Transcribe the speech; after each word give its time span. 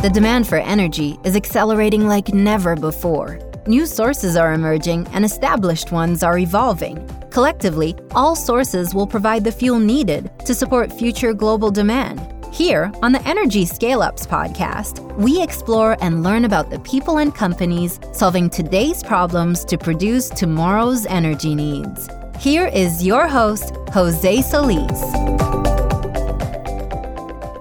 The 0.00 0.08
demand 0.08 0.46
for 0.46 0.58
energy 0.58 1.18
is 1.24 1.34
accelerating 1.34 2.06
like 2.06 2.32
never 2.32 2.76
before. 2.76 3.40
New 3.66 3.84
sources 3.84 4.36
are 4.36 4.52
emerging 4.52 5.08
and 5.08 5.24
established 5.24 5.90
ones 5.90 6.22
are 6.22 6.38
evolving. 6.38 7.04
Collectively, 7.30 7.96
all 8.12 8.36
sources 8.36 8.94
will 8.94 9.08
provide 9.08 9.42
the 9.42 9.50
fuel 9.50 9.80
needed 9.80 10.30
to 10.44 10.54
support 10.54 10.92
future 10.92 11.34
global 11.34 11.72
demand. 11.72 12.20
Here, 12.54 12.92
on 13.02 13.10
the 13.10 13.26
Energy 13.26 13.64
Scale 13.64 14.00
Ups 14.00 14.24
podcast, 14.24 15.02
we 15.16 15.42
explore 15.42 15.96
and 16.00 16.22
learn 16.22 16.44
about 16.44 16.70
the 16.70 16.78
people 16.78 17.18
and 17.18 17.34
companies 17.34 17.98
solving 18.12 18.48
today's 18.48 19.02
problems 19.02 19.64
to 19.64 19.76
produce 19.76 20.28
tomorrow's 20.28 21.06
energy 21.06 21.56
needs. 21.56 22.08
Here 22.38 22.68
is 22.68 23.04
your 23.04 23.26
host, 23.26 23.74
Jose 23.92 24.42
Solis. 24.42 25.57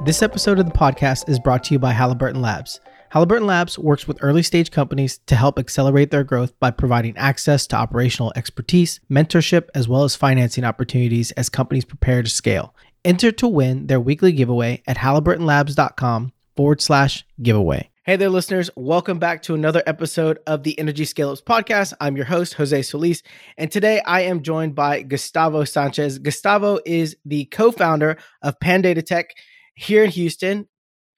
This 0.07 0.23
episode 0.23 0.57
of 0.57 0.65
the 0.65 0.71
podcast 0.71 1.27
is 1.27 1.37
brought 1.37 1.65
to 1.65 1.73
you 1.73 1.79
by 1.79 1.91
Halliburton 1.91 2.41
Labs. 2.41 2.79
Halliburton 3.09 3.45
Labs 3.45 3.77
works 3.77 4.07
with 4.07 4.19
early 4.21 4.41
stage 4.41 4.71
companies 4.71 5.17
to 5.25 5.35
help 5.35 5.59
accelerate 5.59 6.11
their 6.11 6.23
growth 6.23 6.57
by 6.61 6.71
providing 6.71 7.17
access 7.17 7.67
to 7.67 7.75
operational 7.75 8.31
expertise, 8.37 9.01
mentorship, 9.11 9.67
as 9.75 9.89
well 9.89 10.05
as 10.05 10.15
financing 10.15 10.63
opportunities 10.63 11.31
as 11.31 11.49
companies 11.49 11.83
prepare 11.83 12.23
to 12.23 12.29
scale. 12.29 12.73
Enter 13.03 13.33
to 13.33 13.49
win 13.49 13.87
their 13.87 13.99
weekly 13.99 14.31
giveaway 14.31 14.81
at 14.87 14.95
halliburtonlabs.com 14.95 16.31
forward 16.55 16.81
slash 16.81 17.25
giveaway. 17.41 17.89
Hey 18.05 18.15
there, 18.15 18.29
listeners. 18.29 18.69
Welcome 18.77 19.19
back 19.19 19.41
to 19.41 19.55
another 19.55 19.83
episode 19.85 20.39
of 20.47 20.63
the 20.63 20.79
Energy 20.79 21.03
Scale 21.03 21.31
Ups 21.31 21.41
podcast. 21.41 21.91
I'm 21.99 22.15
your 22.15 22.27
host, 22.27 22.53
Jose 22.53 22.81
Solis, 22.83 23.23
and 23.57 23.69
today 23.69 23.99
I 24.05 24.21
am 24.21 24.41
joined 24.41 24.73
by 24.73 25.01
Gustavo 25.01 25.65
Sanchez. 25.65 26.17
Gustavo 26.17 26.79
is 26.85 27.17
the 27.25 27.43
co 27.43 27.73
founder 27.73 28.17
of 28.41 28.57
Pandata 28.61 29.05
Tech 29.05 29.35
here 29.77 30.03
in 30.03 30.09
Houston. 30.09 30.67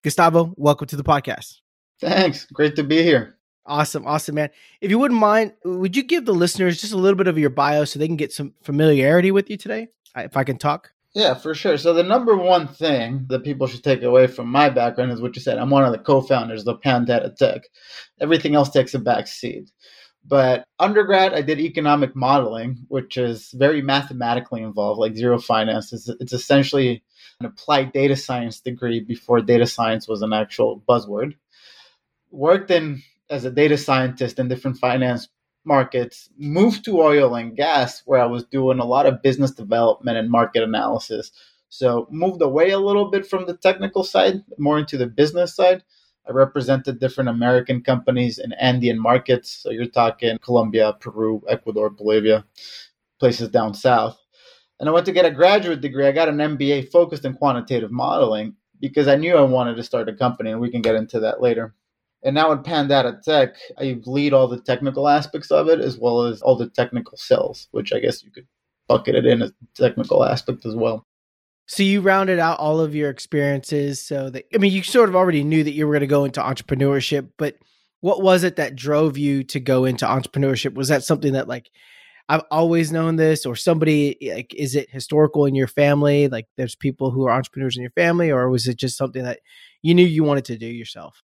Gustavo, 0.03 0.53
welcome 0.57 0.87
to 0.87 0.95
the 0.95 1.03
podcast. 1.03 1.61
Thanks. 2.01 2.45
Great 2.45 2.75
to 2.75 2.83
be 2.83 3.01
here. 3.01 3.37
Awesome. 3.65 4.05
Awesome, 4.05 4.35
man. 4.35 4.49
If 4.81 4.89
you 4.89 4.99
wouldn't 4.99 5.19
mind, 5.19 5.53
would 5.63 5.95
you 5.95 6.03
give 6.03 6.25
the 6.25 6.33
listeners 6.33 6.81
just 6.81 6.93
a 6.93 6.97
little 6.97 7.17
bit 7.17 7.27
of 7.27 7.37
your 7.37 7.49
bio 7.49 7.85
so 7.85 7.99
they 7.99 8.07
can 8.07 8.15
get 8.15 8.33
some 8.33 8.53
familiarity 8.63 9.31
with 9.31 9.49
you 9.49 9.57
today? 9.57 9.87
If 10.15 10.35
I 10.35 10.43
can 10.43 10.57
talk. 10.57 10.91
Yeah, 11.15 11.33
for 11.33 11.55
sure. 11.55 11.77
So 11.77 11.93
the 11.93 12.03
number 12.03 12.35
one 12.35 12.67
thing 12.67 13.25
that 13.29 13.43
people 13.43 13.67
should 13.67 13.83
take 13.83 14.03
away 14.03 14.27
from 14.27 14.47
my 14.47 14.69
background 14.69 15.11
is 15.11 15.21
what 15.21 15.35
you 15.35 15.41
said. 15.41 15.57
I'm 15.57 15.69
one 15.69 15.85
of 15.85 15.91
the 15.91 15.99
co-founders 15.99 16.67
of 16.67 16.81
Pandata 16.81 17.35
Tech. 17.35 17.61
Everything 18.19 18.55
else 18.55 18.69
takes 18.69 18.93
a 18.93 18.99
back 18.99 19.27
seat. 19.27 19.71
But 20.29 20.63
undergrad, 20.77 21.33
I 21.33 21.41
did 21.41 21.59
economic 21.59 22.15
modeling, 22.15 22.85
which 22.87 23.17
is 23.17 23.49
very 23.51 23.81
mathematically 23.81 24.61
involved, 24.61 24.99
like 24.99 25.15
zero 25.15 25.39
finance. 25.39 25.91
It's, 25.91 26.07
it's 26.07 26.33
essentially 26.33 27.03
an 27.39 27.47
applied 27.47 27.93
data 27.93 28.15
science 28.15 28.59
degree 28.59 28.99
before 28.99 29.41
data 29.41 29.65
science 29.65 30.07
was 30.07 30.21
an 30.21 30.31
actual 30.31 30.83
buzzword. 30.87 31.33
Worked 32.29 32.69
in 32.69 33.01
as 33.31 33.43
a 33.43 33.51
data 33.51 33.75
scientist 33.75 34.37
in 34.37 34.49
different 34.49 34.77
finance 34.77 35.27
markets, 35.65 36.29
moved 36.37 36.85
to 36.85 37.01
oil 37.01 37.33
and 37.33 37.55
gas, 37.55 38.03
where 38.05 38.21
I 38.21 38.27
was 38.27 38.45
doing 38.45 38.79
a 38.79 38.85
lot 38.85 39.07
of 39.07 39.23
business 39.23 39.51
development 39.51 40.17
and 40.17 40.29
market 40.29 40.61
analysis. 40.61 41.31
So 41.69 42.07
moved 42.11 42.41
away 42.43 42.69
a 42.69 42.79
little 42.79 43.09
bit 43.09 43.25
from 43.25 43.47
the 43.47 43.57
technical 43.57 44.03
side, 44.03 44.43
more 44.59 44.77
into 44.77 44.97
the 44.97 45.07
business 45.07 45.55
side. 45.55 45.83
I 46.27 46.31
represented 46.31 46.99
different 46.99 47.29
American 47.29 47.81
companies 47.81 48.37
in 48.37 48.53
Andean 48.53 48.99
markets. 48.99 49.51
So 49.63 49.71
you're 49.71 49.87
talking 49.87 50.37
Colombia, 50.39 50.95
Peru, 50.99 51.41
Ecuador, 51.47 51.89
Bolivia, 51.89 52.45
places 53.19 53.49
down 53.49 53.73
south. 53.73 54.17
And 54.79 54.87
I 54.87 54.91
went 54.91 55.05
to 55.07 55.11
get 55.11 55.25
a 55.25 55.31
graduate 55.31 55.81
degree. 55.81 56.07
I 56.07 56.11
got 56.11 56.29
an 56.29 56.37
MBA 56.37 56.91
focused 56.91 57.25
in 57.25 57.33
quantitative 57.33 57.91
modeling 57.91 58.55
because 58.79 59.07
I 59.07 59.15
knew 59.15 59.35
I 59.35 59.41
wanted 59.41 59.75
to 59.75 59.83
start 59.83 60.07
a 60.07 60.13
company, 60.13 60.51
and 60.51 60.61
we 60.61 60.71
can 60.71 60.81
get 60.81 60.95
into 60.95 61.19
that 61.19 61.41
later. 61.41 61.75
And 62.23 62.35
now 62.35 62.51
at 62.51 62.63
Pandata 62.63 63.21
Tech, 63.21 63.55
I 63.77 63.99
lead 64.05 64.33
all 64.33 64.47
the 64.47 64.59
technical 64.59 65.07
aspects 65.07 65.51
of 65.51 65.69
it 65.69 65.79
as 65.79 65.97
well 65.97 66.23
as 66.23 66.41
all 66.41 66.55
the 66.55 66.69
technical 66.69 67.17
sales, 67.17 67.67
which 67.71 67.93
I 67.93 67.99
guess 67.99 68.23
you 68.23 68.31
could 68.31 68.47
bucket 68.87 69.15
it 69.15 69.25
in 69.25 69.41
as 69.41 69.53
technical 69.75 70.23
aspect 70.23 70.65
as 70.65 70.75
well. 70.75 71.05
So 71.69 71.83
you 71.83 72.01
rounded 72.01 72.39
out 72.39 72.57
all 72.57 72.79
of 72.79 72.95
your 72.95 73.11
experiences 73.11 74.01
so 74.01 74.31
that 74.31 74.45
I 74.53 74.57
mean 74.57 74.71
you 74.71 74.81
sort 74.81 75.07
of 75.07 75.15
already 75.15 75.43
knew 75.43 75.63
that 75.63 75.73
you 75.73 75.85
were 75.85 75.93
going 75.93 76.01
to 76.01 76.07
go 76.07 76.25
into 76.25 76.41
entrepreneurship, 76.41 77.29
but 77.37 77.57
what 78.01 78.23
was 78.23 78.43
it 78.43 78.55
that 78.55 78.75
drove 78.75 79.19
you 79.19 79.43
to 79.43 79.59
go 79.59 79.85
into 79.85 80.05
entrepreneurship? 80.05 80.73
Was 80.73 80.87
that 80.87 81.03
something 81.03 81.33
that 81.33 81.47
like 81.47 81.69
I've 82.27 82.41
always 82.49 82.91
known 82.91 83.17
this, 83.17 83.45
or 83.45 83.55
somebody 83.55 84.17
eh, 84.21 84.35
like, 84.35 84.53
is 84.55 84.75
it 84.75 84.89
historical 84.89 85.45
in 85.45 85.53
your 85.53 85.67
family? 85.67 86.27
Like, 86.27 86.47
there's 86.57 86.75
people 86.75 87.11
who 87.11 87.27
are 87.27 87.31
entrepreneurs 87.31 87.75
in 87.77 87.83
your 87.83 87.91
family, 87.91 88.31
or 88.31 88.49
was 88.49 88.67
it 88.67 88.77
just 88.77 88.97
something 88.97 89.23
that 89.23 89.39
you 89.83 89.93
knew 89.93 90.05
you 90.05 90.23
wanted 90.23 90.45
to 90.45 90.57
do 90.57 90.67
yourself? 90.67 91.21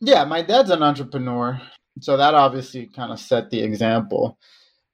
Yeah, 0.00 0.24
my 0.24 0.42
dad's 0.42 0.70
an 0.70 0.82
entrepreneur, 0.82 1.60
so 2.00 2.16
that 2.16 2.34
obviously 2.34 2.86
kind 2.86 3.12
of 3.12 3.20
set 3.20 3.50
the 3.50 3.60
example. 3.60 4.38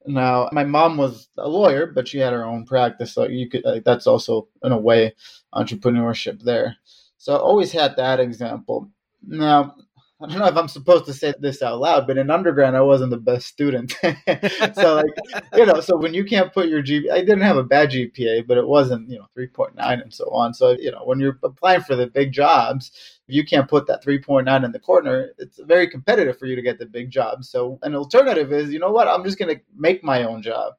Now, 0.05 0.49
my 0.51 0.63
mom 0.63 0.97
was 0.97 1.27
a 1.37 1.47
lawyer, 1.47 1.85
but 1.87 2.07
she 2.07 2.19
had 2.19 2.33
her 2.33 2.45
own 2.45 2.65
practice, 2.65 3.13
so 3.13 3.27
you 3.27 3.49
could 3.49 3.63
like, 3.65 3.83
that's 3.83 4.07
also 4.07 4.47
in 4.63 4.71
a 4.71 4.77
way 4.77 5.13
entrepreneurship 5.53 6.41
there. 6.41 6.77
So 7.17 7.35
I 7.35 7.39
always 7.39 7.71
had 7.71 7.95
that 7.97 8.19
example. 8.19 8.89
Now, 9.21 9.75
I 10.21 10.27
don't 10.27 10.39
know 10.39 10.47
if 10.47 10.57
I'm 10.57 10.67
supposed 10.67 11.05
to 11.05 11.13
say 11.13 11.33
this 11.39 11.61
out 11.61 11.79
loud, 11.79 12.05
but 12.05 12.17
in 12.17 12.29
undergrad 12.29 12.75
I 12.75 12.81
wasn't 12.81 13.11
the 13.11 13.17
best 13.17 13.47
student. 13.47 13.91
so 14.73 14.95
like 14.95 15.45
you 15.55 15.65
know, 15.65 15.79
so 15.79 15.95
when 15.95 16.13
you 16.13 16.25
can't 16.25 16.53
put 16.53 16.67
your 16.67 16.83
GPA, 16.83 17.11
I 17.11 17.19
didn't 17.19 17.41
have 17.41 17.55
a 17.55 17.63
bad 17.63 17.91
GPA, 17.91 18.45
but 18.45 18.57
it 18.57 18.67
wasn't 18.67 19.09
you 19.09 19.17
know 19.17 19.27
3.9 19.37 19.71
and 19.77 20.13
so 20.13 20.29
on. 20.31 20.53
So 20.53 20.71
you 20.71 20.91
know, 20.91 21.03
when 21.05 21.19
you're 21.19 21.39
applying 21.43 21.81
for 21.81 21.95
the 21.95 22.07
big 22.07 22.33
jobs, 22.33 22.91
if 23.29 23.35
you 23.35 23.45
can't 23.45 23.69
put 23.69 23.87
that 23.87 24.03
3.9 24.03 24.65
in 24.65 24.71
the 24.71 24.79
corner, 24.79 25.29
it's 25.37 25.59
very 25.59 25.87
competitive 25.87 26.37
for 26.37 26.47
you 26.47 26.55
to 26.55 26.61
get 26.61 26.79
the 26.79 26.85
big 26.85 27.11
job. 27.11 27.45
So 27.45 27.79
an 27.83 27.95
alternative 27.95 28.51
is, 28.51 28.73
you 28.73 28.79
know 28.79 28.91
what, 28.91 29.07
I'm 29.07 29.23
just 29.23 29.39
going 29.39 29.55
to 29.55 29.61
make 29.77 30.03
my 30.03 30.23
own 30.23 30.41
job. 30.41 30.73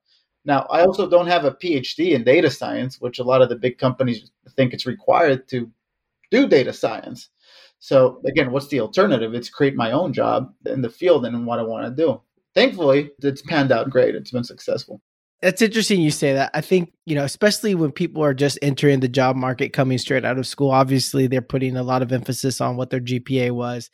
Now, 0.45 0.67
I 0.71 0.83
also 0.83 1.09
don't 1.09 1.27
have 1.27 1.45
a 1.45 1.53
PhD 1.53 2.13
in 2.13 2.25
data 2.25 2.51
science, 2.51 3.01
which 3.01 3.19
a 3.19 3.25
lot 3.25 3.43
of 3.43 3.49
the 3.49 3.57
big 3.57 3.79
companies 3.79 4.31
think 4.57 4.73
it's 4.73 4.87
required 4.87 5.49
to 5.49 5.71
do 6.31 6.49
data 6.49 6.73
science. 6.73 7.29
So 7.81 8.21
again, 8.27 8.53
what's 8.53 8.69
the 8.69 8.81
alternative? 8.81 9.35
It's 9.35 9.49
create 9.49 9.75
my 9.75 9.91
own 9.91 10.13
job 10.13 10.55
in 10.67 10.83
the 10.83 10.91
field 10.91 11.27
and 11.27 11.47
what 11.47 11.59
I 11.59 11.63
want 11.63 11.85
to 11.87 12.03
do. 12.03 12.21
Thankfully, 12.55 13.11
it's 13.23 13.43
panned 13.43 13.73
out 13.73 13.91
great. 13.91 14.15
It's 14.15 14.31
been 14.31 14.45
successful. 14.45 15.01
That's 15.41 15.63
interesting 15.63 16.03
you 16.03 16.11
say 16.11 16.35
that. 16.35 16.51
I 16.53 16.61
think, 16.61 16.93
you 17.07 17.15
know, 17.15 17.25
especially 17.25 17.75
when 17.75 17.93
people 17.93 18.23
are 18.23 18.35
just 18.35 18.59
entering 18.61 19.01
the 19.01 19.09
job 19.09 19.37
market 19.37 19.73
coming 19.73 19.97
straight 19.97 20.25
out 20.27 20.37
of 20.37 20.47
school, 20.47 20.71
obviously 20.71 21.27
they're 21.27 21.41
putting 21.41 21.79
a 21.79 21.83
lot 21.83 22.03
of 22.03 22.13
emphasis 22.13 22.61
on 22.61 22.77
what 22.77 22.91
their 22.91 23.01
GPA 23.01 23.53
was. 23.53 23.89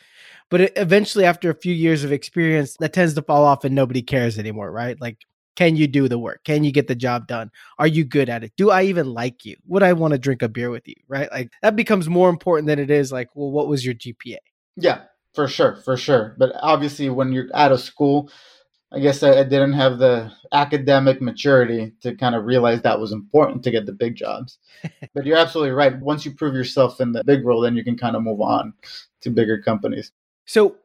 But 0.50 0.72
eventually, 0.76 1.24
after 1.24 1.48
a 1.48 1.54
few 1.54 1.72
years 1.72 2.02
of 2.02 2.10
experience, 2.10 2.76
that 2.80 2.92
tends 2.92 3.14
to 3.14 3.22
fall 3.22 3.44
off 3.44 3.64
and 3.64 3.76
nobody 3.76 4.02
cares 4.02 4.38
anymore, 4.38 4.72
right? 4.72 5.00
Like 5.00 5.18
can 5.56 5.74
you 5.76 5.88
do 5.88 6.08
the 6.08 6.18
work? 6.18 6.44
Can 6.44 6.62
you 6.64 6.70
get 6.70 6.86
the 6.86 6.94
job 6.94 7.26
done? 7.26 7.50
Are 7.78 7.86
you 7.86 8.04
good 8.04 8.28
at 8.28 8.44
it? 8.44 8.52
Do 8.56 8.70
I 8.70 8.82
even 8.84 9.12
like 9.12 9.44
you? 9.44 9.56
Would 9.66 9.82
I 9.82 9.94
want 9.94 10.12
to 10.12 10.18
drink 10.18 10.42
a 10.42 10.48
beer 10.48 10.70
with 10.70 10.86
you? 10.86 10.96
Right? 11.08 11.30
Like 11.32 11.52
that 11.62 11.76
becomes 11.76 12.08
more 12.08 12.30
important 12.30 12.68
than 12.68 12.78
it 12.78 12.90
is 12.90 13.10
like, 13.10 13.30
well, 13.34 13.50
what 13.50 13.66
was 13.66 13.84
your 13.84 13.94
GPA? 13.94 14.36
Yeah, 14.76 15.02
for 15.34 15.48
sure, 15.48 15.76
for 15.84 15.96
sure. 15.96 16.36
But 16.38 16.52
obviously, 16.62 17.08
when 17.08 17.32
you're 17.32 17.48
out 17.54 17.72
of 17.72 17.80
school, 17.80 18.30
I 18.92 19.00
guess 19.00 19.22
I, 19.22 19.40
I 19.40 19.42
didn't 19.42 19.72
have 19.72 19.98
the 19.98 20.32
academic 20.52 21.20
maturity 21.20 21.92
to 22.02 22.14
kind 22.14 22.34
of 22.34 22.44
realize 22.44 22.82
that 22.82 23.00
was 23.00 23.12
important 23.12 23.64
to 23.64 23.70
get 23.70 23.86
the 23.86 23.92
big 23.92 24.14
jobs. 24.14 24.58
but 25.14 25.26
you're 25.26 25.36
absolutely 25.36 25.72
right. 25.72 25.98
Once 25.98 26.24
you 26.24 26.32
prove 26.32 26.54
yourself 26.54 27.00
in 27.00 27.12
the 27.12 27.24
big 27.24 27.44
role, 27.44 27.62
then 27.62 27.76
you 27.76 27.82
can 27.82 27.96
kind 27.96 28.14
of 28.14 28.22
move 28.22 28.40
on 28.40 28.72
to 29.22 29.30
bigger 29.30 29.60
companies. 29.60 30.12
So, 30.44 30.76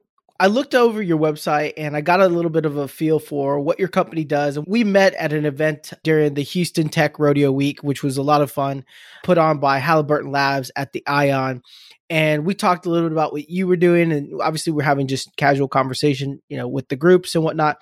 I 0.42 0.48
looked 0.48 0.74
over 0.74 1.04
your 1.04 1.20
website 1.20 1.74
and 1.78 1.96
I 1.96 2.02
got 2.02 2.20
a 2.20 2.28
little 2.28 2.50
bit 2.50 2.66
of 2.66 2.76
a 2.76 2.88
feel 2.88 3.20
for 3.20 3.60
what 3.60 3.78
your 3.78 3.88
company 3.88 4.24
does. 4.24 4.58
And 4.58 4.66
we 4.68 4.84
met 4.84 5.14
at 5.14 5.34
an 5.34 5.46
event 5.46 5.94
during 6.04 6.34
the 6.34 6.42
Houston 6.42 6.90
Tech 6.90 7.20
Rodeo 7.20 7.52
Week, 7.52 7.84
which 7.84 8.02
was 8.02 8.18
a 8.18 8.24
lot 8.24 8.42
of 8.42 8.50
fun, 8.50 8.84
put 9.24 9.38
on 9.38 9.60
by 9.60 9.78
Halliburton 9.78 10.32
Labs 10.32 10.72
at 10.76 10.94
the 10.94 11.06
Ion. 11.06 11.62
And 12.10 12.44
we 12.44 12.56
talked 12.56 12.88
a 12.88 12.90
little 12.90 13.08
bit 13.08 13.14
about 13.14 13.34
what 13.34 13.52
you 13.52 13.68
were 13.68 13.76
doing. 13.76 14.12
And 14.12 14.42
obviously, 14.42 14.74
we're 14.74 14.82
having 14.82 15.06
just 15.06 15.30
casual 15.38 15.68
conversation, 15.68 16.42
you 16.50 16.58
know, 16.58 16.68
with 16.68 16.90
the 16.90 16.96
groups 16.96 17.36
and 17.36 17.44
whatnot. 17.44 17.78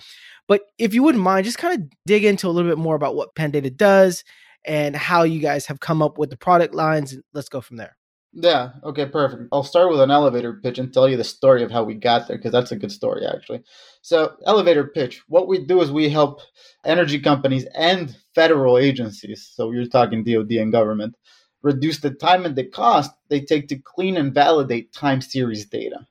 But 0.45 0.63
if 0.77 0.93
you 0.93 1.01
wouldn't 1.01 1.23
mind, 1.23 1.45
just 1.45 1.59
kind 1.59 1.79
of 1.81 1.89
dig 2.05 2.25
into 2.25 2.49
a 2.49 2.51
little 2.51 2.69
bit 2.69 2.77
more 2.77 2.95
about 2.95 3.15
what 3.15 3.35
Pandata 3.35 3.73
does 3.73 4.25
and 4.65 4.97
how 4.97 5.23
you 5.23 5.39
guys 5.39 5.67
have 5.67 5.79
come 5.79 6.01
up 6.01 6.17
with 6.17 6.29
the 6.29 6.37
product 6.37 6.75
lines. 6.75 7.13
And 7.13 7.23
let's 7.33 7.47
go 7.47 7.61
from 7.61 7.77
there. 7.77 7.95
Yeah. 8.31 8.73
Okay. 8.83 9.07
Perfect. 9.07 9.43
I'll 9.51 9.63
start 9.63 9.89
with 9.89 9.99
an 10.01 10.11
elevator 10.11 10.53
pitch 10.53 10.77
and 10.77 10.93
tell 10.93 11.09
you 11.09 11.17
the 11.17 11.23
story 11.23 11.63
of 11.63 11.71
how 11.71 11.83
we 11.83 11.95
got 11.95 12.27
there 12.27 12.37
because 12.37 12.51
that's 12.51 12.71
a 12.71 12.75
good 12.75 12.91
story 12.91 13.25
actually. 13.25 13.63
So, 14.01 14.35
elevator 14.45 14.85
pitch. 14.85 15.23
What 15.27 15.47
we 15.47 15.65
do 15.65 15.81
is 15.81 15.91
we 15.91 16.09
help 16.09 16.41
energy 16.85 17.19
companies 17.19 17.65
and 17.75 18.15
federal 18.35 18.77
agencies. 18.77 19.51
So 19.53 19.71
you're 19.71 19.87
talking 19.87 20.23
DoD 20.23 20.51
and 20.51 20.71
government 20.71 21.15
reduce 21.61 21.99
the 21.99 22.11
time 22.11 22.45
and 22.45 22.55
the 22.55 22.65
cost 22.65 23.11
they 23.29 23.41
take 23.41 23.67
to 23.69 23.77
clean 23.77 24.17
and 24.17 24.33
validate 24.33 24.93
time 24.93 25.21
series 25.21 25.65
data. 25.65 26.07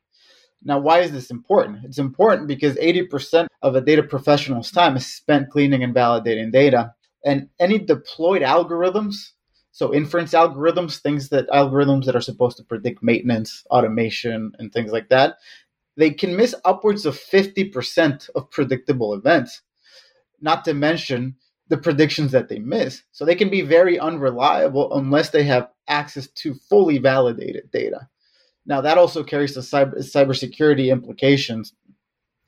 Now, 0.63 0.79
why 0.79 1.01
is 1.01 1.13
this 1.13 1.31
important? 1.31 1.85
It's 1.85 1.99
important 1.99 2.49
because 2.49 2.75
80% 2.77 3.47
of 3.63 3.77
a 3.77 3.81
data 3.81 4.03
professional's 4.03 4.71
time 4.71 4.97
is 4.97 5.07
spent 5.07 5.51
cleaning 5.51 5.85
and 5.85 5.95
validating 5.95 6.53
data, 6.53 6.93
and 7.25 7.49
any 7.61 7.79
deployed 7.79 8.43
algorithms 8.43 9.15
So 9.79 9.95
inference 9.95 10.33
algorithms, 10.33 10.99
things 10.99 11.29
that 11.29 11.49
algorithms 11.51 12.07
that 12.07 12.17
are 12.17 12.21
supposed 12.21 12.57
to 12.57 12.65
predict 12.65 13.01
maintenance, 13.01 13.65
automation, 13.71 14.51
and 14.59 14.73
things 14.73 14.91
like 14.91 15.09
that, 15.11 15.37
they 15.97 16.11
can 16.11 16.35
miss 16.35 16.53
upwards 16.65 17.07
of 17.07 17.17
50% 17.17 18.29
of 18.35 18.51
predictable 18.51 19.15
events. 19.15 19.63
Not 20.41 20.65
to 20.65 20.75
mention 20.75 21.37
the 21.69 21.77
predictions 21.77 22.33
that 22.33 22.49
they 22.49 22.59
miss. 22.59 23.05
So 23.13 23.25
they 23.25 23.37
can 23.37 23.51
be 23.51 23.61
very 23.61 24.01
unreliable 24.01 24.93
unless 24.95 25.31
they 25.31 25.45
have 25.45 25.71
access 25.87 26.27
to 26.27 26.55
fully 26.55 26.99
validated 26.99 27.71
data. 27.71 28.09
Now 28.67 28.81
that 28.81 28.99
also 28.99 29.23
carries 29.23 29.55
the 29.55 29.61
cyber 29.61 29.99
cybersecurity 29.99 30.91
implications 30.91 31.73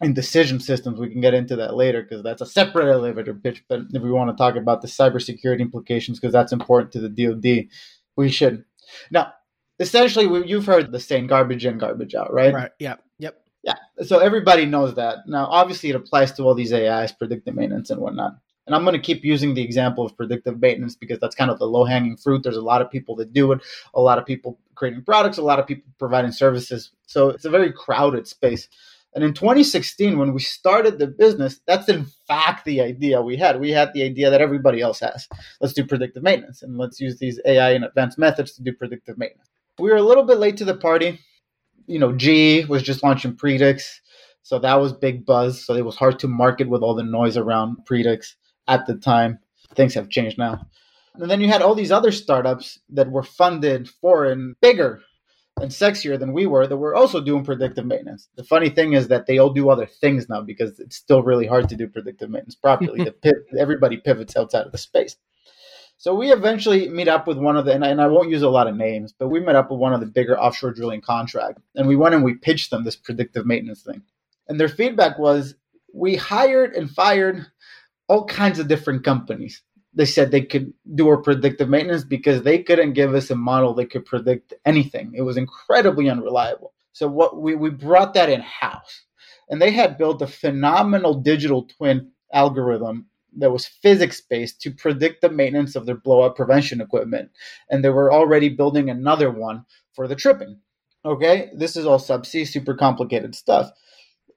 in 0.01 0.15
decision 0.15 0.61
systems. 0.61 0.99
We 0.99 1.11
can 1.11 1.21
get 1.21 1.35
into 1.35 1.57
that 1.57 1.77
later 1.77 2.03
because 2.03 2.23
that's 2.23 2.43
a 2.43 2.47
separate 2.47 2.91
elevator 2.91 3.35
pitch. 3.35 3.65
But 3.69 3.83
if 3.93 4.03
we 4.03 4.11
want 4.11 4.31
to 4.31 4.41
talk 4.41 4.57
about 4.57 4.83
the 4.83 4.89
cybersecurity 4.89 5.61
implications, 5.61 6.19
because 6.19 6.33
that's 6.33 6.53
important 6.53 6.93
to 6.93 7.01
the 7.01 7.09
DoD, 7.09 7.69
we 8.17 8.31
should. 8.31 8.65
Now, 9.11 9.33
essentially, 9.79 10.49
you've 10.49 10.67
heard 10.67 10.93
the 10.93 11.01
saying 11.01 11.27
"garbage 11.27 11.67
in, 11.67 11.79
garbage 11.79 12.15
out," 12.15 12.33
right? 12.33 12.53
Right. 12.55 12.71
Yeah. 12.79 12.97
Yep. 13.19 13.41
Yeah. 13.63 13.75
So 14.05 14.19
everybody 14.19 14.65
knows 14.65 14.95
that. 14.95 15.19
Now, 15.27 15.47
obviously, 15.47 15.91
it 15.91 15.97
applies 15.97 16.33
to 16.33 16.45
all 16.45 16.55
these 16.55 16.73
AIs, 16.73 17.13
predictive 17.13 17.55
maintenance, 17.55 17.91
and 17.91 18.01
whatnot. 18.01 18.37
And 18.67 18.75
I'm 18.77 18.85
going 18.85 18.95
to 18.95 19.03
keep 19.03 19.25
using 19.25 19.55
the 19.55 19.63
example 19.63 20.07
of 20.07 20.17
predictive 20.17 20.61
maintenance 20.61 20.95
because 20.95 21.19
that's 21.19 21.35
kind 21.35 21.51
of 21.51 21.59
the 21.59 21.67
low 21.67 21.85
hanging 21.85 22.17
fruit. 22.17 22.43
There's 22.43 22.57
a 22.57 22.63
lot 22.63 22.81
of 22.81 22.91
people 22.91 23.17
that 23.17 23.33
do 23.33 23.51
it, 23.53 23.61
a 23.95 24.01
lot 24.01 24.19
of 24.19 24.27
people 24.27 24.61
creating 24.77 25.03
products, 25.03 25.39
a 25.39 25.43
lot 25.43 25.59
of 25.59 25.67
people 25.67 25.91
providing 25.99 26.31
services. 26.31 26.93
So 27.07 27.31
it's 27.31 27.45
a 27.45 27.51
very 27.51 27.73
crowded 27.73 28.29
space. 28.29 28.69
And 29.15 29.25
in 29.25 29.35
2016, 29.35 30.19
when 30.19 30.33
we 30.33 30.41
started 30.41 30.99
the 30.99 31.09
business, 31.09 31.61
that's 31.67 31.89
in 31.89 32.07
fact 32.29 32.65
the 32.65 32.81
idea 32.81 33.21
we 33.21 33.37
had. 33.37 33.59
We 33.59 33.71
had 33.71 33.93
the 33.93 34.05
idea 34.05 34.31
that 34.31 34.41
everybody 34.41 34.81
else 34.81 35.01
has. 35.01 35.29
Let's 35.61 35.75
do 35.75 35.85
predictive 35.85 36.23
maintenance 36.23 36.63
and 36.63 36.79
let's 36.79 37.01
use 37.01 37.19
these 37.19 37.41
AI 37.45 37.71
and 37.71 37.85
advanced 37.85 38.19
methods 38.19 38.53
to 38.53 38.63
do 38.63 38.73
predictive 38.73 39.19
maintenance. 39.19 39.49
We 39.79 39.91
were 39.91 39.97
a 39.97 40.03
little 40.03 40.25
bit 40.25 40.39
late 40.39 40.57
to 40.59 40.65
the 40.65 40.77
party. 40.77 41.19
You 41.87 41.99
know, 41.99 42.13
GE 42.13 42.69
was 42.69 42.85
just 42.85 43.03
launching 43.03 43.35
Predix. 43.35 43.99
So 44.43 44.59
that 44.61 44.81
was 44.81 44.93
big 44.93 45.27
buzz. 45.27 45.65
So 45.65 45.75
it 45.75 45.85
was 45.85 45.97
hard 45.97 46.19
to 46.21 46.29
market 46.29 46.69
with 46.69 46.83
all 46.83 46.95
the 46.95 47.03
noise 47.03 47.37
around 47.37 47.79
Predix 47.91 48.35
at 48.69 48.87
the 48.87 48.95
time. 48.95 49.41
Things 49.75 49.95
have 49.95 50.09
changed 50.09 50.39
now. 50.39 50.67
And 51.15 51.29
then 51.29 51.41
you 51.41 51.49
had 51.49 51.63
all 51.63 51.75
these 51.75 51.91
other 51.91 52.13
startups 52.13 52.79
that 52.91 53.11
were 53.11 53.25
funded 53.25 53.89
for 53.89 54.27
and 54.27 54.55
bigger 54.61 55.03
and 55.61 55.71
sexier 55.71 56.19
than 56.19 56.33
we 56.33 56.47
were 56.47 56.67
that 56.67 56.77
were 56.77 56.95
also 56.95 57.21
doing 57.21 57.45
predictive 57.45 57.87
maintenance. 57.87 58.29
The 58.37 58.45
funny 58.45 58.69
thing 58.69 58.95
is 58.95 59.09
that 59.09 59.27
they 59.27 59.39
all 59.39 59.53
do 59.53 59.71
other 59.71 59.87
things 59.87 60.29
now 60.29 60.41
because 60.41 60.79
it's 60.81 60.97
still 60.97 61.23
really 61.23 61.47
hard 61.47 61.69
to 61.69 61.77
do 61.77 61.89
predictive 61.89 62.31
maintenance 62.31 62.55
properly. 62.55 63.05
the 63.23 63.45
everybody 63.59 63.99
pivots 63.99 64.37
outside 64.37 64.67
of 64.67 64.73
the 64.73 64.79
space. 64.79 65.17
So 65.99 66.15
we 66.15 66.33
eventually 66.33 66.89
meet 66.89 67.09
up 67.09 67.27
with 67.27 67.37
one 67.37 67.59
of 67.59 67.67
the, 67.67 67.73
and 67.73 67.85
I, 67.85 67.89
and 67.89 68.01
I, 68.01 68.07
won't 68.07 68.31
use 68.31 68.41
a 68.41 68.49
lot 68.49 68.67
of 68.67 68.75
names, 68.75 69.13
but 69.13 69.29
we 69.29 69.39
met 69.39 69.55
up 69.55 69.71
with 69.71 69.79
one 69.79 69.93
of 69.93 70.01
the 70.01 70.07
bigger 70.07 70.41
offshore 70.41 70.73
drilling 70.73 71.03
contract, 71.03 71.59
and 71.75 71.87
we 71.87 71.95
went 71.95 72.15
and 72.15 72.25
we 72.25 72.35
pitched 72.35 72.71
them 72.71 72.85
this 72.85 72.97
predictive 72.97 73.45
maintenance 73.45 73.83
thing, 73.83 74.01
and 74.49 74.59
their 74.59 74.69
feedback 74.69 75.19
was 75.19 75.57
we 75.93 76.17
hired 76.17 76.73
and 76.73 76.91
fired 76.91 77.45
all 78.09 78.25
kinds 78.25 78.59
of 78.59 78.67
different 78.67 79.05
companies 79.05 79.63
they 79.95 80.05
said 80.05 80.31
they 80.31 80.43
could 80.43 80.73
do 80.95 81.09
our 81.09 81.17
predictive 81.17 81.69
maintenance 81.69 82.05
because 82.05 82.43
they 82.43 82.63
couldn't 82.63 82.93
give 82.93 83.15
us 83.15 83.31
a 83.31 83.37
model 83.37 83.75
that 83.75 83.91
could 83.91 84.05
predict 84.05 84.55
anything. 84.65 85.13
It 85.15 85.23
was 85.23 85.37
incredibly 85.37 86.09
unreliable. 86.09 86.73
So 86.93 87.09
what 87.09 87.41
we, 87.41 87.55
we 87.55 87.71
brought 87.71 88.15
that 88.15 88.31
in 88.31 88.41
house. 88.41 89.05
And 89.49 89.61
they 89.61 89.73
had 89.73 89.99
built 89.99 90.23
a 90.23 90.29
phenomenal 90.29 91.15
digital 91.15 91.65
twin 91.65 92.13
algorithm 92.33 93.07
that 93.39 93.51
was 93.51 93.67
physics 93.67 94.21
based 94.21 94.61
to 94.61 94.71
predict 94.71 95.23
the 95.23 95.31
maintenance 95.31 95.75
of 95.75 95.87
their 95.87 95.97
blowout 95.97 96.37
prevention 96.37 96.81
equipment. 96.81 97.31
And 97.69 97.85
they 97.85 97.91
were 97.91 98.13
already 98.13 98.49
building 98.49 98.91
another 98.91 99.31
one 99.31 99.65
for 99.95 100.07
the 100.07 100.17
tripping. 100.17 100.61
Okay, 101.05 101.51
this 101.55 101.77
is 101.77 101.87
all 101.87 101.99
subsea, 101.99 102.47
super 102.47 102.75
complicated 102.75 103.35
stuff 103.35 103.71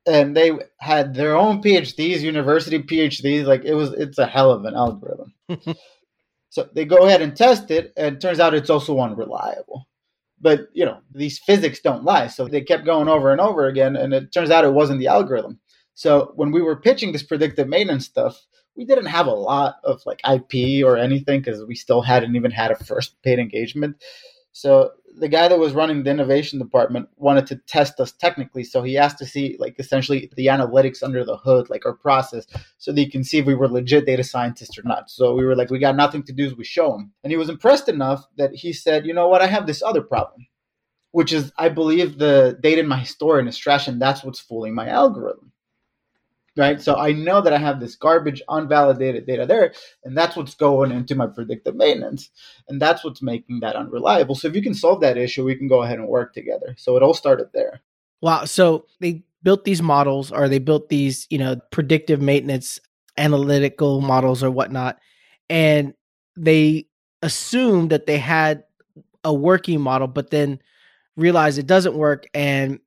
and 0.06 0.36
they 0.36 0.52
had 0.80 1.14
their 1.14 1.36
own 1.36 1.62
PhDs, 1.62 2.22
university 2.22 2.80
PhDs. 2.80 3.46
Like 3.46 3.64
it 3.66 3.74
was, 3.74 3.94
it's 3.94 4.18
a 4.18 4.26
hell 4.26 4.52
of 4.52 4.66
an 4.66 4.76
algorithm. 4.76 5.34
so 6.50 6.68
they 6.74 6.86
go 6.86 7.06
ahead 7.06 7.22
and 7.22 7.36
test 7.36 7.72
it, 7.72 7.94
and 7.98 8.16
it 8.16 8.22
turns 8.22 8.40
out 8.40 8.54
it's 8.54 8.70
also 8.70 9.00
unreliable. 9.00 9.88
But 10.40 10.68
you 10.74 10.86
know, 10.86 11.00
these 11.14 11.40
physics 11.40 11.80
don't 11.80 12.04
lie, 12.04 12.28
so 12.28 12.48
they 12.48 12.62
kept 12.62 12.86
going 12.86 13.08
over 13.08 13.32
and 13.32 13.40
over 13.40 13.68
again, 13.68 13.96
and 13.96 14.14
it 14.14 14.34
turns 14.34 14.52
out 14.52 14.66
it 14.66 14.74
wasn't 14.74 15.00
the 15.00 15.08
algorithm. 15.08 15.60
So 15.96 16.32
when 16.36 16.52
we 16.52 16.62
were 16.62 16.76
pitching 16.76 17.12
this 17.12 17.24
predictive 17.24 17.68
maintenance 17.68 18.06
stuff, 18.06 18.42
we 18.76 18.86
didn't 18.86 19.06
have 19.06 19.28
a 19.28 19.32
lot 19.32 19.76
of 19.84 20.02
like 20.06 20.20
IP 20.28 20.84
or 20.84 20.98
anything 20.98 21.40
because 21.42 21.64
we 21.66 21.76
still 21.76 22.02
hadn't 22.02 22.36
even 22.36 22.52
had 22.52 22.72
a 22.72 22.84
first 22.84 23.22
paid 23.22 23.40
engagement. 23.40 23.98
So 24.54 24.92
the 25.18 25.28
guy 25.28 25.48
that 25.48 25.60
was 25.60 25.74
running 25.74 26.04
the 26.04 26.12
innovation 26.12 26.60
department 26.60 27.10
wanted 27.18 27.48
to 27.48 27.56
test 27.56 28.00
us 28.00 28.12
technically. 28.12 28.64
So 28.64 28.84
he 28.84 28.98
asked 28.98 29.18
to 29.18 29.26
see 29.26 29.58
like 29.60 29.76
essentially 29.80 30.32
the 30.36 30.48
analytics 30.48 31.02
under 31.02 31.26
the 31.26 31.38
hood, 31.38 31.70
like 31.72 31.86
our 31.88 31.94
process, 31.94 32.46
so 32.78 32.92
that 32.92 33.02
he 33.02 33.10
can 33.10 33.24
see 33.24 33.40
if 33.40 33.46
we 33.48 33.56
were 33.56 33.68
legit 33.68 34.06
data 34.06 34.24
scientists 34.24 34.78
or 34.78 34.84
not. 34.84 35.10
So 35.10 35.34
we 35.34 35.44
were 35.44 35.56
like, 35.56 35.72
we 35.72 35.80
got 35.80 35.96
nothing 35.96 36.24
to 36.24 36.34
do 36.34 36.46
is 36.46 36.56
we 36.56 36.64
show 36.64 36.94
him. 36.94 37.12
And 37.24 37.32
he 37.32 37.38
was 37.38 37.50
impressed 37.50 37.90
enough 37.90 38.26
that 38.38 38.54
he 38.54 38.74
said, 38.74 39.08
you 39.08 39.14
know 39.14 39.28
what, 39.28 39.42
I 39.42 39.48
have 39.48 39.66
this 39.66 39.82
other 39.82 40.02
problem, 40.02 40.46
which 41.12 41.34
is 41.34 41.52
I 41.58 41.70
believe 41.70 42.20
the 42.20 42.58
data 42.62 42.82
in 42.82 42.88
my 42.88 43.00
historian 43.00 43.48
is 43.48 43.58
trash 43.58 43.88
and 43.88 44.00
that's 44.00 44.24
what's 44.24 44.40
fooling 44.40 44.76
my 44.76 44.88
algorithm 44.88 45.53
right? 46.56 46.82
So 46.82 46.96
I 46.96 47.12
know 47.12 47.42
that 47.42 47.54
I 47.54 47.58
have 47.58 47.80
this 47.80 47.96
garbage, 47.96 48.42
unvalidated 48.50 49.26
data 49.26 49.46
there, 49.46 49.74
and 50.04 50.18
that's 50.18 50.36
what's 50.36 50.56
going 50.56 50.92
into 50.92 51.16
my 51.16 51.28
predictive 51.28 51.76
maintenance, 51.76 52.30
and 52.68 52.82
that's 52.82 53.04
what's 53.04 53.22
making 53.22 53.62
that 53.62 53.76
unreliable. 53.76 54.36
So 54.36 54.48
if 54.48 54.56
you 54.56 54.62
can 54.62 54.74
solve 54.74 55.02
that 55.02 55.18
issue, 55.18 55.44
we 55.44 55.56
can 55.56 55.68
go 55.68 55.84
ahead 55.84 56.00
and 56.00 56.08
work 56.08 56.34
together. 56.34 56.76
So 56.78 56.96
it 56.98 57.04
all 57.04 57.14
started 57.14 57.48
there. 57.54 57.82
Wow. 58.22 58.46
So 58.46 58.86
they 59.00 59.24
built 59.42 59.66
these 59.66 59.82
models, 59.82 60.32
or 60.32 60.48
they 60.48 60.60
built 60.60 60.90
these, 60.90 61.28
you 61.30 61.38
know, 61.38 61.58
predictive 61.72 62.22
maintenance 62.22 62.80
analytical 63.18 64.02
models 64.02 64.44
or 64.44 64.50
whatnot, 64.50 65.00
and 65.50 65.94
they 66.36 66.88
assumed 67.22 67.90
that 67.92 68.06
they 68.06 68.18
had 68.18 68.64
a 69.24 69.34
working 69.34 69.80
model, 69.80 70.08
but 70.08 70.30
then 70.30 70.60
realized 71.16 71.58
it 71.60 71.68
doesn't 71.68 71.96
work 71.96 72.26
and 72.34 72.80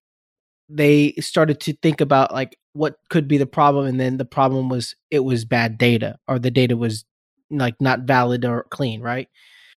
they 0.68 1.12
started 1.20 1.60
to 1.60 1.72
think 1.74 2.00
about 2.00 2.32
like 2.32 2.58
what 2.72 2.96
could 3.08 3.28
be 3.28 3.38
the 3.38 3.46
problem 3.46 3.86
and 3.86 4.00
then 4.00 4.16
the 4.16 4.24
problem 4.24 4.68
was 4.68 4.94
it 5.10 5.20
was 5.20 5.44
bad 5.44 5.78
data 5.78 6.18
or 6.28 6.38
the 6.38 6.50
data 6.50 6.76
was 6.76 7.04
like 7.50 7.74
not 7.80 8.00
valid 8.00 8.44
or 8.44 8.66
clean 8.70 9.00
right? 9.00 9.28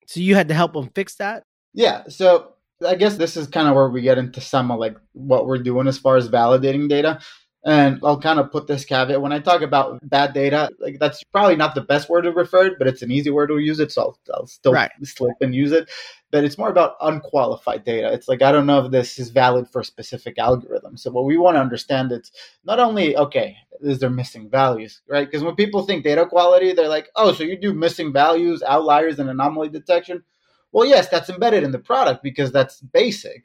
So 0.07 0.21
you 0.21 0.35
had 0.35 0.49
to 0.49 0.55
help 0.55 0.73
them 0.73 0.91
fix 0.95 1.17
that? 1.17 1.45
Yeah 1.75 2.05
so 2.09 2.53
i 2.87 2.95
guess 2.95 3.17
this 3.17 3.37
is 3.37 3.47
kind 3.47 3.69
of 3.69 3.75
where 3.75 3.89
we 3.89 4.03
get 4.03 4.19
into 4.19 4.41
some 4.41 4.71
of 4.71 4.79
like 4.79 4.97
what 5.13 5.47
we're 5.47 5.59
doing 5.59 5.87
as 5.87 5.99
far 5.99 6.17
as 6.17 6.29
validating 6.29 6.89
data 6.89 7.19
and 7.67 7.99
I'll 8.05 8.21
kind 8.21 8.39
of 8.39 8.53
put 8.53 8.69
this 8.69 8.85
caveat 8.85 9.21
when 9.21 9.33
I 9.33 9.41
talk 9.41 9.61
about 9.61 9.99
bad 10.09 10.33
data, 10.33 10.71
like 10.79 11.01
that's 11.01 11.25
probably 11.25 11.57
not 11.57 11.75
the 11.75 11.81
best 11.81 12.09
word 12.09 12.23
to 12.23 12.31
refer 12.31 12.67
it, 12.67 12.75
but 12.79 12.87
it's 12.87 13.03
an 13.03 13.11
easy 13.11 13.31
word 13.31 13.49
to 13.49 13.59
use 13.59 13.81
it. 13.81 13.91
So 13.91 14.03
I'll, 14.03 14.19
I'll 14.33 14.47
still 14.47 14.73
right. 14.73 14.91
slip 15.03 15.35
and 15.41 15.53
use 15.53 15.73
it. 15.73 15.91
But 16.31 16.45
it's 16.45 16.59
more 16.59 16.71
about 16.71 16.95
unqualified 17.01 17.85
data. 17.85 18.13
It's 18.13 18.29
like, 18.29 18.41
I 18.41 18.53
don't 18.53 18.67
know 18.67 18.85
if 18.85 18.93
this 18.93 19.19
is 19.19 19.31
valid 19.31 19.69
for 19.69 19.81
a 19.81 19.85
specific 19.85 20.39
algorithm. 20.39 20.97
So 20.97 21.11
what 21.11 21.25
we 21.25 21.39
want 21.39 21.57
to 21.57 21.61
understand 21.61 22.13
is 22.13 22.31
not 22.65 22.79
only, 22.79 23.17
okay, 23.17 23.57
is 23.81 23.99
there 23.99 24.11
missing 24.11 24.49
values, 24.49 25.03
right? 25.09 25.27
Because 25.27 25.43
when 25.43 25.57
people 25.57 25.85
think 25.85 26.05
data 26.05 26.25
quality, 26.25 26.73
they're 26.73 26.89
like, 26.89 27.09
oh, 27.17 27.33
so 27.33 27.43
you 27.43 27.59
do 27.59 27.75
missing 27.75 28.13
values, 28.13 28.63
outliers, 28.63 29.19
and 29.19 29.29
anomaly 29.29 29.71
detection. 29.71 30.23
Well, 30.71 30.87
yes, 30.87 31.09
that's 31.09 31.31
embedded 31.31 31.65
in 31.65 31.73
the 31.73 31.81
product 31.81 32.23
because 32.23 32.53
that's 32.53 32.81
basic 32.81 33.45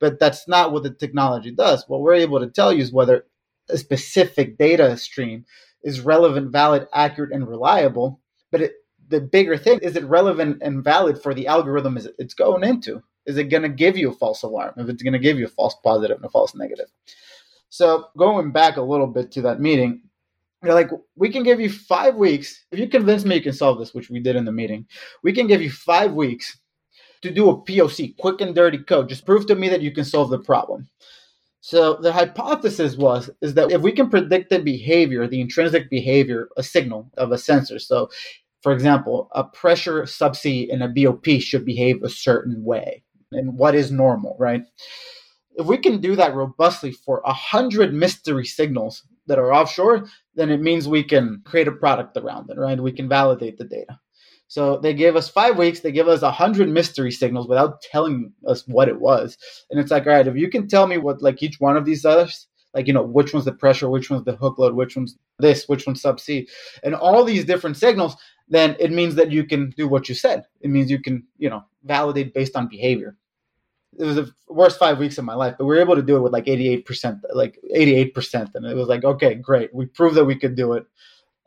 but 0.00 0.18
that's 0.18 0.48
not 0.48 0.72
what 0.72 0.82
the 0.82 0.90
technology 0.90 1.52
does. 1.52 1.84
What 1.86 2.00
we're 2.00 2.14
able 2.14 2.40
to 2.40 2.48
tell 2.48 2.72
you 2.72 2.82
is 2.82 2.92
whether 2.92 3.24
a 3.72 3.78
specific 3.78 4.58
data 4.58 4.96
stream 4.96 5.44
is 5.82 6.00
relevant, 6.00 6.52
valid, 6.52 6.86
accurate, 6.92 7.32
and 7.32 7.48
reliable. 7.48 8.20
But 8.50 8.62
it, 8.62 8.72
the 9.08 9.20
bigger 9.20 9.56
thing 9.56 9.80
is 9.82 9.96
it 9.96 10.04
relevant 10.04 10.58
and 10.62 10.84
valid 10.84 11.22
for 11.22 11.34
the 11.34 11.46
algorithm 11.46 11.98
it's 12.18 12.34
going 12.34 12.64
into? 12.64 13.02
Is 13.26 13.36
it 13.36 13.44
going 13.44 13.62
to 13.62 13.68
give 13.68 13.96
you 13.96 14.10
a 14.10 14.14
false 14.14 14.42
alarm? 14.42 14.74
If 14.76 14.88
it's 14.88 15.02
going 15.02 15.12
to 15.12 15.18
give 15.18 15.38
you 15.38 15.46
a 15.46 15.50
false 15.50 15.76
positive 15.82 16.16
and 16.16 16.26
a 16.26 16.30
false 16.30 16.54
negative. 16.54 16.86
So 17.68 18.06
going 18.16 18.52
back 18.52 18.76
a 18.76 18.82
little 18.82 19.06
bit 19.06 19.30
to 19.32 19.42
that 19.42 19.60
meeting, 19.60 20.02
you're 20.62 20.74
like, 20.74 20.90
we 21.16 21.30
can 21.30 21.42
give 21.42 21.60
you 21.60 21.70
five 21.70 22.14
weeks. 22.14 22.64
If 22.70 22.78
you 22.78 22.88
convince 22.88 23.24
me 23.24 23.36
you 23.36 23.42
can 23.42 23.52
solve 23.52 23.78
this, 23.78 23.94
which 23.94 24.10
we 24.10 24.20
did 24.20 24.36
in 24.36 24.44
the 24.44 24.52
meeting, 24.52 24.86
we 25.22 25.32
can 25.32 25.46
give 25.46 25.62
you 25.62 25.70
five 25.70 26.12
weeks 26.12 26.58
to 27.22 27.30
do 27.30 27.50
a 27.50 27.62
POC, 27.62 28.16
quick 28.16 28.40
and 28.40 28.54
dirty 28.54 28.78
code. 28.78 29.08
Just 29.08 29.26
prove 29.26 29.46
to 29.46 29.54
me 29.54 29.68
that 29.68 29.82
you 29.82 29.92
can 29.92 30.04
solve 30.04 30.30
the 30.30 30.38
problem. 30.38 30.88
So 31.64 31.94
the 31.94 32.12
hypothesis 32.12 32.96
was 32.96 33.30
is 33.40 33.54
that 33.54 33.70
if 33.70 33.80
we 33.80 33.92
can 33.92 34.10
predict 34.10 34.50
the 34.50 34.58
behavior, 34.58 35.28
the 35.28 35.40
intrinsic 35.40 35.88
behavior, 35.88 36.48
a 36.56 36.62
signal 36.62 37.08
of 37.16 37.30
a 37.30 37.38
sensor. 37.38 37.78
So, 37.78 38.10
for 38.62 38.72
example, 38.72 39.28
a 39.30 39.44
pressure 39.44 40.02
subsea 40.02 40.68
in 40.68 40.82
a 40.82 40.88
BOP 40.88 41.40
should 41.40 41.64
behave 41.64 42.02
a 42.02 42.08
certain 42.08 42.64
way, 42.64 43.04
and 43.30 43.56
what 43.56 43.76
is 43.76 43.92
normal, 43.92 44.36
right? 44.40 44.64
If 45.54 45.66
we 45.66 45.78
can 45.78 46.00
do 46.00 46.16
that 46.16 46.34
robustly 46.34 46.90
for 46.90 47.22
a 47.24 47.32
hundred 47.32 47.94
mystery 47.94 48.44
signals 48.44 49.04
that 49.26 49.38
are 49.38 49.54
offshore, 49.54 50.08
then 50.34 50.50
it 50.50 50.60
means 50.60 50.88
we 50.88 51.04
can 51.04 51.42
create 51.44 51.68
a 51.68 51.72
product 51.72 52.16
around 52.16 52.50
it, 52.50 52.58
right? 52.58 52.80
We 52.80 52.90
can 52.90 53.08
validate 53.08 53.56
the 53.56 53.64
data. 53.64 54.00
So 54.52 54.76
they 54.76 54.92
gave 54.92 55.16
us 55.16 55.30
five 55.30 55.56
weeks. 55.56 55.80
They 55.80 55.92
give 55.92 56.08
us 56.08 56.20
a 56.20 56.30
hundred 56.30 56.68
mystery 56.68 57.10
signals 57.10 57.48
without 57.48 57.80
telling 57.80 58.34
us 58.46 58.68
what 58.68 58.86
it 58.86 59.00
was. 59.00 59.38
And 59.70 59.80
it's 59.80 59.90
like, 59.90 60.06
all 60.06 60.12
right, 60.12 60.26
if 60.26 60.36
you 60.36 60.50
can 60.50 60.68
tell 60.68 60.86
me 60.86 60.98
what 60.98 61.22
like 61.22 61.42
each 61.42 61.58
one 61.58 61.74
of 61.74 61.86
these 61.86 62.02
does, 62.02 62.48
like 62.74 62.86
you 62.86 62.92
know 62.92 63.02
which 63.02 63.32
one's 63.32 63.46
the 63.46 63.52
pressure, 63.52 63.88
which 63.88 64.10
one's 64.10 64.26
the 64.26 64.36
hook 64.36 64.58
load, 64.58 64.74
which 64.74 64.94
one's 64.94 65.16
this, 65.38 65.66
which 65.70 65.86
one's 65.86 66.02
subsea, 66.02 66.46
and 66.82 66.94
all 66.94 67.24
these 67.24 67.46
different 67.46 67.78
signals, 67.78 68.14
then 68.46 68.76
it 68.78 68.92
means 68.92 69.14
that 69.14 69.32
you 69.32 69.44
can 69.44 69.70
do 69.70 69.88
what 69.88 70.10
you 70.10 70.14
said. 70.14 70.44
It 70.60 70.68
means 70.68 70.90
you 70.90 71.00
can 71.00 71.26
you 71.38 71.48
know 71.48 71.64
validate 71.84 72.34
based 72.34 72.54
on 72.54 72.68
behavior. 72.68 73.16
It 73.98 74.04
was 74.04 74.16
the 74.16 74.34
worst 74.48 74.78
five 74.78 74.98
weeks 74.98 75.16
of 75.16 75.24
my 75.24 75.34
life, 75.34 75.54
but 75.56 75.64
we 75.64 75.74
were 75.74 75.80
able 75.80 75.96
to 75.96 76.02
do 76.02 76.16
it 76.16 76.20
with 76.20 76.34
like 76.34 76.44
88%, 76.44 77.20
like 77.32 77.58
88%. 77.74 78.54
And 78.54 78.66
it 78.66 78.74
was 78.74 78.88
like, 78.88 79.04
okay, 79.04 79.34
great. 79.34 79.74
We 79.74 79.84
proved 79.84 80.16
that 80.16 80.24
we 80.24 80.34
could 80.34 80.56
do 80.56 80.72
it 80.72 80.86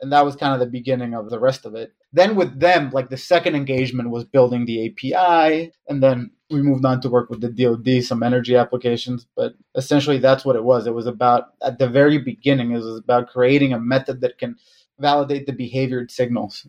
and 0.00 0.12
that 0.12 0.24
was 0.24 0.36
kind 0.36 0.52
of 0.52 0.60
the 0.60 0.66
beginning 0.66 1.14
of 1.14 1.30
the 1.30 1.38
rest 1.38 1.64
of 1.64 1.74
it. 1.74 1.92
Then 2.16 2.34
with 2.34 2.58
them, 2.58 2.88
like 2.94 3.10
the 3.10 3.18
second 3.18 3.56
engagement 3.56 4.08
was 4.08 4.24
building 4.24 4.64
the 4.64 4.86
API, 4.86 5.70
and 5.86 6.02
then 6.02 6.30
we 6.48 6.62
moved 6.62 6.86
on 6.86 7.02
to 7.02 7.10
work 7.10 7.28
with 7.28 7.42
the 7.42 7.50
DoD, 7.50 8.02
some 8.02 8.22
energy 8.22 8.56
applications. 8.56 9.26
But 9.36 9.52
essentially, 9.74 10.16
that's 10.16 10.42
what 10.42 10.56
it 10.56 10.64
was. 10.64 10.86
It 10.86 10.94
was 10.94 11.06
about 11.06 11.48
at 11.62 11.78
the 11.78 11.86
very 11.86 12.16
beginning, 12.16 12.70
it 12.70 12.78
was 12.78 13.00
about 13.00 13.28
creating 13.28 13.74
a 13.74 13.78
method 13.78 14.22
that 14.22 14.38
can 14.38 14.56
validate 14.98 15.44
the 15.44 15.52
behaviored 15.52 16.10
signals. 16.10 16.66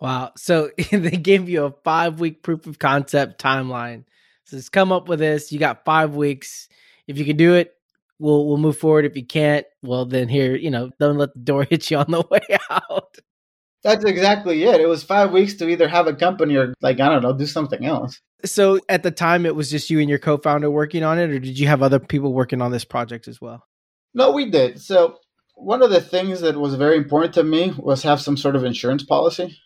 Wow! 0.00 0.30
So 0.36 0.70
they 0.92 1.10
gave 1.10 1.48
you 1.48 1.64
a 1.64 1.74
five-week 1.82 2.44
proof 2.44 2.68
of 2.68 2.78
concept 2.78 3.42
timeline. 3.42 4.04
So 4.44 4.58
Says 4.58 4.68
come 4.68 4.92
up 4.92 5.08
with 5.08 5.18
this. 5.18 5.50
You 5.50 5.58
got 5.58 5.84
five 5.84 6.14
weeks. 6.14 6.68
If 7.08 7.18
you 7.18 7.24
can 7.24 7.36
do 7.36 7.54
it, 7.54 7.74
we'll 8.20 8.46
we'll 8.46 8.58
move 8.58 8.78
forward. 8.78 9.06
If 9.06 9.16
you 9.16 9.26
can't, 9.26 9.66
well 9.82 10.04
then 10.04 10.28
here, 10.28 10.54
you 10.54 10.70
know, 10.70 10.90
don't 11.00 11.18
let 11.18 11.34
the 11.34 11.40
door 11.40 11.64
hit 11.68 11.90
you 11.90 11.96
on 11.96 12.12
the 12.12 12.22
way 12.30 12.46
out. 12.70 13.18
That's 13.84 14.04
exactly 14.04 14.64
it. 14.64 14.80
It 14.80 14.88
was 14.88 15.02
five 15.02 15.30
weeks 15.30 15.54
to 15.54 15.68
either 15.68 15.86
have 15.86 16.06
a 16.06 16.14
company 16.14 16.56
or 16.56 16.72
like 16.80 17.00
I 17.00 17.08
don't 17.08 17.22
know, 17.22 17.36
do 17.36 17.46
something 17.46 17.84
else. 17.84 18.20
So 18.44 18.80
at 18.88 19.02
the 19.02 19.10
time, 19.10 19.46
it 19.46 19.54
was 19.54 19.70
just 19.70 19.90
you 19.90 20.00
and 20.00 20.08
your 20.08 20.18
co-founder 20.18 20.70
working 20.70 21.02
on 21.02 21.18
it, 21.18 21.30
or 21.30 21.38
did 21.38 21.58
you 21.58 21.68
have 21.68 21.82
other 21.82 21.98
people 21.98 22.32
working 22.32 22.60
on 22.60 22.72
this 22.72 22.84
project 22.84 23.28
as 23.28 23.40
well? 23.40 23.64
No, 24.14 24.32
we 24.32 24.50
did. 24.50 24.80
So 24.80 25.18
one 25.56 25.82
of 25.82 25.90
the 25.90 26.00
things 26.00 26.40
that 26.40 26.56
was 26.56 26.74
very 26.74 26.96
important 26.96 27.34
to 27.34 27.44
me 27.44 27.72
was 27.76 28.02
have 28.02 28.20
some 28.20 28.36
sort 28.36 28.56
of 28.56 28.64
insurance 28.64 29.04
policy. 29.04 29.56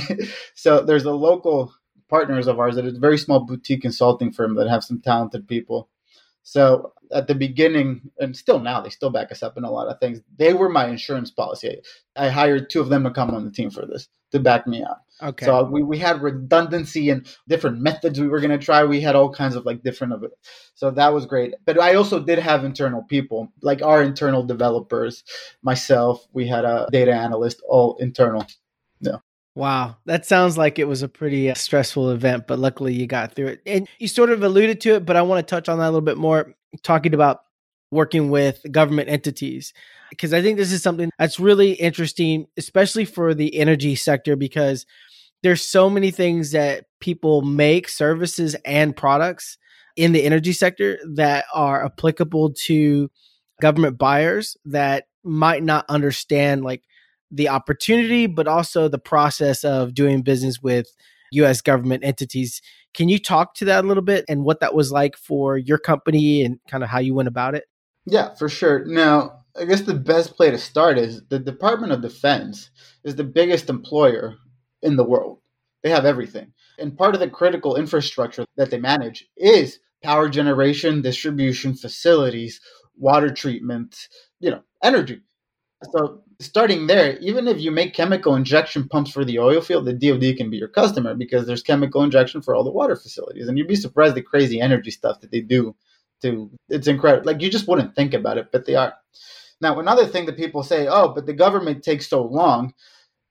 so 0.54 0.82
there's 0.82 1.04
a 1.04 1.12
local 1.12 1.72
partners 2.08 2.46
of 2.46 2.58
ours 2.58 2.76
that 2.76 2.86
is 2.86 2.96
a 2.96 3.00
very 3.00 3.18
small 3.18 3.40
boutique 3.44 3.82
consulting 3.82 4.32
firm 4.32 4.54
that 4.56 4.68
have 4.68 4.84
some 4.84 5.00
talented 5.00 5.46
people. 5.48 5.88
So 6.48 6.92
at 7.12 7.26
the 7.26 7.34
beginning 7.34 8.08
and 8.20 8.36
still 8.36 8.60
now 8.60 8.80
they 8.80 8.88
still 8.88 9.10
back 9.10 9.32
us 9.32 9.42
up 9.42 9.58
in 9.58 9.64
a 9.64 9.70
lot 9.70 9.88
of 9.88 9.98
things. 9.98 10.20
They 10.38 10.54
were 10.54 10.68
my 10.68 10.86
insurance 10.86 11.28
policy. 11.28 11.80
I 12.14 12.28
hired 12.28 12.70
two 12.70 12.80
of 12.80 12.88
them 12.88 13.02
to 13.02 13.10
come 13.10 13.32
on 13.32 13.44
the 13.44 13.50
team 13.50 13.68
for 13.68 13.84
this 13.84 14.06
to 14.30 14.38
back 14.38 14.64
me 14.64 14.84
up. 14.84 15.04
Okay. 15.20 15.44
So 15.44 15.64
we, 15.64 15.82
we 15.82 15.98
had 15.98 16.22
redundancy 16.22 17.10
and 17.10 17.26
different 17.48 17.80
methods 17.80 18.20
we 18.20 18.28
were 18.28 18.38
going 18.38 18.56
to 18.56 18.64
try. 18.64 18.84
We 18.84 19.00
had 19.00 19.16
all 19.16 19.32
kinds 19.32 19.56
of 19.56 19.66
like 19.66 19.82
different 19.82 20.12
of 20.12 20.22
it. 20.22 20.30
So 20.76 20.92
that 20.92 21.12
was 21.12 21.26
great. 21.26 21.54
But 21.64 21.80
i 21.80 21.96
also 21.96 22.20
did 22.20 22.38
have 22.38 22.64
internal 22.64 23.02
people 23.02 23.52
like 23.62 23.82
our 23.82 24.00
internal 24.00 24.44
developers 24.44 25.24
myself. 25.62 26.28
We 26.32 26.46
had 26.46 26.64
a 26.64 26.86
data 26.92 27.12
analyst 27.12 27.60
all 27.68 27.96
internal 27.96 28.46
Wow, 29.56 29.96
that 30.04 30.26
sounds 30.26 30.58
like 30.58 30.78
it 30.78 30.86
was 30.86 31.02
a 31.02 31.08
pretty 31.08 31.50
uh, 31.50 31.54
stressful 31.54 32.10
event, 32.10 32.46
but 32.46 32.58
luckily 32.58 32.92
you 32.92 33.06
got 33.06 33.32
through 33.32 33.46
it. 33.46 33.62
And 33.64 33.88
you 33.98 34.06
sort 34.06 34.28
of 34.28 34.42
alluded 34.42 34.82
to 34.82 34.96
it, 34.96 35.06
but 35.06 35.16
I 35.16 35.22
want 35.22 35.38
to 35.46 35.50
touch 35.50 35.70
on 35.70 35.78
that 35.78 35.86
a 35.86 35.88
little 35.88 36.02
bit 36.02 36.18
more 36.18 36.52
talking 36.82 37.14
about 37.14 37.40
working 37.90 38.28
with 38.28 38.60
government 38.70 39.08
entities 39.08 39.72
because 40.10 40.34
I 40.34 40.42
think 40.42 40.58
this 40.58 40.72
is 40.72 40.82
something 40.82 41.10
that's 41.18 41.40
really 41.40 41.72
interesting, 41.72 42.48
especially 42.58 43.06
for 43.06 43.32
the 43.32 43.56
energy 43.56 43.94
sector, 43.94 44.36
because 44.36 44.84
there's 45.42 45.62
so 45.62 45.88
many 45.88 46.10
things 46.10 46.50
that 46.50 46.84
people 47.00 47.40
make, 47.40 47.88
services 47.88 48.56
and 48.66 48.94
products 48.94 49.56
in 49.96 50.12
the 50.12 50.24
energy 50.24 50.52
sector 50.52 50.98
that 51.14 51.46
are 51.54 51.82
applicable 51.82 52.52
to 52.64 53.10
government 53.62 53.96
buyers 53.96 54.58
that 54.66 55.06
might 55.24 55.62
not 55.62 55.86
understand 55.88 56.62
like 56.62 56.82
the 57.30 57.48
opportunity, 57.48 58.26
but 58.26 58.46
also 58.46 58.88
the 58.88 58.98
process 58.98 59.64
of 59.64 59.94
doing 59.94 60.22
business 60.22 60.62
with 60.62 60.86
US 61.32 61.60
government 61.60 62.04
entities. 62.04 62.62
Can 62.94 63.08
you 63.08 63.18
talk 63.18 63.54
to 63.54 63.64
that 63.66 63.84
a 63.84 63.86
little 63.86 64.02
bit 64.02 64.24
and 64.28 64.44
what 64.44 64.60
that 64.60 64.74
was 64.74 64.92
like 64.92 65.16
for 65.16 65.56
your 65.56 65.78
company 65.78 66.42
and 66.42 66.58
kind 66.68 66.84
of 66.84 66.90
how 66.90 66.98
you 66.98 67.14
went 67.14 67.28
about 67.28 67.54
it? 67.54 67.64
Yeah, 68.06 68.34
for 68.34 68.48
sure. 68.48 68.84
Now, 68.86 69.44
I 69.58 69.64
guess 69.64 69.82
the 69.82 69.94
best 69.94 70.36
place 70.36 70.52
to 70.52 70.58
start 70.58 70.98
is 70.98 71.22
the 71.28 71.38
Department 71.38 71.92
of 71.92 72.02
Defense 72.02 72.70
is 73.04 73.16
the 73.16 73.24
biggest 73.24 73.68
employer 73.68 74.36
in 74.82 74.96
the 74.96 75.04
world. 75.04 75.40
They 75.82 75.90
have 75.90 76.04
everything. 76.04 76.52
And 76.78 76.96
part 76.96 77.14
of 77.14 77.20
the 77.20 77.30
critical 77.30 77.76
infrastructure 77.76 78.44
that 78.56 78.70
they 78.70 78.78
manage 78.78 79.26
is 79.36 79.80
power 80.02 80.28
generation, 80.28 81.02
distribution 81.02 81.74
facilities, 81.74 82.60
water 82.96 83.32
treatment, 83.32 84.08
you 84.40 84.50
know, 84.50 84.62
energy. 84.82 85.20
So 85.92 86.22
starting 86.40 86.86
there, 86.86 87.18
even 87.18 87.46
if 87.48 87.60
you 87.60 87.70
make 87.70 87.94
chemical 87.94 88.34
injection 88.34 88.88
pumps 88.88 89.10
for 89.10 89.24
the 89.24 89.38
oil 89.38 89.60
field, 89.60 89.84
the 89.84 89.92
DoD 89.92 90.36
can 90.36 90.50
be 90.50 90.56
your 90.56 90.68
customer 90.68 91.14
because 91.14 91.46
there's 91.46 91.62
chemical 91.62 92.02
injection 92.02 92.40
for 92.40 92.54
all 92.54 92.64
the 92.64 92.70
water 92.70 92.96
facilities, 92.96 93.48
and 93.48 93.58
you'd 93.58 93.68
be 93.68 93.76
surprised 93.76 94.14
the 94.14 94.22
crazy 94.22 94.60
energy 94.60 94.90
stuff 94.90 95.20
that 95.20 95.30
they 95.30 95.40
do. 95.40 95.74
To 96.22 96.50
it's 96.70 96.86
incredible. 96.86 97.26
Like 97.26 97.42
you 97.42 97.50
just 97.50 97.68
wouldn't 97.68 97.94
think 97.94 98.14
about 98.14 98.38
it, 98.38 98.50
but 98.50 98.64
they 98.64 98.74
are. 98.74 98.94
Now, 99.60 99.78
another 99.78 100.06
thing 100.06 100.26
that 100.26 100.36
people 100.36 100.62
say, 100.62 100.86
oh, 100.86 101.08
but 101.08 101.26
the 101.26 101.34
government 101.34 101.82
takes 101.82 102.08
so 102.08 102.22
long. 102.22 102.72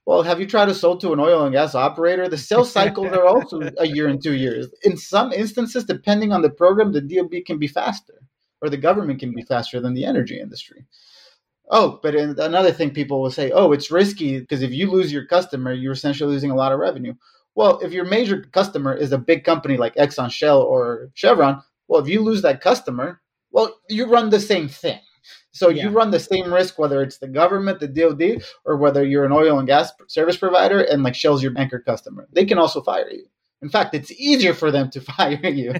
Well, 0.06 0.22
have 0.22 0.40
you 0.40 0.46
tried 0.46 0.68
to 0.68 0.75
sell 0.75 0.98
to 0.98 1.14
an 1.14 1.20
oil 1.20 1.46
and 1.46 1.54
gas 1.54 1.74
operator? 1.74 2.30
The 2.30 2.38
sales 2.38 2.72
cycles 2.72 3.08
are 3.08 3.25
also 3.25 3.60
a 3.80 3.88
year 3.88 4.08
and 4.08 4.22
two 4.22 4.36
years. 4.36 4.68
In 4.84 4.98
some 4.98 5.32
instances, 5.32 5.84
depending 5.84 6.32
on 6.32 6.44
the 6.44 6.50
program, 6.52 6.92
the 6.92 7.02
DoD 7.02 7.44
can 7.46 7.58
be 7.58 7.68
faster, 7.68 8.22
or 8.62 8.70
the 8.70 8.78
government 8.78 9.20
can 9.20 9.34
be 9.34 9.42
faster 9.42 9.80
than 9.80 9.96
the 9.96 10.06
energy 10.06 10.40
industry. 10.40 10.86
Oh, 11.70 12.00
but 12.04 12.16
another 12.16 12.72
thing 12.72 12.92
people 12.92 13.22
will 13.22 13.32
say, 13.32 13.52
oh, 13.52 13.72
it's 13.72 13.90
risky 13.90 14.40
because 14.40 14.62
if 14.62 14.72
you 14.72 14.90
lose 14.90 15.12
your 15.12 15.26
customer, 15.26 15.74
you're 15.74 15.94
essentially 15.94 16.32
losing 16.32 16.52
a 16.52 16.56
lot 16.56 16.72
of 16.72 16.80
revenue. 16.80 17.14
Well, 17.56 17.80
if 17.80 17.92
your 17.92 18.06
major 18.06 18.42
customer 18.52 18.94
is 18.94 19.12
a 19.12 19.18
big 19.18 19.44
company 19.44 19.78
like 19.78 19.96
Exxon, 19.96 20.30
Shell, 20.30 20.62
or 20.62 21.10
Chevron, 21.14 21.64
well, 21.88 22.02
if 22.02 22.08
you 22.08 22.22
lose 22.22 22.42
that 22.42 22.62
customer, 22.62 23.22
well, 23.52 23.80
you 23.90 24.06
run 24.06 24.30
the 24.30 24.40
same 24.40 24.68
thing. 24.68 25.00
So 25.52 25.70
yeah. 25.70 25.84
you 25.84 25.90
run 25.90 26.12
the 26.12 26.20
same 26.20 26.54
risk 26.54 26.78
whether 26.78 27.02
it's 27.02 27.18
the 27.18 27.30
government, 27.30 27.80
the 27.80 27.88
DoD, 27.88 28.44
or 28.66 28.76
whether 28.76 29.06
you're 29.06 29.26
an 29.26 29.32
oil 29.32 29.58
and 29.58 29.68
gas 29.68 29.92
service 30.08 30.36
provider 30.36 30.82
and 30.82 31.02
like 31.02 31.16
Shell's 31.16 31.42
your 31.42 31.54
anchor 31.58 31.80
customer. 31.80 32.28
They 32.34 32.46
can 32.46 32.58
also 32.58 32.82
fire 32.82 33.10
you. 33.10 33.26
In 33.62 33.70
fact, 33.70 33.96
it's 33.96 34.12
easier 34.12 34.54
for 34.54 34.72
them 34.72 34.90
to 34.92 35.02
fire 35.18 35.48
you. 35.48 35.74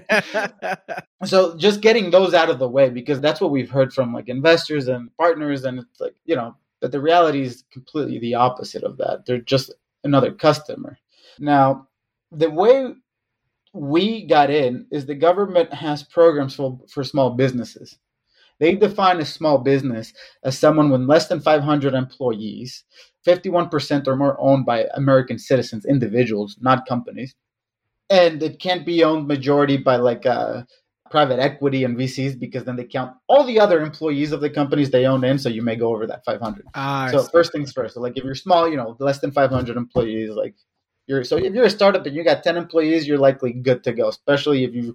so 1.24 1.56
just 1.56 1.80
getting 1.80 2.10
those 2.10 2.34
out 2.34 2.50
of 2.50 2.58
the 2.58 2.68
way 2.68 2.90
because 2.90 3.20
that's 3.20 3.40
what 3.40 3.50
we've 3.50 3.70
heard 3.70 3.92
from 3.92 4.12
like 4.12 4.28
investors 4.28 4.88
and 4.88 5.14
partners 5.16 5.64
and 5.64 5.80
it's 5.80 6.00
like, 6.00 6.14
you 6.24 6.36
know, 6.36 6.56
but 6.80 6.92
the 6.92 7.00
reality 7.00 7.42
is 7.42 7.64
completely 7.72 8.18
the 8.18 8.34
opposite 8.34 8.82
of 8.82 8.96
that. 8.98 9.24
They're 9.26 9.40
just 9.40 9.72
another 10.04 10.32
customer. 10.32 10.98
Now, 11.38 11.88
the 12.32 12.50
way 12.50 12.92
we 13.72 14.26
got 14.26 14.50
in 14.50 14.86
is 14.90 15.06
the 15.06 15.14
government 15.14 15.72
has 15.72 16.02
programs 16.02 16.54
for, 16.54 16.78
for 16.88 17.04
small 17.04 17.30
businesses. 17.30 17.98
They 18.58 18.74
define 18.74 19.20
a 19.20 19.24
small 19.24 19.58
business 19.58 20.14
as 20.42 20.58
someone 20.58 20.90
with 20.90 21.02
less 21.02 21.28
than 21.28 21.40
500 21.40 21.92
employees, 21.92 22.84
51% 23.26 24.06
or 24.06 24.16
more 24.16 24.40
owned 24.40 24.64
by 24.64 24.86
American 24.94 25.38
citizens, 25.38 25.84
individuals, 25.84 26.56
not 26.58 26.86
companies 26.86 27.34
and 28.10 28.42
it 28.42 28.60
can't 28.60 28.86
be 28.86 29.02
owned 29.04 29.26
majority 29.26 29.76
by 29.76 29.96
like 29.96 30.26
uh, 30.26 30.62
private 31.10 31.38
equity 31.38 31.84
and 31.84 31.96
VCs 31.96 32.38
because 32.38 32.64
then 32.64 32.76
they 32.76 32.84
count 32.84 33.14
all 33.28 33.44
the 33.44 33.60
other 33.60 33.80
employees 33.80 34.32
of 34.32 34.40
the 34.40 34.50
companies 34.50 34.90
they 34.90 35.06
own 35.06 35.24
in, 35.24 35.38
so 35.38 35.48
you 35.48 35.62
may 35.62 35.76
go 35.76 35.88
over 35.88 36.06
that 36.06 36.24
500. 36.24 36.66
Ah, 36.74 37.08
so 37.10 37.22
first 37.24 37.52
things 37.52 37.72
first. 37.72 37.94
So 37.94 38.00
like 38.00 38.16
if 38.16 38.24
you're 38.24 38.34
small, 38.34 38.68
you 38.68 38.76
know, 38.76 38.96
less 38.98 39.20
than 39.20 39.32
500 39.32 39.76
employees, 39.76 40.30
like 40.30 40.54
you're 41.06 41.24
so 41.24 41.36
if 41.36 41.54
you're 41.54 41.64
a 41.64 41.70
startup 41.70 42.06
and 42.06 42.14
you 42.14 42.24
got 42.24 42.42
10 42.42 42.56
employees, 42.56 43.06
you're 43.06 43.18
likely 43.18 43.52
good 43.52 43.84
to 43.84 43.92
go. 43.92 44.08
Especially 44.08 44.64
if 44.64 44.74
you 44.74 44.94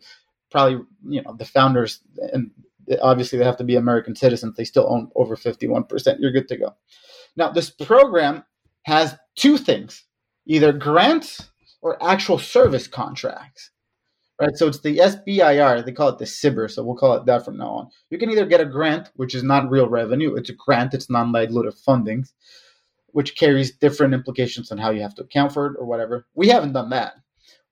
probably 0.50 0.82
you 1.08 1.22
know 1.22 1.36
the 1.38 1.46
founders 1.46 2.02
and 2.34 2.52
obviously 3.02 3.40
they 3.40 3.46
have 3.46 3.58
to 3.58 3.64
be 3.64 3.76
American 3.76 4.16
citizens. 4.16 4.56
They 4.56 4.66
still 4.66 4.92
own 4.92 5.10
over 5.16 5.36
51 5.36 5.86
percent. 5.86 6.20
You're 6.20 6.32
good 6.32 6.48
to 6.50 6.58
go. 6.58 6.76
Now 7.36 7.52
this 7.52 7.70
program 7.70 8.44
has 8.84 9.16
two 9.36 9.58
things: 9.58 10.04
either 10.46 10.74
grants 10.74 11.51
or 11.82 12.02
actual 12.04 12.38
service 12.38 12.88
contracts. 12.88 13.72
Right, 14.40 14.58
so 14.58 14.68
it's 14.68 14.80
the 14.80 14.98
SBIR. 14.98 15.86
They 15.86 15.92
call 15.92 16.10
it 16.10 16.18
the 16.18 16.26
SBIR, 16.26 16.72
so 16.72 16.84
we'll 16.84 16.96
call 16.96 17.14
it 17.14 17.28
that 17.28 17.46
from 17.46 17.58
now 17.58 17.70
on. 17.70 17.90
You 18.10 18.18
can 18.18 18.32
either 18.32 18.48
get 18.48 18.60
a 18.60 18.66
grant, 18.66 19.12
which 19.16 19.36
is 19.36 19.44
not 19.44 19.70
real 19.70 19.88
revenue; 19.88 20.36
it's 20.36 20.50
a 20.50 20.54
grant, 20.54 20.96
it's 20.96 21.12
non-dilutive 21.12 21.78
funding, 21.86 22.26
which 23.08 23.38
carries 23.38 23.78
different 23.78 24.16
implications 24.16 24.72
on 24.72 24.80
how 24.80 24.90
you 24.90 25.02
have 25.04 25.14
to 25.16 25.24
account 25.24 25.54
for 25.54 25.68
it 25.68 25.76
or 25.78 25.86
whatever. 25.86 26.26
We 26.34 26.48
haven't 26.48 26.74
done 26.74 26.90
that. 26.90 27.14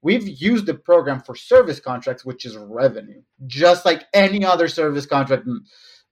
We've 0.04 0.28
used 0.28 0.68
the 0.68 0.76
program 0.76 1.22
for 1.22 1.36
service 1.36 1.80
contracts, 1.80 2.24
which 2.24 2.46
is 2.46 2.56
revenue, 2.56 3.22
just 3.48 3.84
like 3.84 4.06
any 4.14 4.46
other 4.46 4.68
service 4.68 5.08
contract 5.08 5.48
in, 5.48 5.62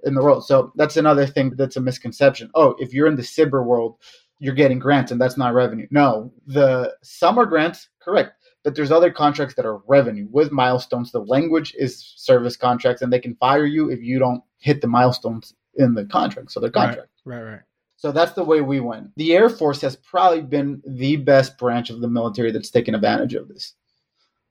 in 0.04 0.16
the 0.16 0.24
world. 0.24 0.46
So 0.46 0.74
that's 0.76 0.98
another 0.98 1.28
thing 1.28 1.54
that's 1.56 1.78
a 1.78 1.82
misconception. 1.82 2.50
Oh, 2.56 2.76
if 2.80 2.94
you're 2.94 3.08
in 3.08 3.16
the 3.16 3.22
SBIR 3.22 3.64
world, 3.64 3.98
you're 4.40 4.54
getting 4.54 4.80
grants 4.80 5.12
and 5.12 5.20
that's 5.20 5.38
not 5.38 5.54
revenue. 5.54 5.88
No, 5.92 6.32
the 6.46 6.96
summer 7.02 7.46
grants, 7.46 7.90
correct. 8.00 8.34
But 8.64 8.76
there's 8.76 8.92
other 8.92 9.12
contracts 9.12 9.56
that 9.56 9.66
are 9.66 9.82
revenue 9.88 10.28
with 10.30 10.52
milestones. 10.52 11.12
The 11.12 11.24
language 11.24 11.74
is 11.78 12.14
service 12.18 12.58
contracts, 12.58 13.02
and 13.02 13.14
they 13.14 13.20
can 13.20 13.36
fire 13.36 13.66
you 13.66 13.90
if 13.90 14.02
you 14.02 14.20
don't 14.20 14.44
hit 14.60 14.82
the 14.82 14.88
milestones 14.88 15.54
in 15.76 15.94
the 15.94 16.06
contract. 16.06 16.52
So 16.52 16.60
they're 16.60 16.70
contract. 16.70 17.10
Right, 17.24 17.42
right, 17.42 17.52
right. 17.52 17.62
So 17.96 18.12
that's 18.12 18.34
the 18.34 18.44
way 18.44 18.62
we 18.62 18.80
went. 18.80 19.16
The 19.16 19.34
Air 19.34 19.50
Force 19.50 19.80
has 19.82 19.96
probably 19.96 20.42
been 20.42 20.82
the 20.86 21.16
best 21.16 21.58
branch 21.58 21.90
of 21.90 22.02
the 22.02 22.10
military 22.10 22.52
that's 22.52 22.70
taken 22.70 22.94
advantage 22.94 23.34
of 23.36 23.48
this. 23.48 23.74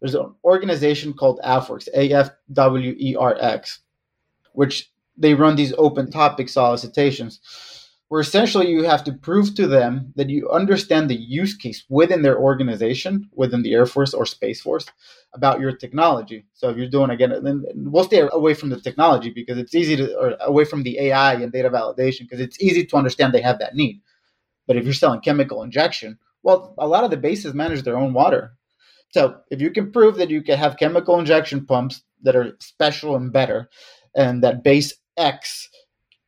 There's 0.01 0.15
an 0.15 0.35
organization 0.45 1.13
called 1.13 1.41
AFWERX, 1.45 1.89
A 1.95 2.13
F 2.13 2.31
W 2.53 2.97
E 2.99 3.17
R 3.17 3.37
X, 3.39 3.81
which 4.53 4.91
they 5.17 5.35
run 5.35 5.57
these 5.57 5.75
open 5.79 6.11
topic 6.11 6.49
solicitations 6.49 7.86
where 8.09 8.21
essentially 8.21 8.71
you 8.71 8.85
have 8.85 9.03
to 9.05 9.13
prove 9.13 9.55
to 9.55 9.67
them 9.67 10.13
that 10.15 10.31
you 10.31 10.49
understand 10.51 11.11
the 11.11 11.17
use 11.17 11.55
case 11.55 11.85
within 11.89 12.23
their 12.23 12.39
organization, 12.39 13.29
within 13.35 13.63
the 13.63 13.73
Air 13.73 13.87
Force 13.87 14.15
or 14.15 14.25
Space 14.25 14.61
Force, 14.61 14.87
about 15.35 15.61
your 15.61 15.73
technology. 15.73 16.47
So 16.55 16.71
if 16.71 16.77
you're 16.77 16.89
doing 16.89 17.11
again, 17.11 17.43
then 17.43 17.65
we'll 17.75 18.05
stay 18.05 18.27
away 18.31 18.55
from 18.55 18.69
the 18.69 18.81
technology 18.81 19.31
because 19.31 19.59
it's 19.59 19.75
easy 19.75 19.97
to, 19.97 20.17
or 20.17 20.37
away 20.41 20.65
from 20.65 20.85
the 20.85 20.99
AI 21.01 21.35
and 21.35 21.51
data 21.51 21.69
validation 21.69 22.21
because 22.21 22.41
it's 22.41 22.61
easy 22.61 22.87
to 22.87 22.97
understand 22.97 23.33
they 23.33 23.41
have 23.41 23.59
that 23.59 23.75
need. 23.75 24.01
But 24.69 24.77
if 24.77 24.85
you're 24.85 24.95
selling 24.95 25.21
chemical 25.21 25.63
injection, 25.63 26.19
well, 26.43 26.75
a 26.79 26.87
lot 26.87 27.03
of 27.03 27.11
the 27.11 27.17
bases 27.17 27.55
manage 27.55 27.83
their 27.83 27.99
own 27.99 28.13
water. 28.13 28.53
So 29.11 29.39
if 29.51 29.61
you 29.61 29.71
can 29.71 29.91
prove 29.91 30.17
that 30.17 30.31
you 30.31 30.43
can 30.43 30.59
have 30.59 30.77
chemical 30.77 31.19
injection 31.19 31.67
pumps 31.67 32.03
that 32.23 32.37
are 32.37 32.57
special 32.61 33.17
and 33.17 33.33
better, 33.33 33.69
and 34.15 34.43
that 34.45 34.63
base 34.63 34.95
X 35.17 35.69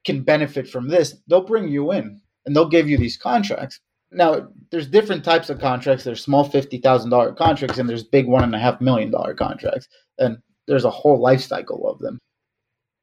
can 0.08 0.22
benefit 0.22 0.66
from 0.68 0.88
this, 0.88 1.14
they'll 1.28 1.44
bring 1.44 1.68
you 1.68 1.92
in 1.92 2.20
and 2.46 2.56
they'll 2.56 2.68
give 2.68 2.88
you 2.88 2.96
these 2.96 3.18
contracts. 3.18 3.78
Now, 4.10 4.48
there's 4.70 4.86
different 4.86 5.22
types 5.22 5.50
of 5.50 5.60
contracts. 5.60 6.02
There's 6.02 6.22
small 6.22 6.44
fifty 6.44 6.78
thousand 6.78 7.10
dollar 7.10 7.34
contracts, 7.34 7.76
and 7.78 7.86
there's 7.86 8.04
big 8.04 8.26
one 8.26 8.42
and 8.42 8.54
a 8.54 8.58
half 8.58 8.80
million 8.80 9.10
dollar 9.10 9.34
contracts, 9.34 9.86
and 10.18 10.38
there's 10.66 10.86
a 10.86 10.90
whole 10.90 11.20
life 11.20 11.42
cycle 11.42 11.86
of 11.86 11.98
them. 11.98 12.18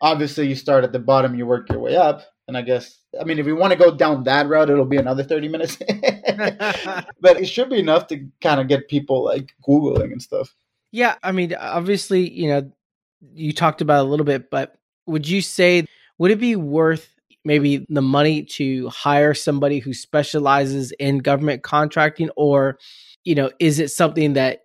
Obviously, 0.02 0.48
you 0.48 0.56
start 0.56 0.84
at 0.84 0.92
the 0.92 1.00
bottom, 1.00 1.36
you 1.36 1.46
work 1.46 1.70
your 1.70 1.80
way 1.80 1.96
up, 1.96 2.24
and 2.48 2.58
I 2.58 2.64
guess 2.64 3.02
I 3.22 3.24
mean 3.24 3.38
if 3.38 3.46
we 3.46 3.54
want 3.54 3.72
to 3.72 3.78
go 3.78 3.96
down 3.96 4.24
that 4.24 4.48
route, 4.48 4.72
it'll 4.72 4.84
be 4.84 4.98
another 4.98 5.24
thirty 5.24 5.48
minutes, 5.48 5.78
but 7.22 7.40
it 7.40 7.48
should 7.48 7.70
be 7.70 7.78
enough 7.80 8.08
to 8.08 8.28
kind 8.42 8.60
of 8.60 8.68
get 8.68 8.90
people 8.90 9.24
like 9.24 9.54
googling 9.68 10.12
and 10.12 10.22
stuff. 10.24 10.56
Yeah, 10.92 11.16
I 11.22 11.34
mean, 11.34 11.54
obviously, 11.54 12.28
you 12.28 12.50
know, 12.50 12.72
you 13.36 13.54
talked 13.54 13.82
about 13.82 14.08
a 14.08 14.10
little 14.10 14.26
bit, 14.26 14.50
but 14.50 14.76
would 15.06 15.28
you 15.28 15.42
say 15.42 15.86
would 16.18 16.32
it 16.32 16.40
be 16.40 16.56
worth 16.56 17.10
maybe 17.44 17.86
the 17.90 18.02
money 18.02 18.44
to 18.44 18.90
hire 18.90 19.34
somebody 19.34 19.80
who 19.80 19.94
specializes 19.94 20.92
in 21.00 21.20
government 21.20 21.64
contracting? 21.64 22.30
Or 22.36 22.78
you 23.24 23.36
know 23.36 23.52
is 23.60 23.80
it 23.80 23.90
something 23.90 24.34
that 24.34 24.62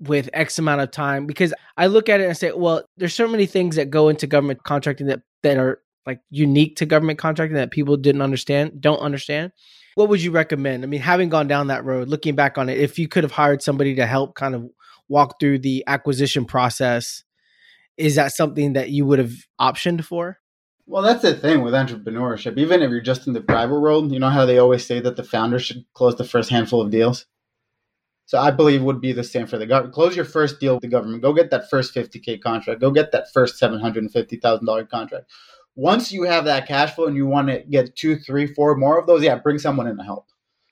with 0.00 0.30
x 0.32 0.58
amount 0.58 0.80
of 0.80 0.90
time? 0.90 1.26
Because 1.26 1.52
i 1.76 1.86
look 1.86 2.08
at 2.08 2.20
it 2.20 2.28
and 2.28 2.36
say 2.36 2.52
well 2.52 2.84
there's 2.96 3.14
so 3.14 3.28
many 3.28 3.46
things 3.46 3.76
that 3.76 3.90
go 3.90 4.08
into 4.08 4.26
government 4.26 4.62
contracting 4.64 5.06
that 5.08 5.22
that 5.42 5.58
are 5.58 5.80
like 6.06 6.20
unique 6.30 6.76
to 6.76 6.86
government 6.86 7.18
contracting 7.18 7.56
that 7.56 7.70
people 7.70 7.96
didn't 7.96 8.22
understand 8.22 8.80
don't 8.80 8.98
understand. 9.00 9.52
What 9.94 10.08
would 10.08 10.22
you 10.22 10.30
recommend? 10.30 10.82
I 10.84 10.86
mean 10.86 11.00
having 11.00 11.28
gone 11.28 11.48
down 11.48 11.68
that 11.68 11.84
road 11.84 12.08
looking 12.08 12.34
back 12.34 12.58
on 12.58 12.68
it 12.68 12.78
if 12.78 12.98
you 12.98 13.08
could 13.08 13.24
have 13.24 13.32
hired 13.32 13.62
somebody 13.62 13.94
to 13.96 14.06
help 14.06 14.34
kind 14.34 14.54
of 14.54 14.68
walk 15.08 15.38
through 15.38 15.58
the 15.58 15.84
acquisition 15.86 16.44
process 16.44 17.22
is 17.98 18.14
that 18.14 18.32
something 18.32 18.72
that 18.72 18.88
you 18.88 19.04
would 19.04 19.18
have 19.18 19.34
optioned 19.60 20.04
for 20.04 20.38
well, 20.92 21.02
that's 21.02 21.22
the 21.22 21.34
thing 21.34 21.62
with 21.62 21.72
entrepreneurship. 21.72 22.58
Even 22.58 22.82
if 22.82 22.90
you're 22.90 23.00
just 23.00 23.26
in 23.26 23.32
the 23.32 23.40
private 23.40 23.80
world, 23.80 24.12
you 24.12 24.18
know 24.18 24.28
how 24.28 24.44
they 24.44 24.58
always 24.58 24.84
say 24.84 25.00
that 25.00 25.16
the 25.16 25.24
founder 25.24 25.58
should 25.58 25.86
close 25.94 26.16
the 26.16 26.24
first 26.24 26.50
handful 26.50 26.82
of 26.82 26.90
deals? 26.90 27.24
So 28.26 28.38
I 28.38 28.50
believe 28.50 28.82
would 28.82 29.00
be 29.00 29.12
the 29.12 29.24
same 29.24 29.46
for 29.46 29.56
the 29.56 29.64
government. 29.64 29.94
Close 29.94 30.14
your 30.14 30.26
first 30.26 30.60
deal 30.60 30.74
with 30.74 30.82
the 30.82 30.88
government. 30.88 31.22
Go 31.22 31.32
get 31.32 31.50
that 31.50 31.70
first 31.70 31.94
50K 31.94 32.42
contract. 32.42 32.82
Go 32.82 32.90
get 32.90 33.10
that 33.12 33.32
first 33.32 33.58
$750,000 33.58 34.90
contract. 34.90 35.30
Once 35.76 36.12
you 36.12 36.24
have 36.24 36.44
that 36.44 36.68
cash 36.68 36.94
flow 36.94 37.06
and 37.06 37.16
you 37.16 37.26
want 37.26 37.48
to 37.48 37.60
get 37.70 37.96
two, 37.96 38.18
three, 38.18 38.46
four 38.46 38.76
more 38.76 38.98
of 38.98 39.06
those, 39.06 39.22
yeah, 39.22 39.36
bring 39.36 39.58
someone 39.58 39.86
in 39.86 39.96
to 39.96 40.02
help. 40.02 40.26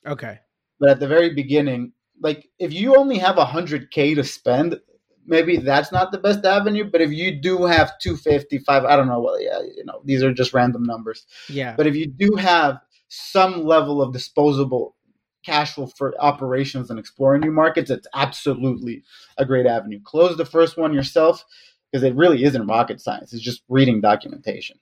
Okay. 0.06 0.38
But 0.78 0.90
at 0.90 1.00
the 1.00 1.08
very 1.08 1.32
beginning, 1.32 1.92
like 2.20 2.46
if 2.58 2.74
you 2.74 2.94
only 2.94 3.16
have 3.16 3.36
100K 3.36 4.16
to 4.16 4.24
spend, 4.24 4.78
maybe 5.26 5.56
that's 5.56 5.92
not 5.92 6.12
the 6.12 6.18
best 6.18 6.44
avenue. 6.44 6.90
But 6.90 7.00
if 7.00 7.12
you 7.12 7.40
do 7.40 7.64
have 7.64 7.98
255, 8.00 8.84
I 8.84 8.96
don't 8.96 9.08
know. 9.08 9.20
Well, 9.20 9.40
yeah, 9.40 9.60
you 9.60 9.84
know, 9.84 10.00
these 10.04 10.22
are 10.22 10.32
just 10.32 10.52
random 10.54 10.82
numbers. 10.82 11.26
Yeah. 11.48 11.74
But 11.76 11.86
if 11.86 11.96
you 11.96 12.06
do 12.06 12.36
have 12.36 12.78
some 13.08 13.64
level 13.64 14.00
of 14.02 14.12
disposable 14.12 14.96
cash 15.44 15.74
flow 15.74 15.86
for 15.86 16.14
operations 16.20 16.90
and 16.90 16.98
exploring 16.98 17.40
new 17.40 17.50
markets, 17.50 17.90
it's 17.90 18.06
absolutely 18.14 19.02
a 19.38 19.44
great 19.44 19.66
avenue. 19.66 20.00
Close 20.04 20.36
the 20.36 20.44
first 20.44 20.76
one 20.76 20.92
yourself 20.92 21.44
because 21.90 22.04
it 22.04 22.14
really 22.14 22.44
isn't 22.44 22.66
rocket 22.66 23.00
science. 23.00 23.32
It's 23.32 23.42
just 23.42 23.62
reading 23.68 24.00
documentation. 24.00 24.78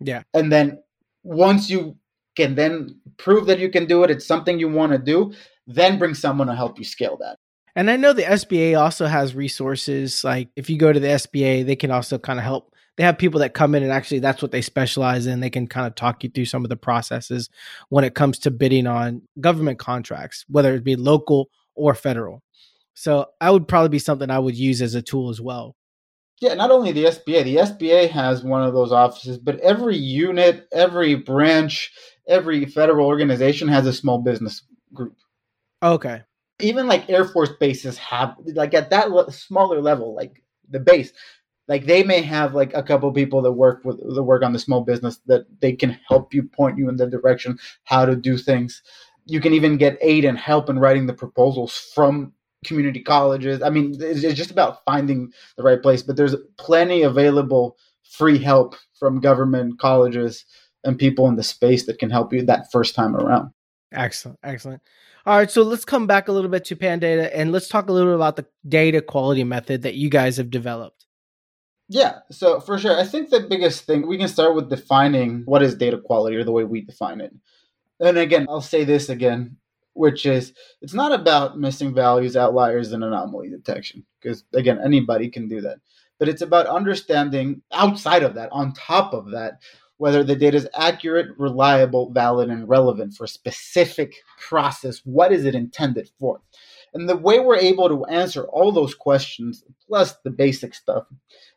Yeah. 0.00 0.22
And 0.32 0.52
then 0.52 0.82
once 1.22 1.68
you 1.68 1.96
can 2.36 2.54
then 2.54 3.00
prove 3.16 3.46
that 3.46 3.58
you 3.58 3.68
can 3.68 3.86
do 3.86 4.04
it, 4.04 4.10
it's 4.10 4.26
something 4.26 4.58
you 4.58 4.68
want 4.68 4.92
to 4.92 4.98
do, 4.98 5.32
then 5.66 5.98
bring 5.98 6.14
someone 6.14 6.46
to 6.46 6.54
help 6.54 6.78
you 6.78 6.84
scale 6.84 7.16
that. 7.20 7.38
And 7.76 7.90
I 7.90 7.96
know 7.96 8.14
the 8.14 8.22
SBA 8.22 8.80
also 8.80 9.06
has 9.06 9.34
resources. 9.34 10.24
Like 10.24 10.48
if 10.56 10.70
you 10.70 10.78
go 10.78 10.92
to 10.92 10.98
the 10.98 11.08
SBA, 11.08 11.66
they 11.66 11.76
can 11.76 11.90
also 11.90 12.18
kind 12.18 12.38
of 12.38 12.44
help. 12.44 12.74
They 12.96 13.04
have 13.04 13.18
people 13.18 13.40
that 13.40 13.52
come 13.52 13.74
in 13.74 13.82
and 13.82 13.92
actually 13.92 14.20
that's 14.20 14.40
what 14.40 14.50
they 14.50 14.62
specialize 14.62 15.26
in. 15.26 15.40
They 15.40 15.50
can 15.50 15.66
kind 15.66 15.86
of 15.86 15.94
talk 15.94 16.24
you 16.24 16.30
through 16.30 16.46
some 16.46 16.64
of 16.64 16.70
the 16.70 16.76
processes 16.78 17.50
when 17.90 18.04
it 18.04 18.14
comes 18.14 18.38
to 18.40 18.50
bidding 18.50 18.86
on 18.86 19.20
government 19.38 19.78
contracts, 19.78 20.46
whether 20.48 20.74
it 20.74 20.84
be 20.84 20.96
local 20.96 21.50
or 21.74 21.94
federal. 21.94 22.42
So 22.94 23.26
I 23.42 23.50
would 23.50 23.68
probably 23.68 23.90
be 23.90 23.98
something 23.98 24.30
I 24.30 24.38
would 24.38 24.56
use 24.56 24.80
as 24.80 24.94
a 24.94 25.02
tool 25.02 25.28
as 25.28 25.42
well. 25.42 25.76
Yeah, 26.40 26.54
not 26.54 26.70
only 26.70 26.92
the 26.92 27.04
SBA, 27.04 27.44
the 27.44 27.56
SBA 27.56 28.08
has 28.08 28.42
one 28.42 28.62
of 28.62 28.72
those 28.72 28.92
offices, 28.92 29.36
but 29.36 29.60
every 29.60 29.96
unit, 29.96 30.66
every 30.72 31.14
branch, 31.14 31.92
every 32.26 32.64
federal 32.64 33.06
organization 33.06 33.68
has 33.68 33.86
a 33.86 33.92
small 33.92 34.22
business 34.22 34.62
group. 34.94 35.16
Okay 35.82 36.22
even 36.60 36.86
like 36.86 37.08
Air 37.10 37.24
Force 37.24 37.50
bases 37.60 37.98
have 37.98 38.36
like 38.54 38.74
at 38.74 38.90
that 38.90 39.10
le- 39.10 39.30
smaller 39.32 39.80
level, 39.80 40.14
like 40.14 40.42
the 40.68 40.80
base, 40.80 41.12
like 41.68 41.86
they 41.86 42.02
may 42.02 42.22
have 42.22 42.54
like 42.54 42.72
a 42.74 42.82
couple 42.82 43.10
people 43.12 43.42
that 43.42 43.52
work 43.52 43.84
with 43.84 43.98
that 43.98 44.22
work 44.22 44.42
on 44.42 44.52
the 44.52 44.58
small 44.58 44.82
business 44.82 45.20
that 45.26 45.46
they 45.60 45.72
can 45.72 45.98
help 46.08 46.32
you 46.32 46.42
point 46.42 46.78
you 46.78 46.88
in 46.88 46.96
the 46.96 47.06
direction 47.06 47.58
how 47.84 48.04
to 48.04 48.16
do 48.16 48.38
things. 48.38 48.82
You 49.26 49.40
can 49.40 49.52
even 49.52 49.76
get 49.76 49.98
aid 50.00 50.24
and 50.24 50.38
help 50.38 50.70
in 50.70 50.78
writing 50.78 51.06
the 51.06 51.12
proposals 51.12 51.76
from 51.94 52.32
community 52.64 53.00
colleges. 53.00 53.62
I 53.62 53.70
mean, 53.70 53.96
it's 53.98 54.20
just 54.38 54.50
about 54.50 54.84
finding 54.84 55.32
the 55.56 55.62
right 55.62 55.82
place. 55.82 56.02
But 56.02 56.16
there's 56.16 56.36
plenty 56.58 57.02
available 57.02 57.76
free 58.04 58.38
help 58.38 58.76
from 58.98 59.20
government 59.20 59.78
colleges 59.78 60.44
and 60.84 60.98
people 60.98 61.26
in 61.28 61.36
the 61.36 61.42
space 61.42 61.86
that 61.86 61.98
can 61.98 62.10
help 62.10 62.32
you 62.32 62.42
that 62.44 62.70
first 62.70 62.94
time 62.94 63.16
around. 63.16 63.50
Excellent, 63.92 64.38
excellent. 64.42 64.82
All 65.26 65.36
right, 65.36 65.50
so 65.50 65.62
let's 65.62 65.84
come 65.84 66.06
back 66.06 66.28
a 66.28 66.32
little 66.32 66.48
bit 66.48 66.64
to 66.66 66.76
Pandata 66.76 67.32
and 67.34 67.50
let's 67.50 67.66
talk 67.66 67.88
a 67.88 67.92
little 67.92 68.12
bit 68.12 68.14
about 68.14 68.36
the 68.36 68.46
data 68.68 69.02
quality 69.02 69.42
method 69.42 69.82
that 69.82 69.96
you 69.96 70.08
guys 70.08 70.36
have 70.36 70.50
developed. 70.50 71.04
Yeah, 71.88 72.20
so 72.30 72.60
for 72.60 72.78
sure. 72.78 72.96
I 72.96 73.02
think 73.02 73.30
the 73.30 73.40
biggest 73.40 73.86
thing, 73.86 74.06
we 74.06 74.18
can 74.18 74.28
start 74.28 74.54
with 74.54 74.70
defining 74.70 75.42
what 75.44 75.64
is 75.64 75.74
data 75.74 75.98
quality 75.98 76.36
or 76.36 76.44
the 76.44 76.52
way 76.52 76.62
we 76.62 76.80
define 76.80 77.20
it. 77.20 77.34
And 77.98 78.18
again, 78.18 78.46
I'll 78.48 78.60
say 78.60 78.84
this 78.84 79.08
again, 79.08 79.56
which 79.94 80.26
is 80.26 80.52
it's 80.80 80.94
not 80.94 81.10
about 81.10 81.58
missing 81.58 81.92
values, 81.92 82.36
outliers, 82.36 82.92
and 82.92 83.02
anomaly 83.02 83.50
detection, 83.50 84.06
because 84.20 84.44
again, 84.54 84.78
anybody 84.84 85.28
can 85.28 85.48
do 85.48 85.60
that. 85.62 85.78
But 86.20 86.28
it's 86.28 86.42
about 86.42 86.66
understanding 86.66 87.62
outside 87.72 88.22
of 88.22 88.34
that, 88.34 88.50
on 88.52 88.74
top 88.74 89.12
of 89.12 89.32
that, 89.32 89.60
whether 89.98 90.22
the 90.22 90.36
data 90.36 90.56
is 90.56 90.68
accurate, 90.74 91.28
reliable, 91.38 92.10
valid, 92.10 92.50
and 92.50 92.68
relevant 92.68 93.14
for 93.14 93.24
a 93.24 93.28
specific 93.28 94.14
process. 94.38 95.00
What 95.04 95.32
is 95.32 95.44
it 95.44 95.54
intended 95.54 96.10
for? 96.18 96.42
And 96.94 97.08
the 97.08 97.16
way 97.16 97.40
we're 97.40 97.56
able 97.56 97.88
to 97.88 98.04
answer 98.06 98.44
all 98.44 98.72
those 98.72 98.94
questions, 98.94 99.64
plus 99.86 100.14
the 100.24 100.30
basic 100.30 100.74
stuff, 100.74 101.04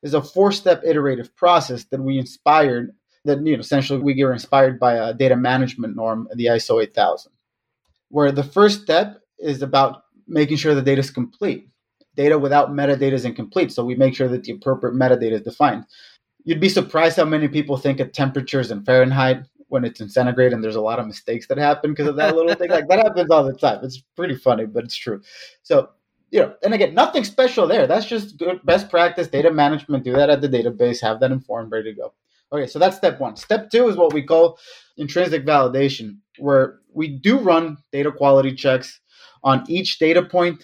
is 0.03 0.13
a 0.13 0.21
four 0.21 0.51
step 0.51 0.81
iterative 0.85 1.35
process 1.35 1.85
that 1.85 2.01
we 2.01 2.17
inspired, 2.17 2.95
that 3.25 3.45
you 3.45 3.53
know, 3.53 3.59
essentially 3.59 3.99
we 3.99 4.21
were 4.23 4.33
inspired 4.33 4.79
by 4.79 4.93
a 4.93 5.13
data 5.13 5.35
management 5.35 5.95
norm, 5.95 6.27
the 6.35 6.47
ISO 6.47 6.81
8000, 6.81 7.31
where 8.09 8.31
the 8.31 8.43
first 8.43 8.81
step 8.81 9.21
is 9.37 9.61
about 9.61 10.03
making 10.27 10.57
sure 10.57 10.75
the 10.75 10.81
data 10.81 10.99
is 10.99 11.11
complete. 11.11 11.67
Data 12.15 12.37
without 12.37 12.71
metadata 12.71 13.13
is 13.13 13.23
incomplete, 13.23 13.71
so 13.71 13.85
we 13.85 13.95
make 13.95 14.13
sure 14.13 14.27
that 14.27 14.43
the 14.43 14.51
appropriate 14.51 14.95
metadata 14.95 15.33
is 15.33 15.41
defined 15.41 15.85
you'd 16.49 16.59
be 16.59 16.67
surprised 16.67 17.17
how 17.17 17.25
many 17.25 17.47
people 17.47 17.77
think 17.77 17.99
of 17.99 18.11
temperatures 18.11 18.71
in 18.71 18.83
Fahrenheit 18.83 19.45
when 19.67 19.85
it's 19.85 20.01
in 20.01 20.09
centigrade, 20.09 20.51
and 20.51 20.63
there's 20.63 20.75
a 20.75 20.81
lot 20.81 20.97
of 20.97 21.05
mistakes 21.05 21.45
that 21.45 21.59
happen 21.59 21.91
because 21.91 22.07
of 22.07 22.15
that 22.15 22.35
little 22.35 22.55
thing. 22.55 22.71
Like 22.71 22.87
that 22.87 23.05
happens 23.05 23.29
all 23.29 23.43
the 23.43 23.53
time. 23.53 23.81
It's 23.83 24.01
pretty 24.15 24.33
funny, 24.33 24.65
but 24.65 24.83
it's 24.83 24.95
true. 24.95 25.21
So 25.61 25.89
you 26.31 26.39
know, 26.39 26.55
and 26.63 26.73
again, 26.73 26.95
nothing 26.95 27.23
special 27.23 27.67
there. 27.67 27.85
That's 27.85 28.07
just 28.07 28.37
good 28.37 28.61
best 28.63 28.89
practice 28.89 29.27
data 29.27 29.51
management. 29.51 30.03
Do 30.03 30.13
that 30.13 30.31
at 30.31 30.41
the 30.41 30.49
database. 30.49 30.99
Have 31.01 31.19
that 31.19 31.31
informed, 31.31 31.71
ready 31.71 31.93
to 31.93 31.95
go. 31.95 32.13
Okay, 32.51 32.65
so 32.65 32.79
that's 32.79 32.97
step 32.97 33.19
one. 33.19 33.35
Step 33.35 33.69
two 33.69 33.87
is 33.87 33.95
what 33.95 34.11
we 34.11 34.23
call 34.23 34.57
intrinsic 34.97 35.45
validation, 35.45 36.17
where 36.39 36.79
we 36.91 37.09
do 37.09 37.37
run 37.37 37.77
data 37.91 38.11
quality 38.11 38.55
checks 38.55 38.99
on 39.43 39.63
each 39.69 39.99
data 39.99 40.23
point, 40.23 40.63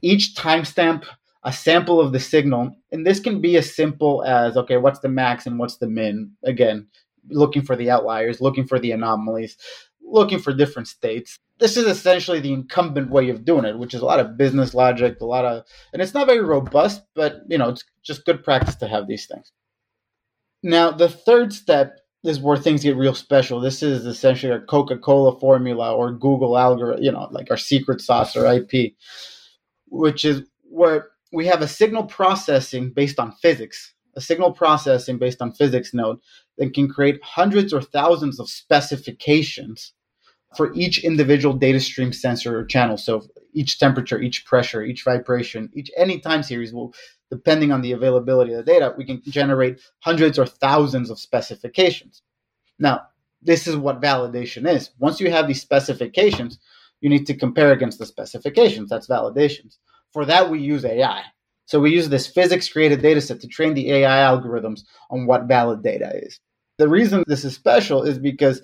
each 0.00 0.36
timestamp, 0.36 1.06
a 1.44 1.52
sample 1.52 2.00
of 2.00 2.12
the 2.12 2.20
signal. 2.20 2.76
And 2.90 3.06
this 3.06 3.20
can 3.20 3.40
be 3.40 3.56
as 3.56 3.74
simple 3.74 4.22
as 4.24 4.56
okay, 4.56 4.76
what's 4.76 5.00
the 5.00 5.08
max 5.08 5.46
and 5.46 5.58
what's 5.58 5.76
the 5.76 5.88
min? 5.88 6.32
Again, 6.44 6.86
looking 7.28 7.62
for 7.62 7.76
the 7.76 7.90
outliers, 7.90 8.40
looking 8.40 8.66
for 8.66 8.78
the 8.78 8.92
anomalies, 8.92 9.56
looking 10.02 10.38
for 10.38 10.52
different 10.52 10.88
states. 10.88 11.38
This 11.58 11.76
is 11.76 11.86
essentially 11.86 12.40
the 12.40 12.52
incumbent 12.52 13.10
way 13.10 13.28
of 13.28 13.44
doing 13.44 13.64
it, 13.64 13.78
which 13.78 13.94
is 13.94 14.00
a 14.00 14.04
lot 14.04 14.20
of 14.20 14.36
business 14.36 14.74
logic, 14.74 15.20
a 15.20 15.24
lot 15.24 15.44
of, 15.44 15.64
and 15.92 16.02
it's 16.02 16.14
not 16.14 16.26
very 16.26 16.40
robust, 16.40 17.02
but 17.14 17.42
you 17.48 17.58
know, 17.58 17.68
it's 17.68 17.84
just 18.02 18.24
good 18.24 18.42
practice 18.42 18.74
to 18.76 18.88
have 18.88 19.06
these 19.06 19.26
things. 19.26 19.52
Now, 20.62 20.90
the 20.90 21.08
third 21.08 21.52
step 21.52 21.98
is 22.24 22.40
where 22.40 22.56
things 22.56 22.84
get 22.84 22.96
real 22.96 23.14
special. 23.14 23.60
This 23.60 23.82
is 23.82 24.06
essentially 24.06 24.52
our 24.52 24.60
Coca 24.60 24.96
Cola 24.96 25.38
formula 25.38 25.94
or 25.94 26.12
Google 26.12 26.56
algorithm, 26.56 27.02
you 27.02 27.10
know, 27.10 27.28
like 27.32 27.50
our 27.50 27.56
secret 27.56 28.00
sauce 28.00 28.36
or 28.36 28.46
IP, 28.46 28.94
which 29.88 30.24
is 30.24 30.42
where 30.62 31.08
we 31.32 31.46
have 31.46 31.62
a 31.62 31.68
signal 31.68 32.04
processing 32.04 32.90
based 32.90 33.18
on 33.18 33.32
physics, 33.32 33.94
a 34.16 34.20
signal 34.20 34.52
processing 34.52 35.18
based 35.18 35.40
on 35.40 35.52
physics 35.52 35.94
node 35.94 36.18
that 36.58 36.74
can 36.74 36.88
create 36.88 37.22
hundreds 37.22 37.72
or 37.72 37.80
thousands 37.80 38.38
of 38.38 38.48
specifications 38.48 39.94
for 40.56 40.74
each 40.74 41.02
individual 41.02 41.54
data 41.54 41.80
stream 41.80 42.12
sensor 42.12 42.58
or 42.58 42.64
channel. 42.64 42.98
So 42.98 43.26
each 43.54 43.78
temperature, 43.78 44.20
each 44.20 44.44
pressure, 44.44 44.82
each 44.82 45.02
vibration, 45.02 45.70
each 45.74 45.90
any 45.96 46.20
time 46.20 46.42
series 46.42 46.72
will 46.74 46.94
depending 47.30 47.72
on 47.72 47.80
the 47.80 47.92
availability 47.92 48.52
of 48.52 48.62
the 48.62 48.70
data, 48.70 48.94
we 48.98 49.06
can 49.06 49.22
generate 49.22 49.80
hundreds 50.00 50.38
or 50.38 50.44
thousands 50.44 51.08
of 51.08 51.18
specifications. 51.18 52.20
Now, 52.78 53.06
this 53.40 53.66
is 53.66 53.74
what 53.74 54.02
validation 54.02 54.68
is. 54.68 54.90
Once 54.98 55.18
you 55.18 55.30
have 55.30 55.48
these 55.48 55.62
specifications, 55.62 56.58
you 57.00 57.08
need 57.08 57.26
to 57.26 57.34
compare 57.34 57.72
against 57.72 57.98
the 57.98 58.04
specifications. 58.04 58.90
That's 58.90 59.08
validations. 59.08 59.78
For 60.12 60.24
that, 60.26 60.50
we 60.50 60.60
use 60.60 60.84
AI. 60.84 61.22
So 61.66 61.80
we 61.80 61.92
use 61.92 62.08
this 62.08 62.26
physics 62.26 62.68
created 62.68 63.00
data 63.00 63.20
set 63.20 63.40
to 63.40 63.48
train 63.48 63.74
the 63.74 63.90
AI 63.92 64.08
algorithms 64.30 64.82
on 65.10 65.26
what 65.26 65.44
valid 65.48 65.82
data 65.82 66.10
is. 66.14 66.38
The 66.78 66.88
reason 66.88 67.24
this 67.26 67.44
is 67.44 67.54
special 67.54 68.02
is 68.02 68.18
because 68.18 68.62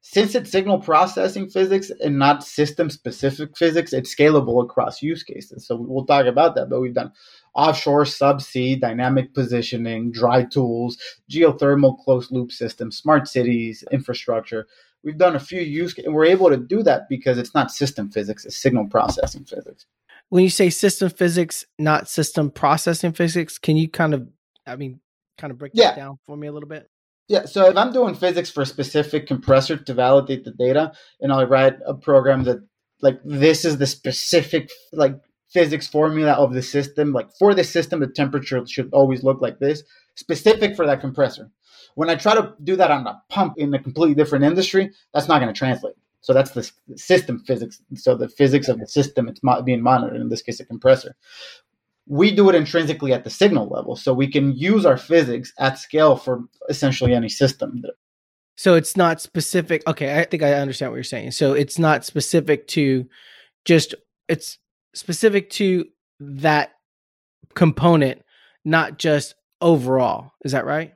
since 0.00 0.34
it's 0.34 0.50
signal 0.50 0.78
processing 0.78 1.50
physics 1.50 1.90
and 2.00 2.18
not 2.18 2.44
system 2.44 2.90
specific 2.90 3.56
physics, 3.56 3.92
it's 3.92 4.14
scalable 4.14 4.62
across 4.62 5.02
use 5.02 5.22
cases. 5.22 5.66
So 5.66 5.76
we'll 5.76 6.06
talk 6.06 6.26
about 6.26 6.54
that, 6.54 6.70
but 6.70 6.80
we've 6.80 6.94
done 6.94 7.12
offshore 7.54 8.04
subsea 8.04 8.80
dynamic 8.80 9.34
positioning, 9.34 10.12
dry 10.12 10.44
tools, 10.44 10.96
geothermal 11.30 11.98
closed 11.98 12.30
loop 12.30 12.52
systems, 12.52 12.96
smart 12.96 13.26
cities, 13.28 13.84
infrastructure. 13.90 14.66
We've 15.02 15.18
done 15.18 15.36
a 15.36 15.40
few 15.40 15.60
use 15.60 15.92
cases, 15.92 16.06
and 16.06 16.14
we're 16.14 16.26
able 16.26 16.50
to 16.50 16.56
do 16.56 16.82
that 16.84 17.08
because 17.08 17.36
it's 17.36 17.54
not 17.54 17.70
system 17.70 18.10
physics, 18.10 18.44
it's 18.44 18.56
signal 18.56 18.86
processing 18.86 19.44
physics. 19.44 19.86
When 20.30 20.44
you 20.44 20.50
say 20.50 20.70
system 20.70 21.10
physics, 21.10 21.64
not 21.78 22.08
system 22.08 22.50
processing 22.50 23.12
physics, 23.12 23.58
can 23.58 23.76
you 23.76 23.88
kind 23.88 24.14
of 24.14 24.28
I 24.66 24.76
mean 24.76 25.00
kind 25.38 25.50
of 25.50 25.58
break 25.58 25.72
yeah. 25.74 25.90
that 25.90 25.96
down 25.96 26.18
for 26.26 26.36
me 26.36 26.48
a 26.48 26.52
little 26.52 26.68
bit? 26.68 26.88
Yeah, 27.28 27.44
so 27.44 27.68
if 27.68 27.76
I'm 27.76 27.92
doing 27.92 28.14
physics 28.14 28.50
for 28.50 28.62
a 28.62 28.66
specific 28.66 29.26
compressor 29.26 29.76
to 29.76 29.94
validate 29.94 30.44
the 30.44 30.50
data, 30.50 30.92
and 31.20 31.30
I 31.30 31.44
write 31.44 31.76
a 31.86 31.94
program 31.94 32.44
that 32.44 32.58
like 33.02 33.20
this 33.24 33.64
is 33.64 33.78
the 33.78 33.86
specific 33.86 34.70
like 34.92 35.14
physics 35.50 35.86
formula 35.86 36.32
of 36.32 36.52
the 36.52 36.62
system, 36.62 37.12
like 37.12 37.28
for 37.38 37.54
the 37.54 37.64
system, 37.64 38.00
the 38.00 38.06
temperature 38.06 38.66
should 38.66 38.90
always 38.92 39.22
look 39.22 39.40
like 39.40 39.58
this, 39.58 39.82
specific 40.16 40.76
for 40.76 40.86
that 40.86 41.00
compressor. 41.00 41.50
When 41.94 42.10
I 42.10 42.14
try 42.14 42.34
to 42.34 42.54
do 42.62 42.76
that 42.76 42.90
on 42.90 43.06
a 43.06 43.22
pump 43.28 43.54
in 43.56 43.72
a 43.74 43.82
completely 43.82 44.14
different 44.14 44.44
industry, 44.44 44.90
that's 45.12 45.28
not 45.28 45.40
going 45.40 45.52
to 45.52 45.58
translate. 45.58 45.94
So 46.20 46.32
that's 46.32 46.50
the 46.50 46.70
system 46.96 47.40
physics. 47.46 47.80
So 47.94 48.16
the 48.16 48.28
physics 48.28 48.68
of 48.68 48.80
the 48.80 48.86
system, 48.86 49.28
it's 49.28 49.40
being 49.64 49.82
monitored, 49.82 50.20
in 50.20 50.28
this 50.28 50.42
case, 50.42 50.60
a 50.60 50.64
compressor 50.64 51.14
we 52.08 52.34
do 52.34 52.48
it 52.48 52.54
intrinsically 52.54 53.12
at 53.12 53.24
the 53.24 53.30
signal 53.30 53.68
level. 53.68 53.94
So 53.94 54.14
we 54.14 54.26
can 54.28 54.56
use 54.56 54.86
our 54.86 54.96
physics 54.96 55.52
at 55.58 55.78
scale 55.78 56.16
for 56.16 56.44
essentially 56.68 57.14
any 57.14 57.28
system. 57.28 57.82
So 58.56 58.74
it's 58.74 58.96
not 58.96 59.20
specific. 59.20 59.82
Okay, 59.86 60.18
I 60.18 60.24
think 60.24 60.42
I 60.42 60.54
understand 60.54 60.90
what 60.90 60.96
you're 60.96 61.04
saying. 61.04 61.32
So 61.32 61.52
it's 61.52 61.78
not 61.78 62.04
specific 62.04 62.66
to 62.68 63.06
just, 63.64 63.94
it's 64.26 64.58
specific 64.94 65.50
to 65.50 65.84
that 66.18 66.72
component, 67.54 68.22
not 68.64 68.98
just 68.98 69.34
overall. 69.60 70.32
Is 70.44 70.52
that 70.52 70.64
right? 70.64 70.94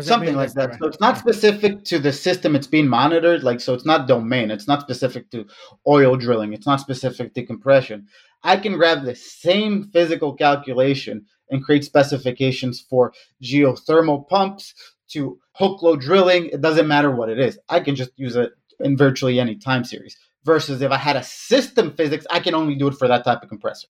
Something 0.00 0.34
like 0.34 0.52
that. 0.54 0.70
Right? 0.70 0.78
So 0.78 0.86
it's 0.86 1.00
not 1.00 1.18
specific 1.18 1.84
to 1.84 1.98
the 1.98 2.12
system 2.12 2.56
it's 2.56 2.66
being 2.66 2.88
monitored. 2.88 3.42
Like, 3.42 3.60
so 3.60 3.74
it's 3.74 3.84
not 3.84 4.08
domain. 4.08 4.50
It's 4.50 4.66
not 4.66 4.80
specific 4.80 5.30
to 5.32 5.46
oil 5.86 6.16
drilling. 6.16 6.52
It's 6.52 6.66
not 6.66 6.80
specific 6.80 7.34
to 7.34 7.44
compression. 7.44 8.06
I 8.42 8.56
can 8.56 8.74
grab 8.74 9.04
the 9.04 9.14
same 9.14 9.90
physical 9.92 10.34
calculation 10.34 11.26
and 11.50 11.62
create 11.62 11.84
specifications 11.84 12.80
for 12.80 13.12
geothermal 13.42 14.28
pumps 14.28 14.74
to 15.10 15.38
hook 15.52 15.82
load 15.82 16.00
drilling. 16.00 16.46
It 16.46 16.60
doesn't 16.60 16.88
matter 16.88 17.10
what 17.10 17.28
it 17.28 17.38
is. 17.38 17.58
I 17.68 17.80
can 17.80 17.94
just 17.94 18.12
use 18.16 18.36
it 18.36 18.52
in 18.80 18.96
virtually 18.96 19.38
any 19.38 19.56
time 19.56 19.84
series. 19.84 20.16
Versus 20.44 20.82
if 20.82 20.90
I 20.90 20.96
had 20.96 21.14
a 21.14 21.22
system 21.22 21.94
physics, 21.94 22.26
I 22.30 22.40
can 22.40 22.54
only 22.54 22.74
do 22.74 22.88
it 22.88 22.94
for 22.94 23.06
that 23.06 23.24
type 23.24 23.42
of 23.42 23.48
compressor. 23.48 23.86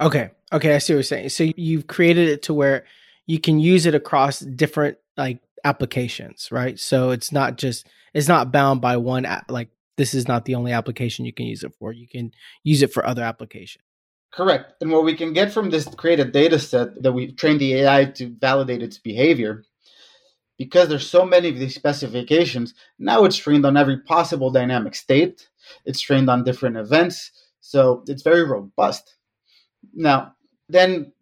Okay. 0.00 0.30
Okay. 0.52 0.74
I 0.74 0.78
see 0.78 0.92
what 0.92 0.96
you're 0.96 1.02
saying. 1.04 1.28
So 1.30 1.50
you've 1.56 1.86
created 1.86 2.28
it 2.28 2.42
to 2.42 2.54
where 2.54 2.84
you 3.26 3.38
can 3.38 3.58
use 3.58 3.86
it 3.86 3.94
across 3.94 4.40
different 4.40 4.98
like 5.16 5.38
applications, 5.64 6.48
right? 6.52 6.78
So 6.78 7.10
it's 7.10 7.32
not 7.32 7.56
just 7.56 7.86
it's 8.12 8.28
not 8.28 8.52
bound 8.52 8.80
by 8.80 8.96
one 8.96 9.26
like 9.48 9.70
this 9.96 10.14
is 10.14 10.28
not 10.28 10.44
the 10.44 10.54
only 10.54 10.72
application 10.72 11.24
you 11.24 11.32
can 11.32 11.46
use 11.46 11.64
it 11.64 11.74
for. 11.78 11.92
You 11.92 12.08
can 12.08 12.32
use 12.62 12.82
it 12.82 12.92
for 12.92 13.06
other 13.06 13.22
applications. 13.22 13.84
Correct. 14.32 14.74
And 14.80 14.90
what 14.90 15.04
we 15.04 15.14
can 15.14 15.32
get 15.32 15.52
from 15.52 15.70
this 15.70 15.86
created 15.86 16.32
data 16.32 16.58
set 16.58 17.00
that 17.02 17.12
we 17.12 17.30
trained 17.32 17.60
the 17.60 17.74
AI 17.74 18.06
to 18.06 18.34
validate 18.40 18.82
its 18.82 18.98
behavior, 18.98 19.64
because 20.58 20.88
there's 20.88 21.08
so 21.08 21.24
many 21.24 21.48
of 21.48 21.58
these 21.58 21.76
specifications, 21.76 22.74
now 22.98 23.24
it's 23.24 23.36
trained 23.36 23.64
on 23.64 23.76
every 23.76 24.00
possible 24.00 24.50
dynamic 24.50 24.96
state. 24.96 25.48
It's 25.84 26.00
trained 26.00 26.28
on 26.28 26.42
different 26.42 26.76
events. 26.76 27.30
So 27.60 28.02
it's 28.08 28.22
very 28.22 28.44
robust. 28.44 29.14
Now, 29.94 30.34
then 30.68 31.12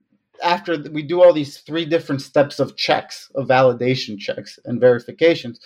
after 0.43 0.79
we 0.91 1.03
do 1.03 1.23
all 1.23 1.33
these 1.33 1.59
three 1.59 1.85
different 1.85 2.23
steps 2.23 2.59
of 2.59 2.77
checks, 2.77 3.31
of 3.35 3.49
validation 3.49 4.19
checks 4.19 4.59
and 4.65 4.81
verifications, 4.81 5.61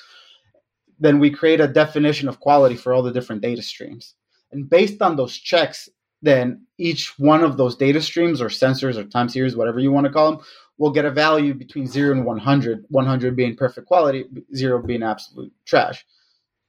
then 0.98 1.18
we 1.18 1.30
create 1.30 1.60
a 1.60 1.68
definition 1.68 2.28
of 2.28 2.40
quality 2.40 2.76
for 2.76 2.92
all 2.92 3.02
the 3.02 3.12
different 3.12 3.42
data 3.42 3.62
streams. 3.62 4.14
And 4.52 4.68
based 4.68 5.02
on 5.02 5.16
those 5.16 5.36
checks, 5.36 5.88
then 6.22 6.66
each 6.78 7.18
one 7.18 7.42
of 7.42 7.56
those 7.56 7.76
data 7.76 8.00
streams 8.00 8.40
or 8.40 8.48
sensors 8.48 8.96
or 8.96 9.04
time 9.04 9.28
series, 9.28 9.56
whatever 9.56 9.80
you 9.80 9.92
want 9.92 10.06
to 10.06 10.12
call 10.12 10.32
them, 10.32 10.44
will 10.78 10.90
get 10.90 11.04
a 11.04 11.10
value 11.10 11.54
between 11.54 11.86
0 11.86 12.12
and 12.12 12.24
100, 12.24 12.84
100 12.88 13.36
being 13.36 13.56
perfect 13.56 13.86
quality, 13.86 14.24
0 14.54 14.82
being 14.82 15.02
absolute 15.02 15.52
trash. 15.64 16.04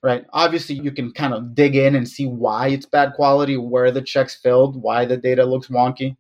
Right. 0.03 0.25
Obviously, 0.31 0.75
you 0.75 0.91
can 0.91 1.11
kind 1.11 1.33
of 1.33 1.55
dig 1.55 1.75
in 1.75 1.95
and 1.95 2.07
see 2.07 2.27
why 2.27 2.67
it's 2.67 2.85
bad 2.85 3.13
quality, 3.13 3.57
where 3.57 3.91
the 3.91 4.01
checks 4.01 4.35
failed, 4.35 4.81
why 4.81 5.05
the 5.05 5.17
data 5.17 5.43
looks 5.43 5.67
wonky. 5.67 6.15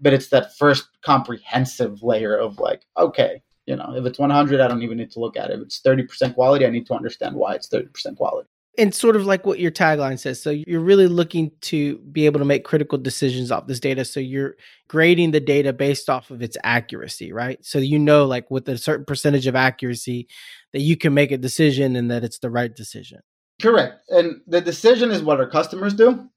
But 0.00 0.12
it's 0.12 0.28
that 0.30 0.56
first 0.56 0.88
comprehensive 1.02 2.02
layer 2.02 2.36
of 2.36 2.58
like, 2.58 2.82
okay, 2.98 3.42
you 3.66 3.76
know, 3.76 3.94
if 3.94 4.04
it's 4.04 4.18
100, 4.18 4.60
I 4.60 4.66
don't 4.66 4.82
even 4.82 4.98
need 4.98 5.12
to 5.12 5.20
look 5.20 5.36
at 5.36 5.50
it. 5.50 5.60
If 5.60 5.62
it's 5.62 5.80
30% 5.80 6.34
quality, 6.34 6.66
I 6.66 6.70
need 6.70 6.86
to 6.86 6.94
understand 6.94 7.36
why 7.36 7.54
it's 7.54 7.68
30% 7.68 8.16
quality 8.16 8.48
and 8.78 8.94
sort 8.94 9.16
of 9.16 9.26
like 9.26 9.44
what 9.44 9.58
your 9.58 9.70
tagline 9.70 10.18
says. 10.18 10.40
So 10.40 10.50
you're 10.50 10.80
really 10.80 11.08
looking 11.08 11.50
to 11.62 11.98
be 11.98 12.26
able 12.26 12.38
to 12.38 12.44
make 12.44 12.64
critical 12.64 12.98
decisions 12.98 13.50
off 13.50 13.66
this 13.66 13.80
data. 13.80 14.04
So 14.04 14.20
you're 14.20 14.54
grading 14.88 15.32
the 15.32 15.40
data 15.40 15.72
based 15.72 16.08
off 16.08 16.30
of 16.30 16.40
its 16.42 16.56
accuracy, 16.62 17.32
right? 17.32 17.58
So 17.64 17.78
you 17.78 17.98
know, 17.98 18.26
like 18.26 18.50
with 18.50 18.68
a 18.68 18.78
certain 18.78 19.04
percentage 19.04 19.46
of 19.46 19.56
accuracy, 19.56 20.28
that 20.72 20.80
you 20.80 20.96
can 20.96 21.12
make 21.14 21.32
a 21.32 21.38
decision 21.38 21.96
and 21.96 22.10
that 22.10 22.24
it's 22.24 22.38
the 22.38 22.50
right 22.50 22.74
decision. 22.74 23.20
Correct. 23.60 24.00
And 24.08 24.40
the 24.46 24.60
decision 24.60 25.10
is 25.10 25.22
what 25.22 25.40
our 25.40 25.48
customers 25.48 25.94
do. 25.94 26.28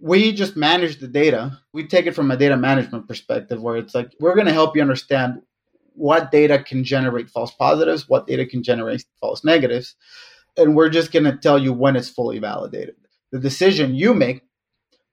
We 0.00 0.32
just 0.32 0.56
manage 0.56 1.00
the 1.00 1.08
data. 1.08 1.58
We 1.72 1.86
take 1.86 2.06
it 2.06 2.14
from 2.14 2.30
a 2.30 2.36
data 2.36 2.56
management 2.56 3.08
perspective 3.08 3.62
where 3.62 3.76
it's 3.76 3.94
like, 3.94 4.12
we're 4.20 4.34
going 4.34 4.46
to 4.46 4.52
help 4.52 4.76
you 4.76 4.82
understand 4.82 5.40
what 5.94 6.30
data 6.30 6.62
can 6.62 6.84
generate 6.84 7.30
false 7.30 7.52
positives, 7.52 8.08
what 8.08 8.26
data 8.26 8.44
can 8.44 8.62
generate 8.62 9.04
false 9.18 9.44
negatives 9.44 9.96
and 10.56 10.76
we're 10.76 10.88
just 10.88 11.12
going 11.12 11.24
to 11.24 11.36
tell 11.36 11.58
you 11.58 11.72
when 11.72 11.96
it's 11.96 12.08
fully 12.08 12.38
validated. 12.38 12.94
The 13.32 13.40
decision 13.40 13.94
you 13.94 14.14
make, 14.14 14.42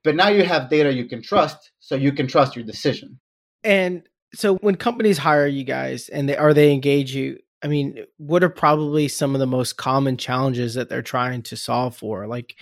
but 0.04 0.14
now 0.14 0.28
you 0.28 0.44
have 0.44 0.70
data 0.70 0.92
you 0.92 1.06
can 1.06 1.22
trust, 1.22 1.72
so 1.80 1.94
you 1.94 2.12
can 2.12 2.26
trust 2.26 2.56
your 2.56 2.64
decision. 2.64 3.18
And 3.64 4.02
so 4.34 4.56
when 4.56 4.76
companies 4.76 5.18
hire 5.18 5.46
you 5.46 5.64
guys 5.64 6.08
and 6.08 6.28
they 6.28 6.36
or 6.36 6.54
they 6.54 6.72
engage 6.72 7.14
you, 7.14 7.38
I 7.62 7.68
mean, 7.68 8.04
what 8.16 8.42
are 8.42 8.48
probably 8.48 9.06
some 9.06 9.34
of 9.34 9.38
the 9.38 9.46
most 9.46 9.76
common 9.76 10.16
challenges 10.16 10.74
that 10.74 10.88
they're 10.88 11.02
trying 11.02 11.42
to 11.44 11.56
solve 11.56 11.96
for? 11.96 12.26
Like 12.26 12.56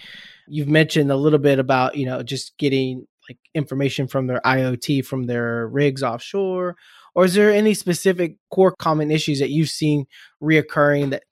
you've 0.46 0.68
mentioned 0.68 1.10
a 1.10 1.16
little 1.16 1.38
bit 1.38 1.58
about, 1.58 1.96
you 1.96 2.04
know, 2.04 2.22
just 2.22 2.58
getting 2.58 3.06
like 3.28 3.38
information 3.54 4.08
from 4.08 4.26
their 4.26 4.40
IoT 4.44 5.06
from 5.06 5.24
their 5.24 5.68
rigs 5.68 6.02
offshore 6.02 6.76
Or 7.14 7.24
is 7.24 7.34
there 7.34 7.50
any 7.50 7.74
specific 7.74 8.36
core 8.50 8.74
common 8.78 9.10
issues 9.10 9.40
that 9.40 9.50
you've 9.50 9.70
seen 9.70 10.06
reoccurring 10.42 11.10
that, 11.10 11.24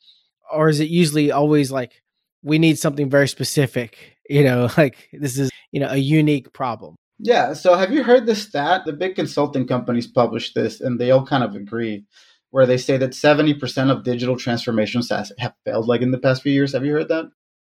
or 0.52 0.68
is 0.68 0.80
it 0.80 0.88
usually 0.88 1.30
always 1.30 1.70
like 1.70 2.02
we 2.42 2.58
need 2.58 2.78
something 2.78 3.10
very 3.10 3.28
specific? 3.28 4.16
You 4.28 4.44
know, 4.44 4.68
like 4.76 5.08
this 5.12 5.38
is, 5.38 5.50
you 5.72 5.80
know, 5.80 5.88
a 5.88 5.96
unique 5.96 6.52
problem. 6.52 6.96
Yeah. 7.18 7.52
So 7.52 7.74
have 7.74 7.92
you 7.92 8.04
heard 8.04 8.26
the 8.26 8.36
stat? 8.36 8.82
The 8.84 8.92
big 8.92 9.16
consulting 9.16 9.66
companies 9.66 10.06
publish 10.06 10.54
this 10.54 10.80
and 10.80 11.00
they 11.00 11.10
all 11.10 11.26
kind 11.26 11.42
of 11.42 11.54
agree 11.56 12.04
where 12.50 12.66
they 12.66 12.78
say 12.78 12.96
that 12.96 13.10
70% 13.10 13.90
of 13.90 14.04
digital 14.04 14.36
transformations 14.36 15.10
have 15.10 15.54
failed 15.64 15.86
like 15.86 16.00
in 16.00 16.12
the 16.12 16.18
past 16.18 16.42
few 16.42 16.52
years. 16.52 16.72
Have 16.72 16.84
you 16.84 16.92
heard 16.92 17.08
that? 17.08 17.26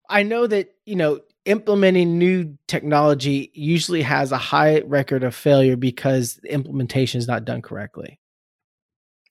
I 0.09 0.23
know 0.23 0.47
that, 0.47 0.69
you 0.85 0.95
know, 0.95 1.21
implementing 1.45 2.17
new 2.17 2.57
technology 2.67 3.51
usually 3.53 4.01
has 4.01 4.31
a 4.31 4.37
high 4.37 4.81
record 4.81 5.23
of 5.23 5.33
failure 5.33 5.75
because 5.75 6.35
the 6.35 6.53
implementation 6.53 7.17
is 7.19 7.27
not 7.27 7.45
done 7.45 7.61
correctly. 7.61 8.18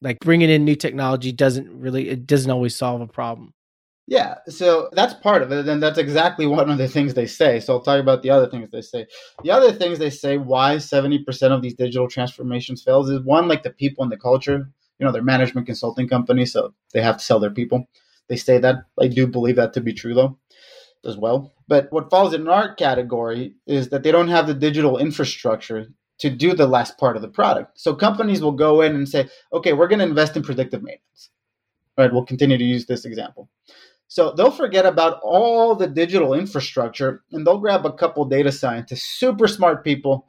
Like 0.00 0.18
bringing 0.20 0.50
in 0.50 0.64
new 0.64 0.76
technology 0.76 1.32
doesn't 1.32 1.68
really 1.70 2.08
it 2.08 2.26
doesn't 2.26 2.50
always 2.50 2.76
solve 2.76 3.00
a 3.00 3.06
problem. 3.06 3.52
Yeah, 4.10 4.36
so 4.48 4.88
that's 4.92 5.12
part 5.12 5.42
of 5.42 5.52
it, 5.52 5.68
and 5.68 5.82
that's 5.82 5.98
exactly 5.98 6.46
one 6.46 6.70
of 6.70 6.78
the 6.78 6.88
things 6.88 7.12
they 7.12 7.26
say. 7.26 7.60
So 7.60 7.74
I'll 7.74 7.82
talk 7.82 8.00
about 8.00 8.22
the 8.22 8.30
other 8.30 8.48
things 8.48 8.70
they 8.70 8.80
say. 8.80 9.06
The 9.44 9.50
other 9.50 9.70
things 9.70 9.98
they 9.98 10.08
say 10.08 10.38
why 10.38 10.78
seventy 10.78 11.22
percent 11.22 11.52
of 11.52 11.60
these 11.60 11.74
digital 11.74 12.08
transformations 12.08 12.82
fails 12.82 13.10
is 13.10 13.20
one 13.22 13.48
like 13.48 13.64
the 13.64 13.70
people 13.70 14.02
and 14.02 14.10
the 14.10 14.16
culture. 14.16 14.70
You 14.98 15.06
know, 15.06 15.12
they're 15.12 15.22
management 15.22 15.66
consulting 15.66 16.08
companies, 16.08 16.52
so 16.52 16.72
they 16.94 17.02
have 17.02 17.18
to 17.18 17.24
sell 17.24 17.38
their 17.38 17.50
people. 17.50 17.86
They 18.28 18.36
say 18.36 18.58
that. 18.58 18.76
I 18.98 19.08
do 19.08 19.26
believe 19.26 19.56
that 19.56 19.74
to 19.74 19.82
be 19.82 19.92
true 19.92 20.14
though, 20.14 20.38
as 21.04 21.18
well. 21.18 21.52
But 21.66 21.88
what 21.92 22.08
falls 22.08 22.32
in 22.32 22.48
our 22.48 22.74
category 22.74 23.56
is 23.66 23.90
that 23.90 24.04
they 24.04 24.10
don't 24.10 24.28
have 24.28 24.46
the 24.46 24.54
digital 24.54 24.96
infrastructure 24.96 25.88
to 26.18 26.30
do 26.30 26.54
the 26.54 26.66
last 26.66 26.98
part 26.98 27.16
of 27.16 27.22
the 27.22 27.28
product. 27.28 27.78
So 27.80 27.94
companies 27.94 28.42
will 28.42 28.52
go 28.52 28.82
in 28.82 28.94
and 28.94 29.08
say, 29.08 29.28
okay, 29.52 29.72
we're 29.72 29.88
going 29.88 30.00
to 30.00 30.04
invest 30.04 30.36
in 30.36 30.42
predictive 30.42 30.82
maintenance. 30.82 31.30
Right? 31.96 32.12
We'll 32.12 32.24
continue 32.24 32.58
to 32.58 32.64
use 32.64 32.86
this 32.86 33.04
example. 33.04 33.48
So 34.08 34.32
they'll 34.32 34.50
forget 34.50 34.86
about 34.86 35.20
all 35.22 35.74
the 35.74 35.86
digital 35.86 36.34
infrastructure 36.34 37.22
and 37.32 37.46
they'll 37.46 37.58
grab 37.58 37.84
a 37.84 37.92
couple 37.92 38.24
data 38.24 38.50
scientists, 38.50 39.04
super 39.04 39.46
smart 39.46 39.84
people, 39.84 40.26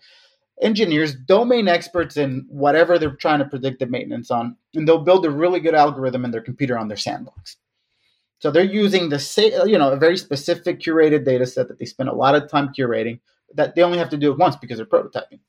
engineers, 0.62 1.16
domain 1.16 1.68
experts 1.68 2.18
in 2.18 2.46
whatever 2.50 3.00
they're 3.00 3.12
trying 3.12 3.40
to 3.40 3.46
predict 3.46 3.80
the 3.80 3.86
maintenance 3.86 4.30
on, 4.30 4.58
and 4.74 4.88
they'll 4.88 5.04
build 5.04 5.26
a 5.26 5.32
really 5.32 5.62
good 5.62 5.76
algorithm 5.76 6.26
in 6.26 6.32
their 6.32 6.42
computer 6.42 6.78
on 6.78 6.90
their 6.90 6.98
sandbox. 6.98 7.56
So 8.40 8.52
they're 8.52 8.64
using 8.64 9.10
the 9.10 9.20
same, 9.20 9.54
you 9.68 9.78
know, 9.78 9.92
a 9.92 9.98
very 9.98 10.18
specific 10.18 10.82
curated 10.82 11.24
data 11.24 11.46
set 11.46 11.70
that 11.70 11.80
they 11.80 11.86
spend 11.86 12.10
a 12.10 12.14
lot 12.14 12.36
of 12.36 12.50
time 12.50 12.74
curating 12.78 13.20
that 13.56 13.76
they 13.76 13.82
only 13.82 13.98
have 13.98 14.10
to 14.10 14.18
do 14.18 14.32
it 14.32 14.38
once 14.38 14.56
because 14.56 14.78
they're 14.78 14.86
prototyping. 14.86 15.40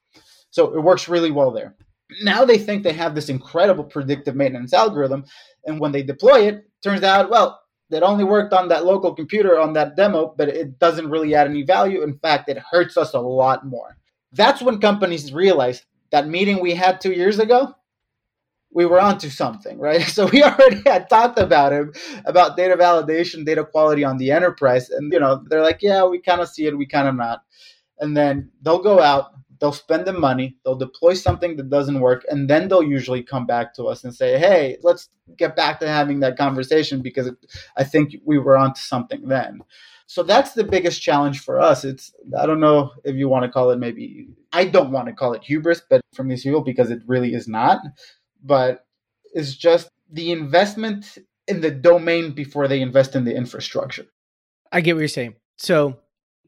So 0.51 0.75
it 0.77 0.81
works 0.81 1.09
really 1.09 1.31
well 1.31 1.51
there. 1.51 1.75
Now 2.23 2.45
they 2.45 2.59
think 2.59 2.83
they 2.83 2.93
have 2.93 3.15
this 3.15 3.29
incredible 3.29 3.85
predictive 3.85 4.35
maintenance 4.35 4.73
algorithm, 4.73 5.25
and 5.65 5.79
when 5.79 5.93
they 5.93 6.03
deploy 6.03 6.49
it, 6.49 6.65
turns 6.83 7.03
out, 7.03 7.31
well, 7.31 7.61
that 7.91 8.03
only 8.03 8.25
worked 8.25 8.53
on 8.53 8.69
that 8.69 8.85
local 8.85 9.15
computer 9.15 9.59
on 9.59 9.73
that 9.75 9.97
demo, 9.97 10.35
but 10.37 10.49
it 10.49 10.79
doesn't 10.79 11.11
really 11.11 11.35
add 11.35 11.49
any 11.49 11.63
value. 11.63 12.03
In 12.03 12.19
fact, 12.19 12.49
it 12.49 12.59
hurts 12.71 12.97
us 12.97 13.15
a 13.15 13.21
lot 13.21 13.67
more. 13.67 13.97
That's 14.33 14.63
when 14.63 14.81
companies 14.81 15.33
realize 15.33 15.83
that 16.11 16.29
meeting 16.29 16.61
we 16.61 16.75
had 16.75 17.01
two 17.01 17.13
years 17.13 17.39
ago, 17.39 17.75
we 18.73 18.87
were 18.87 19.01
onto 19.01 19.29
something, 19.29 19.79
right? 19.79 20.03
So 20.09 20.27
we 20.27 20.43
already 20.43 20.83
had 20.87 21.09
talked 21.09 21.39
about 21.39 21.73
it, 21.73 21.89
about 22.25 22.57
data 22.57 22.77
validation, 22.77 23.45
data 23.45 23.65
quality 23.65 24.05
on 24.05 24.19
the 24.19 24.31
enterprise. 24.31 24.91
And, 24.91 25.13
you 25.13 25.19
know, 25.19 25.43
they're 25.49 25.63
like, 25.63 25.83
yeah, 25.83 26.05
we 26.07 26.21
kind 26.21 26.41
of 26.41 26.49
see 26.49 26.67
it, 26.67 26.79
we 26.79 26.87
kind 26.87 27.09
of 27.09 27.17
not. 27.17 27.43
And 27.99 28.17
then 28.17 28.51
they'll 28.63 28.83
go 28.83 29.01
out, 29.01 29.33
they'll 29.61 29.73
spend 29.73 30.07
the 30.07 30.13
money, 30.13 30.57
they'll 30.65 30.75
deploy 30.75 31.15
something 31.15 31.57
that 31.57 31.71
doesn't 31.71 32.01
work, 32.01 32.25
and 32.31 32.49
then 32.49 32.69
they'll 32.69 32.83
usually 32.83 33.23
come 33.23 33.47
back 33.47 33.75
to 33.75 33.85
us 33.85 34.05
and 34.05 34.15
say, 34.15 34.39
"Hey, 34.39 34.79
let's 34.83 35.09
get 35.37 35.55
back 35.55 35.81
to 35.81 35.89
having 35.89 36.21
that 36.21 36.37
conversation 36.37 37.03
because 37.03 37.31
I 37.77 37.85
think 37.85 38.17
we 38.25 38.39
were 38.39 38.57
onto 38.57 38.81
something 38.81 39.29
then." 39.29 39.61
So 40.07 40.25
that's 40.25 40.55
the 40.55 40.65
biggest 40.65 41.01
challenge 41.01 41.41
for 41.41 41.61
us. 41.61 41.85
It's 41.85 42.13
I 42.37 42.47
don't 42.47 42.59
know 42.59 42.91
if 43.05 43.15
you 43.15 43.29
want 43.29 43.45
to 43.45 43.51
call 43.51 43.71
it 43.71 43.79
maybe 43.79 44.27
I 44.53 44.65
don't 44.65 44.91
want 44.91 45.07
to 45.07 45.13
call 45.13 45.35
it 45.35 45.45
hubris, 45.45 45.83
but 45.89 46.01
from 46.15 46.29
these 46.29 46.43
people 46.43 46.63
because 46.63 46.91
it 46.91 47.03
really 47.07 47.33
is 47.33 47.47
not. 47.47 47.81
But 48.43 48.85
it's 49.33 49.55
just 49.55 49.89
the 50.11 50.33
investment 50.33 51.19
in 51.47 51.61
the 51.61 51.71
domain 51.71 52.33
before 52.33 52.67
they 52.67 52.81
invest 52.81 53.15
in 53.15 53.25
the 53.25 53.37
infrastructure. 53.37 54.07
I 54.73 54.81
get 54.81 54.95
what 54.95 55.01
you're 55.01 55.09
saying. 55.09 55.37
So 55.59 55.99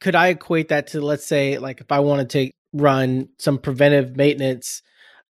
could 0.01 0.17
I 0.17 0.29
equate 0.29 0.69
that 0.69 0.89
to 0.89 1.01
let's 1.01 1.25
say 1.25 1.59
like 1.59 1.81
if 1.81 1.93
I 1.93 2.01
want 2.01 2.21
to 2.21 2.27
take 2.27 2.53
run 2.73 3.29
some 3.39 3.59
preventive 3.59 4.17
maintenance 4.17 4.83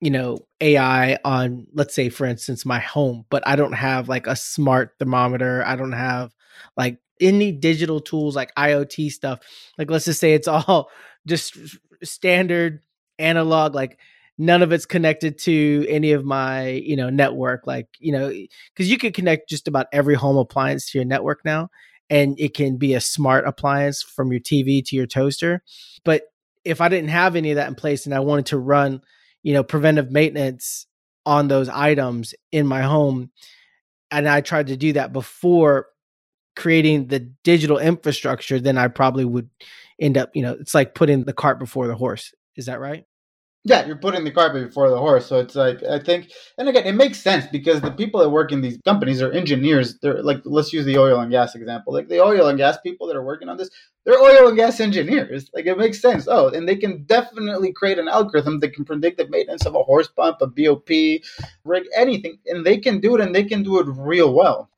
you 0.01 0.11
know 0.11 0.39
ai 0.61 1.19
on 1.25 1.67
let's 1.73 1.95
say 1.95 2.09
for 2.09 2.27
instance 2.27 2.67
my 2.67 2.79
home 2.79 3.25
but 3.31 3.47
i 3.47 3.57
don't 3.57 3.73
have 3.73 4.09
like 4.09 4.27
a 4.27 4.37
smart 4.37 4.95
thermometer. 4.99 5.65
I 5.67 5.77
don't 5.77 5.93
have 5.93 6.35
like 6.77 6.99
any 7.21 7.53
digital 7.53 8.01
tools 8.01 8.37
like 8.37 8.55
iot 8.55 9.13
stuff. 9.13 9.41
Like 9.79 9.91
let's 9.91 10.05
just 10.05 10.21
say 10.21 10.35
it's 10.35 10.49
all 10.49 10.91
just 11.27 11.57
standard 12.03 12.81
analog 13.19 13.75
like 13.75 13.99
none 14.37 14.63
of 14.63 14.73
it's 14.73 14.87
connected 14.87 15.39
to 15.39 15.87
any 15.89 16.13
of 16.13 16.25
my 16.25 16.69
you 16.69 16.97
know 16.97 17.11
network. 17.11 17.67
Like 17.67 17.89
you 17.99 18.13
know 18.13 18.29
because 18.29 18.91
you 18.91 18.99
can 18.99 19.13
connect 19.13 19.49
just 19.49 19.69
about 19.69 19.87
every 19.93 20.15
home 20.15 20.37
appliance 20.37 20.91
to 20.91 20.99
your 20.99 21.05
network 21.05 21.45
now 21.45 21.71
and 22.11 22.39
it 22.39 22.55
can 22.55 22.77
be 22.77 22.95
a 22.95 23.01
smart 23.01 23.47
appliance 23.47 24.03
from 24.03 24.31
your 24.31 24.41
tv 24.41 24.85
to 24.87 24.97
your 24.97 25.07
toaster. 25.07 25.63
But 26.05 26.25
if 26.65 26.81
I 26.81 26.89
didn't 26.89 27.11
have 27.11 27.37
any 27.37 27.51
of 27.51 27.57
that 27.57 27.69
in 27.69 27.75
place 27.75 28.07
and 28.07 28.15
I 28.15 28.21
wanted 28.21 28.47
to 28.47 28.59
run, 28.59 29.03
you 29.43 29.53
know, 29.53 29.63
preventive 29.63 30.11
maintenance 30.11 30.87
on 31.27 31.49
those 31.49 31.69
items 31.69 32.35
in 32.53 32.67
my 32.67 32.83
home, 32.83 33.31
and 34.11 34.29
I 34.29 34.41
tried 34.41 34.69
to 34.69 34.77
do 34.77 34.93
that 34.95 35.13
before 35.13 35.89
creating 36.57 37.09
the 37.09 37.21
digital 37.43 37.79
infrastructure, 37.79 38.61
then 38.61 38.79
I 38.79 38.89
probably 38.89 39.25
would 39.25 39.51
end 40.01 40.17
up, 40.17 40.31
you 40.35 40.43
know, 40.43 40.53
it's 40.53 40.75
like 40.75 40.95
putting 40.95 41.25
the 41.25 41.33
cart 41.33 41.59
before 41.59 41.87
the 41.89 41.97
horse. 41.97 42.33
Is 42.57 42.67
that 42.67 42.81
right? 42.81 43.05
Yeah, 43.67 43.87
you're 43.87 43.97
putting 43.97 44.25
the 44.25 44.31
carpet 44.31 44.67
before 44.67 44.91
the 44.91 44.99
horse. 44.99 45.25
So 45.25 45.39
it's 45.39 45.55
like 45.55 45.83
I 45.83 45.99
think, 45.99 46.31
and 46.59 46.69
again, 46.69 46.85
it 46.85 46.95
makes 46.95 47.23
sense 47.23 47.47
because 47.47 47.81
the 47.81 47.91
people 47.91 48.21
that 48.21 48.29
work 48.29 48.53
in 48.53 48.61
these 48.61 48.77
companies 48.85 49.23
are 49.23 49.33
engineers. 49.33 49.99
They're 50.01 50.23
like, 50.23 50.43
let's 50.45 50.71
use 50.71 50.85
the 50.85 50.99
oil 50.99 51.19
and 51.21 51.31
gas 51.31 51.55
example. 51.55 51.95
Like 51.95 52.09
the 52.09 52.23
oil 52.23 52.49
and 52.49 52.59
gas 52.59 52.77
people 52.83 53.07
that 53.07 53.17
are 53.17 53.25
working 53.25 53.49
on 53.49 53.57
this, 53.57 53.71
they're 54.05 54.21
oil 54.21 54.49
and 54.49 54.57
gas 54.57 54.81
engineers. 54.81 55.49
Like 55.55 55.65
it 55.65 55.79
makes 55.79 55.99
sense. 55.99 56.29
Oh, 56.29 56.49
and 56.49 56.69
they 56.69 56.77
can 56.77 57.05
definitely 57.05 57.73
create 57.73 57.99
an 57.99 58.07
algorithm 58.07 58.61
that 58.61 58.75
can 58.75 58.85
predict 58.85 59.17
the 59.17 59.29
maintenance 59.29 59.65
of 59.65 59.75
a 59.75 59.83
horse 59.83 60.09
pump, 60.09 60.43
a 60.43 60.47
BOP, 60.47 60.91
rig, 61.65 61.85
anything, 61.97 62.39
and 62.47 62.67
they 62.67 62.77
can 62.77 63.01
do 63.01 63.15
it, 63.15 63.23
and 63.23 63.35
they 63.35 63.45
can 63.45 63.63
do 63.63 63.81
it 63.81 63.87
real 63.89 64.35
well. 64.35 64.69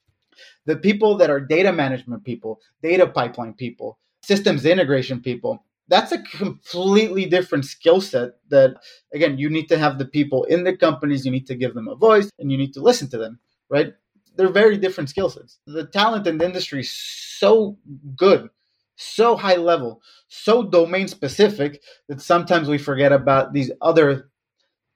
The 0.67 0.77
people 0.77 1.17
that 1.17 1.31
are 1.31 1.41
data 1.41 1.73
management 1.73 2.25
people, 2.25 2.61
data 2.85 3.09
pipeline 3.09 3.55
people, 3.55 3.99
systems 4.23 4.65
integration 4.65 5.21
people, 5.21 5.65
that's 5.89 6.13
a 6.13 6.23
completely 6.23 7.27
different 7.27 7.65
skill 7.65 8.01
set 8.01 8.31
that 8.49 8.77
again 9.15 9.39
you 9.39 9.49
need 9.51 9.69
to 9.69 9.79
have 9.79 9.99
the 9.99 10.05
people 10.05 10.45
in 10.45 10.65
the 10.65 10.77
companies 10.77 11.25
you 11.25 11.33
need 11.33 11.47
to 11.47 11.55
give 11.55 11.75
them 11.75 11.89
a 11.89 11.95
voice 11.95 12.31
and 12.39 12.51
you 12.51 12.59
need 12.59 12.73
to 12.75 12.81
listen 12.81 13.09
to 13.09 13.19
them 13.19 13.39
right? 13.69 13.95
They're 14.37 14.51
very 14.51 14.77
different 14.77 15.11
skill 15.11 15.31
sets. 15.31 15.59
The 15.67 15.87
talent 15.87 16.27
in 16.27 16.39
the 16.39 16.45
industry 16.45 16.81
is 16.81 16.91
so 16.91 17.79
good 18.17 18.51
so 18.97 19.37
high 19.37 19.57
level 19.57 20.01
so 20.29 20.63
domain 20.63 21.07
specific 21.07 21.83
that 22.09 22.21
sometimes 22.21 22.67
we 22.69 22.79
forget 22.79 23.13
about 23.13 23.53
these 23.53 23.71
other 23.83 24.31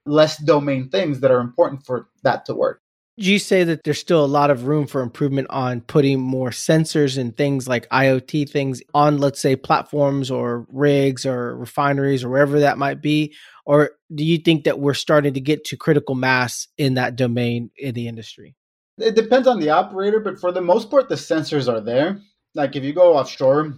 less 0.06 0.38
domain 0.38 0.88
things 0.88 1.20
that 1.20 1.30
are 1.30 1.40
important 1.40 1.84
for 1.84 2.08
that 2.22 2.46
to 2.46 2.54
work 2.54 2.80
you 3.22 3.38
say 3.38 3.64
that 3.64 3.84
there's 3.84 3.98
still 3.98 4.24
a 4.24 4.26
lot 4.26 4.50
of 4.50 4.66
room 4.66 4.86
for 4.86 5.02
improvement 5.02 5.48
on 5.50 5.82
putting 5.82 6.20
more 6.20 6.50
sensors 6.50 7.18
and 7.18 7.36
things 7.36 7.68
like 7.68 7.88
IoT 7.90 8.48
things 8.48 8.80
on, 8.94 9.18
let's 9.18 9.40
say, 9.40 9.56
platforms 9.56 10.30
or 10.30 10.66
rigs 10.70 11.26
or 11.26 11.54
refineries 11.56 12.24
or 12.24 12.30
wherever 12.30 12.60
that 12.60 12.78
might 12.78 13.02
be? 13.02 13.34
Or 13.66 13.90
do 14.14 14.24
you 14.24 14.38
think 14.38 14.64
that 14.64 14.80
we're 14.80 14.94
starting 14.94 15.34
to 15.34 15.40
get 15.40 15.64
to 15.66 15.76
critical 15.76 16.14
mass 16.14 16.66
in 16.78 16.94
that 16.94 17.16
domain 17.16 17.70
in 17.76 17.94
the 17.94 18.08
industry? 18.08 18.56
It 18.96 19.14
depends 19.14 19.46
on 19.46 19.60
the 19.60 19.70
operator, 19.70 20.20
but 20.20 20.40
for 20.40 20.50
the 20.50 20.62
most 20.62 20.90
part, 20.90 21.08
the 21.08 21.14
sensors 21.14 21.72
are 21.72 21.80
there. 21.80 22.20
Like 22.54 22.74
if 22.74 22.84
you 22.84 22.92
go 22.94 23.16
offshore, 23.16 23.74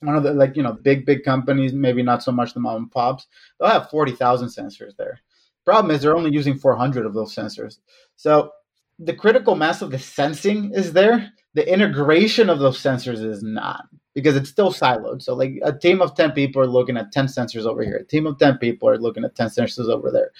one 0.00 0.16
of 0.16 0.22
the 0.22 0.34
like 0.34 0.56
you 0.56 0.62
know 0.62 0.72
big 0.72 1.06
big 1.06 1.24
companies, 1.24 1.72
maybe 1.72 2.02
not 2.02 2.22
so 2.22 2.32
much 2.32 2.52
the 2.52 2.60
mom 2.60 2.76
and 2.76 2.90
pops, 2.90 3.26
they'll 3.58 3.70
have 3.70 3.90
forty 3.90 4.12
thousand 4.12 4.48
sensors 4.48 4.94
there. 4.96 5.20
Problem 5.64 5.94
is 5.94 6.02
they're 6.02 6.16
only 6.16 6.32
using 6.32 6.58
four 6.58 6.76
hundred 6.76 7.06
of 7.06 7.14
those 7.14 7.34
sensors. 7.34 7.78
So 8.16 8.52
the 8.98 9.14
critical 9.14 9.54
mass 9.56 9.82
of 9.82 9.90
the 9.90 9.98
sensing 9.98 10.72
is 10.74 10.92
there. 10.92 11.32
The 11.54 11.72
integration 11.72 12.50
of 12.50 12.58
those 12.58 12.80
sensors 12.82 13.24
is 13.24 13.42
not 13.42 13.86
because 14.14 14.36
it's 14.36 14.50
still 14.50 14.72
siloed. 14.72 15.22
So, 15.22 15.34
like 15.34 15.54
a 15.64 15.72
team 15.72 16.02
of 16.02 16.14
10 16.16 16.32
people 16.32 16.62
are 16.62 16.66
looking 16.66 16.96
at 16.96 17.12
10 17.12 17.26
sensors 17.26 17.66
over 17.66 17.82
here, 17.84 17.96
a 17.96 18.04
team 18.04 18.26
of 18.26 18.38
10 18.38 18.58
people 18.58 18.88
are 18.88 18.98
looking 18.98 19.24
at 19.24 19.34
10 19.36 19.48
sensors 19.48 19.88
over 19.88 20.10
there. 20.10 20.30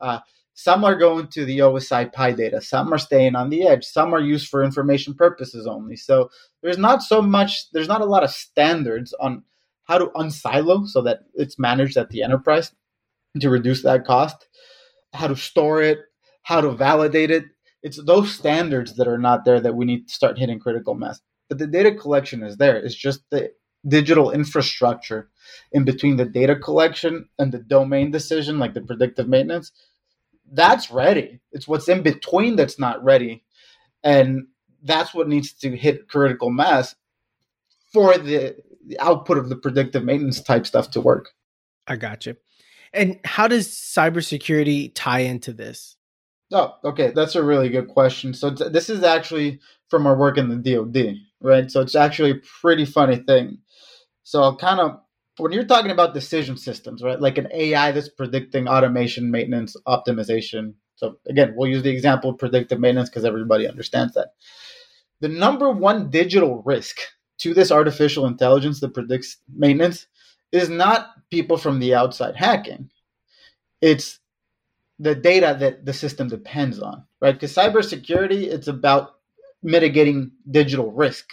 Uh, 0.00 0.20
some 0.54 0.84
are 0.84 0.96
going 0.96 1.28
to 1.28 1.44
the 1.44 1.60
OSI 1.60 2.12
Pi 2.12 2.32
data, 2.32 2.60
some 2.60 2.92
are 2.92 2.98
staying 2.98 3.36
on 3.36 3.50
the 3.50 3.66
edge, 3.66 3.84
some 3.84 4.14
are 4.14 4.20
used 4.20 4.48
for 4.48 4.64
information 4.64 5.14
purposes 5.14 5.66
only. 5.66 5.96
So, 5.96 6.30
there's 6.62 6.78
not 6.78 7.02
so 7.02 7.22
much, 7.22 7.70
there's 7.72 7.88
not 7.88 8.02
a 8.02 8.06
lot 8.06 8.24
of 8.24 8.30
standards 8.30 9.14
on 9.20 9.44
how 9.84 9.98
to 9.98 10.06
unsilo 10.16 10.86
so 10.86 11.02
that 11.02 11.20
it's 11.34 11.58
managed 11.58 11.96
at 11.96 12.10
the 12.10 12.22
enterprise 12.22 12.72
to 13.40 13.50
reduce 13.50 13.82
that 13.82 14.04
cost. 14.06 14.36
how 15.14 15.28
to 15.28 15.36
store 15.36 15.82
it, 15.82 16.00
how 16.42 16.60
to 16.60 16.70
validate 16.72 17.30
it. 17.30 17.44
It's 17.82 18.02
those 18.04 18.34
standards 18.34 18.96
that 18.96 19.08
are 19.08 19.18
not 19.18 19.44
there 19.44 19.60
that 19.60 19.74
we 19.74 19.84
need 19.84 20.08
to 20.08 20.14
start 20.14 20.38
hitting 20.38 20.58
critical 20.58 20.94
mass. 20.94 21.20
But 21.48 21.58
the 21.58 21.66
data 21.66 21.94
collection 21.94 22.42
is 22.42 22.56
there. 22.56 22.76
It's 22.76 22.94
just 22.94 23.20
the 23.30 23.52
digital 23.86 24.30
infrastructure 24.32 25.30
in 25.72 25.84
between 25.84 26.16
the 26.16 26.24
data 26.24 26.56
collection 26.56 27.28
and 27.38 27.52
the 27.52 27.58
domain 27.58 28.10
decision, 28.10 28.58
like 28.58 28.74
the 28.74 28.80
predictive 28.80 29.28
maintenance. 29.28 29.72
That's 30.50 30.90
ready. 30.90 31.40
It's 31.52 31.68
what's 31.68 31.88
in 31.88 32.02
between 32.02 32.56
that's 32.56 32.78
not 32.78 33.02
ready. 33.02 33.44
And 34.02 34.46
that's 34.82 35.14
what 35.14 35.28
needs 35.28 35.52
to 35.54 35.76
hit 35.76 36.08
critical 36.08 36.50
mass 36.50 36.94
for 37.92 38.16
the, 38.18 38.56
the 38.86 38.98
output 39.00 39.38
of 39.38 39.48
the 39.48 39.56
predictive 39.56 40.04
maintenance 40.04 40.40
type 40.40 40.66
stuff 40.66 40.90
to 40.92 41.00
work. 41.00 41.30
I 41.86 41.96
got 41.96 42.26
you. 42.26 42.36
And 42.92 43.18
how 43.24 43.48
does 43.48 43.68
cybersecurity 43.68 44.92
tie 44.94 45.20
into 45.20 45.52
this? 45.52 45.96
Oh, 46.52 46.76
okay. 46.84 47.10
That's 47.14 47.34
a 47.34 47.42
really 47.42 47.68
good 47.68 47.88
question. 47.88 48.32
So, 48.32 48.54
t- 48.54 48.68
this 48.70 48.88
is 48.88 49.02
actually 49.02 49.60
from 49.88 50.06
our 50.06 50.16
work 50.16 50.38
in 50.38 50.48
the 50.48 50.56
DoD, 50.56 51.16
right? 51.40 51.70
So, 51.70 51.80
it's 51.80 51.94
actually 51.94 52.30
a 52.32 52.40
pretty 52.60 52.84
funny 52.86 53.16
thing. 53.16 53.58
So, 54.24 54.42
I'll 54.42 54.56
kind 54.56 54.80
of, 54.80 55.00
when 55.38 55.52
you're 55.52 55.64
talking 55.64 55.90
about 55.92 56.14
decision 56.14 56.56
systems, 56.56 57.02
right? 57.02 57.20
Like 57.20 57.38
an 57.38 57.48
AI 57.52 57.92
that's 57.92 58.08
predicting 58.08 58.68
automation, 58.68 59.30
maintenance, 59.30 59.76
optimization. 59.88 60.74
So, 60.96 61.18
again, 61.28 61.54
we'll 61.56 61.70
use 61.70 61.82
the 61.82 61.90
example 61.90 62.30
of 62.30 62.38
predictive 62.38 62.80
maintenance 62.80 63.10
because 63.10 63.24
everybody 63.26 63.68
understands 63.68 64.14
that. 64.14 64.28
The 65.20 65.28
number 65.28 65.70
one 65.70 66.10
digital 66.10 66.62
risk 66.64 66.98
to 67.38 67.54
this 67.54 67.72
artificial 67.72 68.26
intelligence 68.26 68.80
that 68.80 68.94
predicts 68.94 69.38
maintenance 69.54 70.06
is 70.52 70.68
not 70.68 71.08
people 71.30 71.56
from 71.56 71.78
the 71.80 71.94
outside 71.94 72.36
hacking. 72.36 72.90
It's 73.80 74.20
the 74.98 75.14
data 75.14 75.56
that 75.60 75.84
the 75.84 75.92
system 75.92 76.28
depends 76.28 76.80
on, 76.80 77.04
right? 77.20 77.34
Because 77.34 77.54
cybersecurity, 77.54 78.44
it's 78.44 78.68
about 78.68 79.16
mitigating 79.62 80.32
digital 80.50 80.90
risk. 80.92 81.26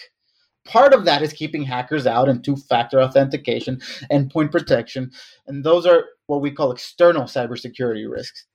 Part 0.65 0.93
of 0.93 1.05
that 1.05 1.21
is 1.21 1.33
keeping 1.33 1.63
hackers 1.63 2.07
out 2.07 2.27
and 2.27 2.43
two 2.43 2.55
factor 2.55 3.01
authentication, 3.01 3.81
endpoint 4.11 4.51
protection. 4.51 5.11
And 5.47 5.63
those 5.63 5.85
are 5.85 6.05
what 6.27 6.41
we 6.41 6.51
call 6.51 6.71
external 6.71 7.23
cybersecurity 7.23 8.09
risks. 8.09 8.45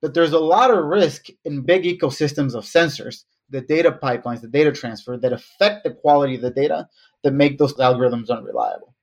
But 0.00 0.14
there's 0.14 0.32
a 0.32 0.38
lot 0.38 0.70
of 0.70 0.84
risk 0.84 1.26
in 1.44 1.62
big 1.62 1.84
ecosystems 1.84 2.54
of 2.54 2.64
sensors, 2.64 3.24
the 3.50 3.60
data 3.60 3.92
pipelines, 3.92 4.40
the 4.40 4.48
data 4.48 4.72
transfer 4.72 5.18
that 5.18 5.32
affect 5.32 5.84
the 5.84 5.90
quality 5.90 6.36
of 6.36 6.40
the 6.42 6.50
data 6.50 6.88
that 7.22 7.32
make 7.32 7.58
those 7.58 7.74
algorithms 7.74 8.30
unreliable. 8.30 8.94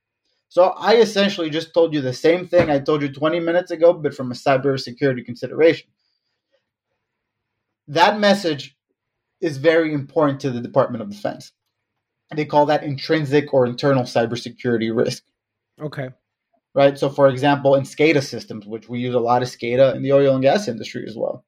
So 0.49 0.73
I 0.77 0.95
essentially 0.95 1.49
just 1.49 1.73
told 1.73 1.93
you 1.93 2.01
the 2.01 2.13
same 2.13 2.47
thing 2.47 2.69
I 2.69 2.79
told 2.79 3.01
you 3.01 3.11
20 3.11 3.39
minutes 3.39 3.71
ago, 3.71 3.93
but 3.93 4.15
from 4.15 4.31
a 4.31 4.35
cybersecurity 4.35 5.25
consideration. 5.25 5.89
That 7.87 8.19
message 8.19 8.75
is 9.41 9.57
very 9.57 9.93
important 9.93 10.39
to 10.41 10.51
the 10.51 10.61
Department 10.61 11.01
of 11.01 11.09
Defense. 11.09 11.51
They 12.35 12.45
call 12.45 12.65
that 12.67 12.83
intrinsic 12.83 13.53
or 13.53 13.65
internal 13.65 14.03
cybersecurity 14.03 14.95
risk. 14.95 15.23
Okay. 15.81 16.09
Right. 16.73 16.97
So, 16.97 17.09
for 17.09 17.27
example, 17.27 17.75
in 17.75 17.83
SCADA 17.83 18.23
systems, 18.23 18.65
which 18.65 18.89
we 18.89 18.99
use 18.99 19.15
a 19.15 19.19
lot 19.19 19.41
of 19.41 19.47
SCADA 19.47 19.95
in 19.95 20.03
the 20.03 20.11
oil 20.11 20.33
and 20.33 20.43
gas 20.43 20.67
industry 20.67 21.05
as 21.07 21.15
well, 21.15 21.43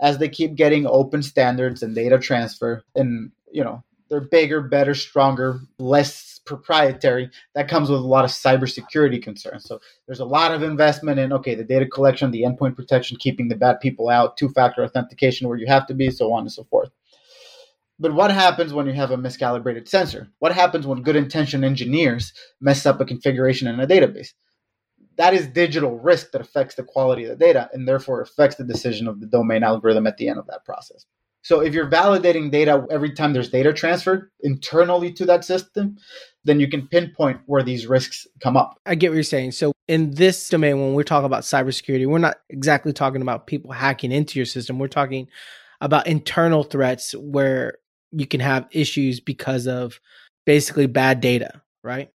as 0.00 0.18
they 0.18 0.28
keep 0.28 0.54
getting 0.54 0.86
open 0.86 1.22
standards 1.22 1.82
and 1.82 1.94
data 1.94 2.18
transfer, 2.18 2.82
and 2.94 3.30
you 3.52 3.62
know 3.62 3.84
they're 4.08 4.20
bigger, 4.20 4.60
better, 4.60 4.94
stronger, 4.94 5.60
less 5.78 6.40
proprietary. 6.44 7.30
That 7.54 7.68
comes 7.68 7.90
with 7.90 8.00
a 8.00 8.06
lot 8.06 8.24
of 8.24 8.30
cybersecurity 8.30 9.22
concerns. 9.22 9.64
So 9.64 9.80
there's 10.06 10.20
a 10.20 10.24
lot 10.24 10.52
of 10.52 10.62
investment 10.62 11.18
in 11.18 11.32
okay, 11.32 11.54
the 11.54 11.64
data 11.64 11.86
collection, 11.86 12.30
the 12.30 12.42
endpoint 12.42 12.76
protection, 12.76 13.16
keeping 13.18 13.48
the 13.48 13.56
bad 13.56 13.80
people 13.80 14.08
out, 14.08 14.36
two-factor 14.36 14.84
authentication 14.84 15.48
where 15.48 15.58
you 15.58 15.66
have 15.66 15.86
to 15.86 15.94
be, 15.94 16.10
so 16.10 16.32
on 16.32 16.42
and 16.42 16.52
so 16.52 16.64
forth. 16.64 16.90
But 17.98 18.12
what 18.12 18.32
happens 18.32 18.72
when 18.72 18.86
you 18.86 18.92
have 18.92 19.12
a 19.12 19.16
miscalibrated 19.16 19.88
sensor? 19.88 20.28
What 20.40 20.52
happens 20.52 20.86
when 20.86 21.02
good 21.02 21.16
intentioned 21.16 21.64
engineers 21.64 22.32
mess 22.60 22.86
up 22.86 23.00
a 23.00 23.04
configuration 23.04 23.68
in 23.68 23.78
a 23.78 23.86
database? 23.86 24.34
That 25.16 25.32
is 25.32 25.46
digital 25.46 25.98
risk 26.00 26.32
that 26.32 26.40
affects 26.40 26.74
the 26.74 26.82
quality 26.82 27.22
of 27.24 27.30
the 27.30 27.36
data 27.36 27.70
and 27.72 27.86
therefore 27.86 28.20
affects 28.20 28.56
the 28.56 28.64
decision 28.64 29.06
of 29.06 29.20
the 29.20 29.26
domain 29.26 29.62
algorithm 29.62 30.08
at 30.08 30.16
the 30.16 30.28
end 30.28 30.40
of 30.40 30.46
that 30.48 30.64
process. 30.64 31.06
So 31.44 31.60
if 31.60 31.74
you're 31.74 31.90
validating 31.90 32.50
data 32.50 32.86
every 32.90 33.12
time 33.12 33.34
there's 33.34 33.50
data 33.50 33.72
transferred 33.72 34.30
internally 34.40 35.12
to 35.12 35.26
that 35.26 35.44
system, 35.44 35.98
then 36.44 36.58
you 36.58 36.68
can 36.68 36.88
pinpoint 36.88 37.40
where 37.44 37.62
these 37.62 37.86
risks 37.86 38.26
come 38.40 38.56
up. 38.56 38.78
I 38.86 38.94
get 38.94 39.10
what 39.10 39.16
you're 39.16 39.22
saying. 39.22 39.52
So 39.52 39.72
in 39.86 40.12
this 40.12 40.48
domain, 40.48 40.80
when 40.80 40.94
we're 40.94 41.02
talking 41.02 41.26
about 41.26 41.42
cybersecurity, 41.42 42.06
we're 42.06 42.16
not 42.16 42.38
exactly 42.48 42.94
talking 42.94 43.20
about 43.20 43.46
people 43.46 43.72
hacking 43.72 44.10
into 44.10 44.38
your 44.38 44.46
system. 44.46 44.78
We're 44.78 44.88
talking 44.88 45.28
about 45.82 46.06
internal 46.06 46.62
threats 46.62 47.14
where 47.14 47.74
you 48.10 48.26
can 48.26 48.40
have 48.40 48.66
issues 48.70 49.20
because 49.20 49.66
of 49.66 50.00
basically 50.46 50.86
bad 50.86 51.20
data, 51.20 51.60
right? 51.82 52.10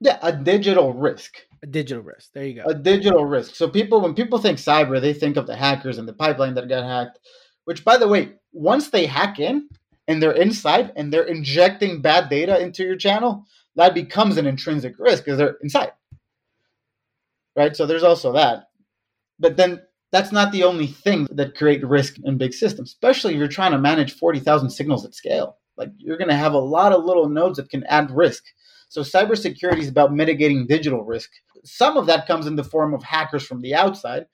Yeah, 0.00 0.18
a 0.20 0.32
digital 0.32 0.92
risk. 0.92 1.46
A 1.62 1.66
digital 1.66 2.02
risk. 2.02 2.32
There 2.34 2.44
you 2.44 2.62
go. 2.62 2.68
A 2.68 2.74
digital 2.74 3.24
risk. 3.24 3.54
So 3.54 3.70
people, 3.70 4.02
when 4.02 4.14
people 4.14 4.38
think 4.38 4.58
cyber, 4.58 5.00
they 5.00 5.14
think 5.14 5.38
of 5.38 5.46
the 5.46 5.56
hackers 5.56 5.96
and 5.96 6.06
the 6.06 6.12
pipeline 6.12 6.54
that 6.54 6.68
got 6.68 6.84
hacked. 6.84 7.18
Which, 7.70 7.84
by 7.84 7.98
the 7.98 8.08
way, 8.08 8.32
once 8.52 8.90
they 8.90 9.06
hack 9.06 9.38
in 9.38 9.68
and 10.08 10.20
they're 10.20 10.32
inside 10.32 10.92
and 10.96 11.12
they're 11.12 11.22
injecting 11.22 12.02
bad 12.02 12.28
data 12.28 12.60
into 12.60 12.82
your 12.82 12.96
channel, 12.96 13.46
that 13.76 13.94
becomes 13.94 14.38
an 14.38 14.46
intrinsic 14.48 14.98
risk 14.98 15.24
because 15.24 15.38
they're 15.38 15.56
inside. 15.62 15.92
Right? 17.54 17.76
So 17.76 17.86
there's 17.86 18.02
also 18.02 18.32
that. 18.32 18.70
But 19.38 19.56
then 19.56 19.82
that's 20.10 20.32
not 20.32 20.50
the 20.50 20.64
only 20.64 20.88
thing 20.88 21.28
that 21.30 21.54
create 21.54 21.86
risk 21.86 22.16
in 22.24 22.38
big 22.38 22.54
systems, 22.54 22.88
especially 22.88 23.34
if 23.34 23.38
you're 23.38 23.46
trying 23.46 23.70
to 23.70 23.78
manage 23.78 24.14
40,000 24.14 24.68
signals 24.68 25.04
at 25.04 25.14
scale. 25.14 25.56
Like 25.76 25.90
you're 25.96 26.18
going 26.18 26.26
to 26.26 26.34
have 26.34 26.54
a 26.54 26.58
lot 26.58 26.90
of 26.92 27.04
little 27.04 27.28
nodes 27.28 27.58
that 27.58 27.70
can 27.70 27.84
add 27.84 28.10
risk. 28.10 28.42
So 28.88 29.02
cybersecurity 29.02 29.78
is 29.78 29.88
about 29.88 30.12
mitigating 30.12 30.66
digital 30.66 31.04
risk. 31.04 31.30
Some 31.62 31.96
of 31.96 32.06
that 32.06 32.26
comes 32.26 32.48
in 32.48 32.56
the 32.56 32.64
form 32.64 32.94
of 32.94 33.04
hackers 33.04 33.46
from 33.46 33.60
the 33.60 33.76
outside, 33.76 34.26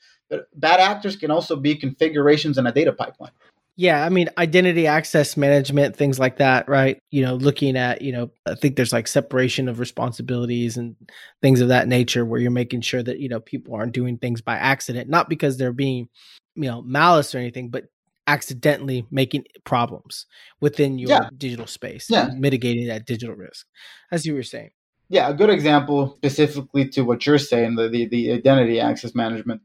bad 0.55 0.81
actors 0.81 1.17
can 1.17 1.31
also 1.31 1.57
be 1.57 1.75
configurations 1.75 2.59
in 2.59 2.67
a 2.67 2.73
data 2.73 2.93
pipeline. 2.93 3.33
Yeah, 3.79 4.07
I 4.07 4.09
mean 4.09 4.31
identity 4.39 4.87
access 4.87 5.37
management, 5.37 5.95
things 5.95 6.19
like 6.19 6.39
that, 6.39 6.67
right? 6.67 6.99
You 7.11 7.23
know, 7.23 7.35
looking 7.35 7.77
at, 7.77 8.01
you 8.01 8.11
know, 8.11 8.31
I 8.47 8.55
think 8.55 8.75
there's 8.77 8.93
like 8.93 9.07
separation 9.07 9.69
of 9.69 9.81
responsibilities 9.81 10.79
and 10.79 10.97
things 11.43 11.61
of 11.61 11.69
that 11.69 11.87
nature 11.87 12.25
where 12.25 12.41
you're 12.41 12.51
making 12.51 12.81
sure 12.81 13.03
that, 13.03 13.21
you 13.21 13.29
know, 13.29 13.41
people 13.41 13.75
aren't 13.75 13.93
doing 13.93 14.17
things 14.17 14.41
by 14.41 14.57
accident, 14.57 15.11
not 15.11 15.29
because 15.29 15.59
they're 15.59 15.75
being, 15.75 16.09
you 16.55 16.71
know, 16.71 16.81
malice 16.81 17.35
or 17.35 17.39
anything, 17.39 17.69
but 17.69 17.85
accidentally 18.27 19.07
making 19.11 19.45
problems 19.65 20.25
within 20.61 20.99
your 20.99 21.11
yeah. 21.11 21.29
digital 21.37 21.67
space, 21.67 22.09
yeah. 22.09 22.31
mitigating 22.35 22.87
that 22.89 23.05
digital 23.05 23.35
risk, 23.35 23.67
as 24.11 24.25
you 24.25 24.35
were 24.35 24.43
saying. 24.43 24.71
Yeah, 25.09 25.29
a 25.29 25.35
good 25.35 25.51
example 25.51 26.15
specifically 26.17 26.89
to 26.91 27.03
what 27.03 27.27
you're 27.27 27.39
saying, 27.39 27.77
the, 27.77 27.89
the, 27.89 28.07
the 28.07 28.33
identity 28.33 28.81
access 28.81 29.15
management, 29.15 29.63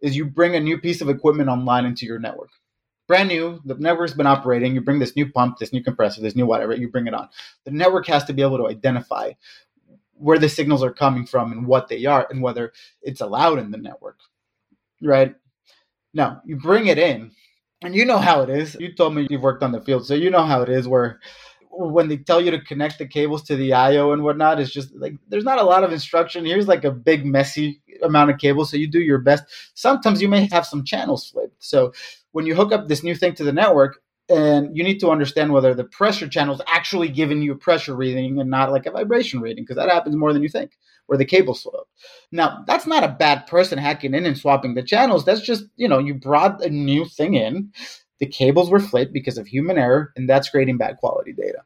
is 0.00 0.16
you 0.16 0.24
bring 0.26 0.56
a 0.56 0.60
new 0.60 0.78
piece 0.78 1.00
of 1.00 1.08
equipment 1.08 1.48
online 1.50 1.86
into 1.86 2.06
your 2.06 2.18
network 2.18 2.50
brand 3.08 3.28
new. 3.28 3.60
The 3.64 3.74
network's 3.74 4.14
been 4.14 4.26
operating. 4.26 4.74
You 4.74 4.82
bring 4.82 5.00
this 5.00 5.16
new 5.16 5.30
pump, 5.32 5.58
this 5.58 5.72
new 5.72 5.82
compressor, 5.82 6.20
this 6.20 6.36
new 6.36 6.46
whatever. 6.46 6.74
You 6.74 6.88
bring 6.88 7.08
it 7.08 7.14
on. 7.14 7.28
The 7.64 7.72
network 7.72 8.06
has 8.06 8.24
to 8.26 8.32
be 8.32 8.42
able 8.42 8.58
to 8.58 8.68
identify 8.68 9.32
where 10.12 10.38
the 10.38 10.48
signals 10.48 10.82
are 10.82 10.92
coming 10.92 11.26
from 11.26 11.52
and 11.52 11.66
what 11.66 11.88
they 11.88 12.04
are, 12.04 12.26
and 12.30 12.42
whether 12.42 12.72
it's 13.02 13.20
allowed 13.20 13.58
in 13.58 13.70
the 13.70 13.78
network. 13.78 14.18
Right 15.02 15.34
now, 16.14 16.42
you 16.44 16.56
bring 16.56 16.88
it 16.88 16.98
in, 16.98 17.32
and 17.82 17.94
you 17.94 18.04
know 18.04 18.18
how 18.18 18.42
it 18.42 18.50
is. 18.50 18.76
You 18.80 18.94
told 18.94 19.14
me 19.14 19.26
you've 19.30 19.42
worked 19.42 19.62
on 19.62 19.72
the 19.72 19.80
field, 19.80 20.06
so 20.06 20.14
you 20.14 20.30
know 20.30 20.44
how 20.44 20.62
it 20.62 20.68
is. 20.68 20.88
Where 20.88 21.20
when 21.70 22.08
they 22.08 22.16
tell 22.16 22.40
you 22.40 22.50
to 22.50 22.60
connect 22.60 22.98
the 22.98 23.06
cables 23.06 23.42
to 23.44 23.56
the 23.56 23.72
IO 23.72 24.12
and 24.12 24.22
whatnot, 24.22 24.60
it's 24.60 24.72
just 24.72 24.94
like 24.94 25.14
there's 25.28 25.44
not 25.44 25.58
a 25.58 25.64
lot 25.64 25.84
of 25.84 25.92
instruction. 25.92 26.44
Here's 26.44 26.68
like 26.68 26.84
a 26.84 26.90
big 26.90 27.24
messy 27.24 27.80
amount 28.02 28.30
of 28.30 28.38
cables, 28.38 28.70
so 28.70 28.76
you 28.76 28.88
do 28.88 29.00
your 29.00 29.18
best. 29.18 29.44
Sometimes 29.74 30.20
you 30.22 30.28
may 30.28 30.48
have 30.52 30.66
some 30.66 30.84
channels 30.84 31.28
flipped, 31.28 31.62
so 31.62 31.92
when 32.32 32.46
you 32.46 32.54
hook 32.54 32.72
up 32.72 32.88
this 32.88 33.02
new 33.02 33.14
thing 33.14 33.34
to 33.34 33.44
the 33.44 33.52
network, 33.52 34.00
and 34.28 34.76
you 34.76 34.84
need 34.84 35.00
to 35.00 35.10
understand 35.10 35.52
whether 35.52 35.72
the 35.74 35.84
pressure 35.84 36.28
channel 36.28 36.54
is 36.54 36.60
actually 36.66 37.08
giving 37.08 37.40
you 37.40 37.52
a 37.52 37.56
pressure 37.56 37.96
reading 37.96 38.38
and 38.40 38.50
not 38.50 38.70
like 38.70 38.84
a 38.86 38.90
vibration 38.90 39.40
reading, 39.40 39.64
because 39.64 39.76
that 39.76 39.90
happens 39.90 40.14
more 40.16 40.32
than 40.32 40.42
you 40.42 40.50
think, 40.50 40.76
where 41.06 41.16
the 41.16 41.24
cable's 41.24 41.62
swap. 41.62 41.88
Now, 42.30 42.62
that's 42.66 42.86
not 42.86 43.04
a 43.04 43.16
bad 43.18 43.46
person 43.46 43.78
hacking 43.78 44.12
in 44.12 44.26
and 44.26 44.36
swapping 44.36 44.74
the 44.74 44.82
channels. 44.82 45.24
That's 45.24 45.40
just, 45.40 45.64
you 45.76 45.88
know, 45.88 45.98
you 45.98 46.14
brought 46.14 46.62
a 46.62 46.68
new 46.68 47.06
thing 47.06 47.34
in, 47.34 47.72
the 48.18 48.26
cables 48.26 48.70
were 48.70 48.80
flipped 48.80 49.12
because 49.12 49.38
of 49.38 49.46
human 49.46 49.78
error, 49.78 50.12
and 50.16 50.28
that's 50.28 50.48
creating 50.48 50.78
bad 50.78 50.96
quality 50.98 51.32
data 51.32 51.58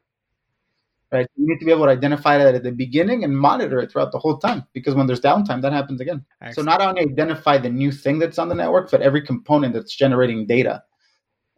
right? 1.13 1.27
You 1.37 1.47
need 1.47 1.59
to 1.59 1.65
be 1.65 1.71
able 1.71 1.85
to 1.85 1.91
identify 1.91 2.37
that 2.39 2.55
at 2.55 2.63
the 2.63 2.71
beginning 2.71 3.23
and 3.23 3.37
monitor 3.37 3.79
it 3.79 3.91
throughout 3.91 4.11
the 4.11 4.19
whole 4.19 4.39
time 4.39 4.65
because 4.73 4.95
when 4.95 5.05
there's 5.07 5.21
downtime, 5.21 5.61
that 5.61 5.71
happens 5.71 6.01
again. 6.01 6.25
Excellent. 6.41 6.55
So 6.55 6.61
not 6.63 6.81
only 6.81 7.03
identify 7.03 7.59
the 7.59 7.69
new 7.69 7.91
thing 7.91 8.19
that's 8.19 8.39
on 8.39 8.49
the 8.49 8.55
network, 8.55 8.91
but 8.91 9.01
every 9.01 9.21
component 9.21 9.73
that's 9.75 9.95
generating 9.95 10.47
data 10.47 10.83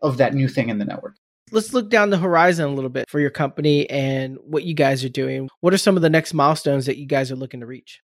of 0.02 0.18
that 0.18 0.34
new 0.34 0.50
thing 0.50 0.70
in 0.70 0.78
the 0.78 0.86
network. 0.86 1.16
Let's 1.52 1.74
look 1.74 1.90
down 1.90 2.10
the 2.10 2.18
horizon 2.18 2.66
a 2.66 2.74
little 2.74 2.90
bit 2.90 3.10
for 3.10 3.20
your 3.20 3.30
company 3.30 3.90
and 3.90 4.38
what 4.42 4.64
you 4.64 4.74
guys 4.74 5.06
are 5.06 5.10
doing. 5.10 5.50
What 5.62 5.74
are 5.74 5.78
some 5.78 5.96
of 5.96 6.02
the 6.02 6.10
next 6.10 6.34
milestones 6.34 6.86
that 6.88 6.98
you 6.98 7.06
guys 7.06 7.32
are 7.32 7.36
looking 7.36 7.62
to 7.62 7.66
reach? 7.66 8.02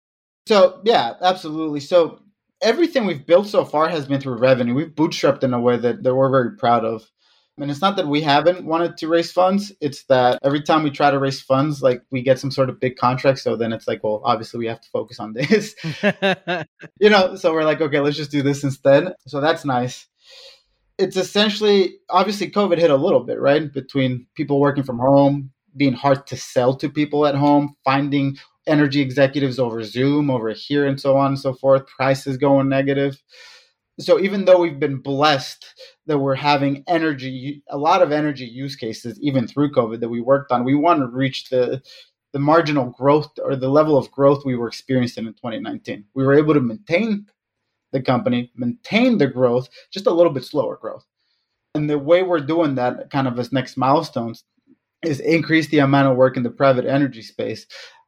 So, 0.49 0.80
yeah, 0.84 1.14
absolutely. 1.22 1.80
So, 1.80 2.20
everything 2.63 3.07
we've 3.07 3.27
built 3.27 3.47
so 3.47 3.65
far 3.65 3.89
has 3.89 4.07
been 4.07 4.21
through 4.21 4.39
revenue. 4.39 4.75
We've 4.75 4.95
bootstrapped 4.95 5.43
in 5.43 5.55
a 5.55 5.61
way 5.61 5.77
that, 5.77 6.03
that 6.03 6.15
we're 6.15 6.31
very 6.31 6.57
proud 6.57 6.85
of. 6.85 7.11
And 7.59 7.71
it's 7.71 7.81
not 7.81 7.97
that 7.97 8.07
we 8.07 8.21
haven't 8.21 8.67
wanted 8.67 8.99
to 8.99 9.09
raise 9.09 9.33
funds. 9.33 9.73
It's 9.81 10.05
that 10.05 10.39
every 10.45 10.61
time 10.63 10.83
we 10.83 10.91
try 10.91 11.11
to 11.11 11.19
raise 11.19 11.41
funds, 11.41 11.83
like 11.83 12.03
we 12.11 12.21
get 12.21 12.39
some 12.39 12.51
sort 12.51 12.69
of 12.69 12.79
big 12.79 12.97
contract. 12.97 13.39
So 13.39 13.57
then 13.57 13.73
it's 13.73 13.89
like, 13.89 14.05
well, 14.05 14.21
obviously 14.25 14.59
we 14.59 14.67
have 14.67 14.81
to 14.83 14.89
focus 14.91 15.19
on 15.19 15.33
this. 15.35 15.75
you 17.01 17.09
know, 17.09 17.35
so 17.37 17.53
we're 17.53 17.65
like, 17.65 17.81
okay, 17.81 18.01
let's 18.01 18.17
just 18.17 18.31
do 18.31 18.43
this 18.43 18.63
instead. 18.63 19.15
So 19.27 19.41
that's 19.41 19.65
nice. 19.65 20.07
It's 20.99 21.17
essentially, 21.17 21.97
obviously, 22.09 22.51
COVID 22.51 22.79
hit 22.79 22.91
a 22.91 22.97
little 22.97 23.21
bit, 23.21 23.39
right? 23.39 23.71
Between 23.71 24.27
people 24.35 24.61
working 24.61 24.85
from 24.85 24.99
home, 24.99 25.51
being 25.77 25.93
hard 25.93 26.27
to 26.29 26.37
sell 26.37 26.75
to 26.77 26.89
people 26.89 27.27
at 27.27 27.35
home, 27.35 27.77
finding 27.85 28.37
energy 28.67 29.01
executives 29.01 29.59
over 29.59 29.83
Zoom, 29.83 30.31
over 30.31 30.51
here, 30.51 30.87
and 30.87 31.01
so 31.01 31.17
on 31.17 31.29
and 31.29 31.39
so 31.39 31.53
forth, 31.55 31.87
prices 31.87 32.37
going 32.37 32.69
negative. 32.69 33.23
So 33.99 34.21
even 34.21 34.45
though 34.45 34.61
we've 34.61 34.81
been 34.81 34.99
blessed 34.99 35.64
that 36.07 36.19
we're 36.19 36.35
having 36.35 36.85
energy 36.87 37.62
a 37.71 37.79
lot 37.79 38.03
of 38.03 38.12
energy 38.12 38.45
use 38.45 38.77
cases 38.77 39.19
even 39.21 39.49
through 39.49 39.73
covid 39.73 40.01
that 40.01 40.09
we 40.09 40.21
worked 40.21 40.53
on 40.53 40.62
we 40.62 40.75
want 40.75 41.01
to 41.01 41.07
reach 41.07 41.49
the 41.49 41.83
the 42.33 42.39
marginal 42.39 42.91
growth 42.91 43.31
or 43.43 43.57
the 43.57 43.69
level 43.69 43.97
of 43.97 44.11
growth 44.12 44.45
we 44.45 44.55
were 44.55 44.69
experiencing 44.69 45.27
in 45.27 45.33
2019 45.33 46.05
we 46.14 46.25
were 46.25 46.35
able 46.35 46.55
to 46.55 46.61
maintain 46.61 47.27
the 47.93 48.03
company 48.03 48.51
maintain 48.55 49.19
the 49.19 49.27
growth 49.27 49.69
just 49.91 50.07
a 50.07 50.12
little 50.12 50.33
bit 50.33 50.45
slower 50.45 50.77
growth. 50.77 51.05
And 51.75 51.89
the 51.89 51.99
way 51.99 52.23
we're 52.23 52.41
doing 52.41 52.75
that 52.77 53.11
kind 53.11 53.29
of 53.29 53.39
as 53.39 53.53
next 53.53 53.77
milestones 53.77 54.45
is 55.03 55.21
increase 55.21 55.69
the 55.69 55.79
amount 55.79 56.09
of 56.09 56.17
work 56.17 56.37
in 56.37 56.43
the 56.43 56.51
private 56.51 56.85
energy 56.87 57.23
space 57.23 57.67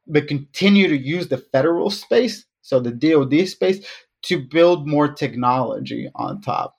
but 0.08 0.28
continue 0.28 0.88
to 0.88 0.96
use 0.96 1.28
the 1.28 1.38
federal 1.38 1.90
space 1.90 2.44
so 2.62 2.80
the 2.80 2.90
dod 2.90 3.34
space 3.46 3.86
to 4.22 4.38
build 4.38 4.86
more 4.86 5.12
technology 5.12 6.10
on 6.14 6.40
top. 6.40 6.76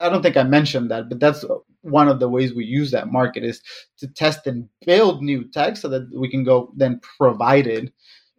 I 0.00 0.08
don't 0.08 0.22
think 0.22 0.36
I 0.36 0.42
mentioned 0.42 0.90
that, 0.90 1.08
but 1.08 1.20
that's 1.20 1.44
one 1.82 2.08
of 2.08 2.20
the 2.20 2.28
ways 2.28 2.54
we 2.54 2.64
use 2.64 2.90
that 2.90 3.10
market 3.10 3.44
is 3.44 3.62
to 3.98 4.06
test 4.06 4.46
and 4.46 4.68
build 4.84 5.22
new 5.22 5.44
tech 5.44 5.76
so 5.76 5.88
that 5.88 6.08
we 6.14 6.28
can 6.28 6.44
go 6.44 6.72
then 6.76 7.00
provide 7.18 7.66
it 7.66 7.92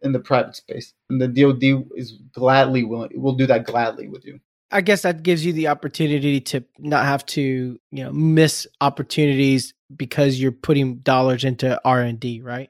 in 0.04 0.12
the 0.12 0.20
private 0.20 0.56
space. 0.56 0.94
And 1.10 1.20
the 1.20 1.28
DoD 1.28 1.86
is 1.96 2.14
gladly 2.34 2.84
willing 2.84 3.12
will 3.16 3.36
do 3.36 3.48
that 3.48 3.66
gladly 3.66 4.08
with 4.08 4.26
you. 4.26 4.40
I 4.70 4.82
guess 4.82 5.04
that 5.04 5.24
gives 5.24 5.46
you 5.46 5.54
the 5.54 5.70
opportunity 5.70 6.42
to 6.42 6.64
not 6.78 7.06
have 7.06 7.26
to, 7.28 7.80
you 7.92 8.04
know, 8.04 8.12
miss 8.12 8.68
opportunities 8.82 9.74
because 9.96 10.40
you're 10.42 10.52
putting 10.52 10.98
dollars 10.98 11.46
into 11.46 11.80
R&D, 11.86 12.42
right? 12.42 12.70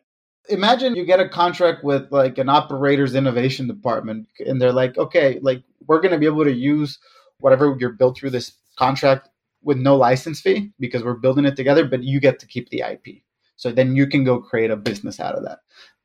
Imagine 0.50 0.96
you 0.96 1.06
get 1.06 1.20
a 1.20 1.30
contract 1.30 1.84
with 1.84 2.12
like 2.12 2.38
an 2.38 2.50
operator's 2.50 3.16
innovation 3.16 3.68
department 3.68 4.28
and 4.40 4.62
they're 4.62 4.74
like 4.74 4.98
okay 4.98 5.40
like 5.42 5.64
we're 5.88 6.02
going 6.02 6.12
to 6.12 6.18
be 6.18 6.26
able 6.26 6.44
to 6.44 6.54
use 6.54 7.00
whatever 7.40 7.76
you're 7.80 7.92
built 7.92 8.18
through 8.18 8.30
this 8.30 8.54
contract 8.78 9.30
with 9.64 9.78
no 9.78 9.96
license 9.96 10.42
fee 10.42 10.72
because 10.80 11.04
we're 11.04 11.14
building 11.14 11.46
it 11.46 11.56
together 11.56 11.86
but 11.86 12.04
you 12.04 12.20
get 12.20 12.40
to 12.40 12.48
keep 12.48 12.70
the 12.70 12.84
ip 12.92 13.22
so 13.58 13.72
then 13.72 13.96
you 13.96 14.08
can 14.08 14.24
go 14.24 14.40
create 14.40 14.72
a 14.72 14.78
business 14.78 15.20
out 15.20 15.36
of 15.36 15.44
that. 15.44 15.60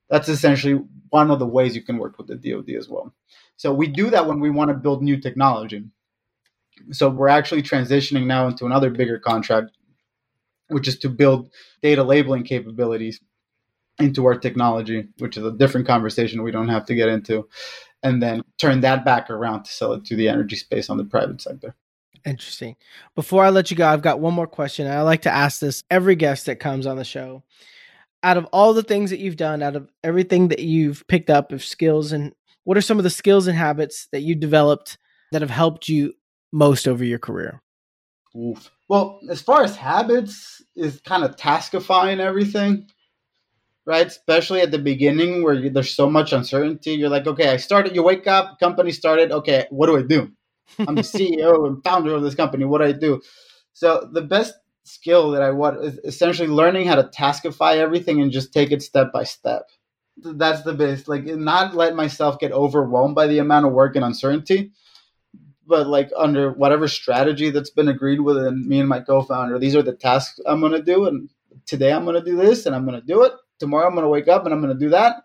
That's 0.09 0.29
essentially 0.29 0.83
one 1.11 1.31
of 1.31 1.39
the 1.39 1.47
ways 1.47 1.77
you 1.77 1.83
can 1.83 1.99
work 1.99 2.19
with 2.19 2.27
the 2.27 2.37
dod 2.37 2.71
as 2.71 2.89
well. 2.89 3.15
So 3.57 3.73
we 3.73 3.87
do 3.87 4.11
that 4.11 4.27
when 4.27 4.41
we 4.41 4.51
want 4.51 4.71
to 4.71 4.75
build 4.75 5.03
new 5.03 5.21
technology. 5.21 5.85
So 6.91 7.09
we're 7.09 7.29
actually 7.29 7.63
transitioning 7.63 8.27
now 8.27 8.49
into 8.49 8.67
another 8.67 8.91
bigger 8.91 9.19
contract 9.19 9.71
which 10.69 10.89
is 10.89 10.99
to 10.99 11.09
build 11.11 11.51
data 11.83 12.03
labeling 12.03 12.45
capabilities 12.45 13.21
into 13.99 14.25
our 14.27 14.39
technology, 14.39 15.09
which 15.19 15.37
is 15.37 15.45
a 15.45 15.53
different 15.53 15.87
conversation 15.87 16.43
we 16.43 16.51
don't 16.51 16.69
have 16.69 16.87
to 16.87 16.95
get 16.95 17.09
into, 17.09 17.49
and 18.03 18.23
then 18.23 18.43
turn 18.59 18.81
that 18.81 19.05
back 19.05 19.31
around 19.31 19.65
to 19.65 19.73
sell 19.73 19.93
it 19.93 20.05
to 20.07 20.17
the 20.17 20.29
energy 20.29 20.57
space 20.57 20.91
on 20.91 20.97
the 20.97 21.05
private 21.05 21.41
sector. 21.41 21.75
Interesting. 22.25 22.77
Before 23.15 23.45
I 23.45 23.51
let 23.51 23.71
you 23.71 23.77
go, 23.77 23.87
I've 23.87 24.03
got 24.03 24.21
one 24.21 24.35
more 24.35 24.47
question. 24.47 24.87
I 24.87 25.03
like 25.03 25.23
to 25.23 25.31
ask 25.31 25.61
this 25.61 25.83
every 25.91 26.15
guest 26.15 26.47
that 26.47 26.61
comes 26.61 26.87
on 26.87 26.97
the 26.97 27.05
show. 27.05 27.43
Out 28.23 28.37
of 28.37 28.47
all 28.47 28.73
the 28.73 28.85
things 28.85 29.11
that 29.11 29.19
you've 29.19 29.37
done, 29.37 29.63
out 29.63 29.75
of 29.75 29.91
everything 30.05 30.49
that 30.49 30.61
you've 30.61 31.05
picked 31.09 31.31
up 31.31 31.51
of 31.51 31.65
skills, 31.65 32.13
and 32.13 32.33
what 32.65 32.77
are 32.77 32.83
some 32.83 32.99
of 32.99 33.05
the 33.05 33.11
skills 33.11 33.49
and 33.49 33.59
habits 33.59 34.09
that 34.13 34.21
you 34.21 34.37
developed 34.37 34.99
that 35.33 35.43
have 35.43 35.51
helped 35.51 35.89
you 35.89 36.13
most 36.53 36.87
over 36.87 37.05
your 37.05 37.19
career? 37.19 37.61
Oof. 38.37 38.71
Well, 38.89 39.19
as 39.29 39.43
far 39.43 39.65
as 39.65 39.77
habits, 39.77 40.63
is 40.77 41.01
kind 41.01 41.25
of 41.25 41.37
taskifying 41.37 42.19
everything 42.19 42.89
right? 43.85 44.07
Especially 44.07 44.61
at 44.61 44.71
the 44.71 44.79
beginning 44.79 45.43
where 45.43 45.55
you, 45.55 45.71
there's 45.71 45.95
so 45.95 46.09
much 46.09 46.33
uncertainty. 46.33 46.93
You're 46.93 47.09
like, 47.09 47.27
okay, 47.27 47.49
I 47.49 47.57
started, 47.57 47.95
you 47.95 48.03
wake 48.03 48.27
up, 48.27 48.59
company 48.59 48.93
started. 48.93 49.33
Okay, 49.33 49.67
what 49.71 49.87
do 49.87 49.99
I 49.99 50.03
do? 50.03 50.31
I'm 50.79 50.95
the 50.95 51.03
CEO 51.03 51.67
and 51.67 51.83
founder 51.83 52.15
of 52.15 52.23
this 52.23 52.35
company. 52.35 52.65
What 52.65 52.79
do 52.79 52.85
I 52.85 52.93
do? 52.93 53.21
So 53.73 54.09
the 54.13 54.23
best 54.23 54.55
skill 54.85 55.31
that 55.33 55.43
I 55.43 55.51
want 55.51 55.83
is 55.85 55.99
essentially 56.05 56.49
learning 56.49 56.87
how 56.87 56.97
to 56.97 57.05
taskify 57.05 57.77
everything 57.77 58.21
and 58.21 58.33
just 58.33 58.53
take 58.53 58.73
it 58.73 58.83
step 58.83 59.13
by 59.13 59.25
step. 59.25 59.71
That's 60.17 60.63
the 60.63 60.75
best. 60.75 61.09
Like 61.09 61.25
not 61.25 61.75
let 61.75 61.97
myself 61.97 62.39
get 62.39 62.53
overwhelmed 62.53 63.15
by 63.15 63.27
the 63.27 63.39
amount 63.39 63.67
of 63.67 63.73
work 63.73 63.97
and 63.97 64.05
uncertainty, 64.05 64.73
but 65.67 65.87
like 65.87 66.11
under 66.17 66.53
whatever 66.53 66.87
strategy 66.87 67.51
that's 67.51 67.71
been 67.71 67.89
agreed 67.89 68.21
with 68.21 68.37
and 68.37 68.67
me 68.67 68.81
and 68.81 68.89
my 68.89 69.01
co-founder, 69.01 69.59
these 69.59 69.75
are 69.75 69.83
the 69.83 69.95
tasks 69.95 70.39
I'm 70.47 70.61
gonna 70.61 70.83
do 70.83 71.07
and 71.07 71.31
today 71.67 71.93
I'm 71.93 72.05
gonna 72.05 72.23
do 72.23 72.37
this 72.37 72.67
and 72.67 72.75
I'm 72.75 72.85
gonna 72.85 73.01
do 73.01 73.23
it 73.23 73.33
tomorrow 73.59 73.87
I'm 73.87 73.95
going 73.95 74.05
to 74.05 74.09
wake 74.09 74.29
up 74.29 74.45
and 74.45 74.55
I'm 74.55 74.61
going 74.61 74.73
to 74.73 74.85
do 74.85 74.91
that. 74.91 75.23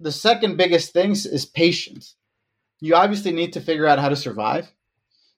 The 0.00 0.12
second 0.12 0.56
biggest 0.56 0.92
thing 0.92 1.12
is 1.12 1.44
patience. 1.44 2.14
You 2.80 2.94
obviously 2.94 3.32
need 3.32 3.52
to 3.54 3.60
figure 3.60 3.86
out 3.86 3.98
how 3.98 4.08
to 4.08 4.16
survive. 4.16 4.72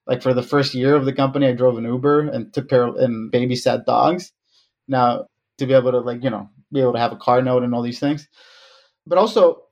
Like 0.07 0.23
for 0.23 0.35
the 0.35 0.43
first 0.43 0.75
year 0.75 0.97
of 0.97 1.05
the 1.05 1.13
company, 1.13 1.47
I 1.47 1.53
drove 1.53 1.79
an 1.79 1.85
Uber 1.85 2.29
and 2.29 2.53
took 2.53 2.69
care 2.69 2.85
of 2.85 2.97
and 2.97 3.33
babysat 3.33 3.85
dogs. 3.87 4.33
Now 4.89 5.27
to 5.59 5.67
be 5.67 5.75
able 5.75 5.93
to 5.93 6.01
like 6.01 6.25
you 6.25 6.31
know 6.31 6.49
be 6.73 6.81
able 6.81 6.95
to 6.95 6.99
have 6.99 7.13
a 7.13 7.17
car 7.17 7.43
note 7.43 7.63
and 7.63 7.75
all 7.75 7.83
these 7.83 8.01
things, 8.01 8.29
but 9.07 9.19
also 9.19 9.63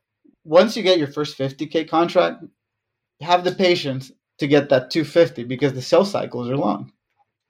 once 0.45 0.77
you 0.77 0.83
get 0.83 0.99
your 0.99 1.09
first 1.09 1.37
50k 1.37 1.89
contract, 1.89 2.45
have 3.21 3.45
the 3.45 3.53
patience 3.53 4.13
to 4.39 4.47
get 4.47 4.69
that 4.69 4.91
250 4.91 5.45
because 5.45 5.73
the 5.73 5.83
sales 5.83 6.11
cycles 6.11 6.49
are 6.49 6.57
long. 6.57 6.93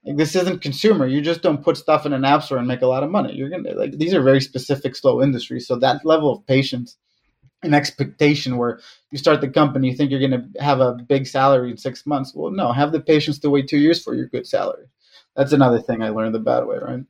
Like 0.05 0.17
this 0.17 0.35
isn't 0.37 0.63
consumer. 0.63 1.07
You 1.07 1.21
just 1.21 1.43
don't 1.43 1.63
put 1.63 1.77
stuff 1.77 2.07
in 2.07 2.13
an 2.13 2.25
app 2.25 2.43
store 2.43 2.59
and 2.59 2.69
make 2.69 2.83
a 2.83 2.87
lot 2.87 3.03
of 3.03 3.11
money. 3.11 3.35
You're 3.35 3.51
gonna 3.51 3.75
like 3.75 3.99
these 3.99 4.15
are 4.15 4.23
very 4.23 4.41
specific, 4.41 4.97
slow 4.97 5.23
industries. 5.23 5.67
So 5.67 5.77
that 5.77 6.05
level 6.05 6.33
of 6.33 6.47
patience 6.47 6.97
and 7.63 7.75
expectation 7.75 8.57
where 8.57 8.81
you 9.11 9.19
start 9.19 9.41
the 9.41 9.49
company, 9.49 9.91
you 9.91 9.97
think 9.97 10.11
you're 10.11 10.21
gonna 10.21 10.49
have 10.61 10.81
a 10.81 10.95
big 10.95 11.27
salary 11.27 11.71
in 11.71 11.77
six 11.77 12.07
months. 12.07 12.33
Well, 12.35 12.53
no, 12.53 12.73
have 12.73 12.93
the 12.93 13.01
patience 13.01 13.39
to 13.41 13.51
wait 13.51 13.69
two 13.69 13.79
years 13.79 14.03
for 14.03 14.15
your 14.15 14.27
good 14.27 14.47
salary. 14.47 14.87
That's 15.37 15.53
another 15.53 15.81
thing 15.81 16.03
I 16.03 16.11
learned 16.11 16.35
the 16.35 16.41
bad 16.41 16.67
way, 16.67 16.79
right? 16.81 17.05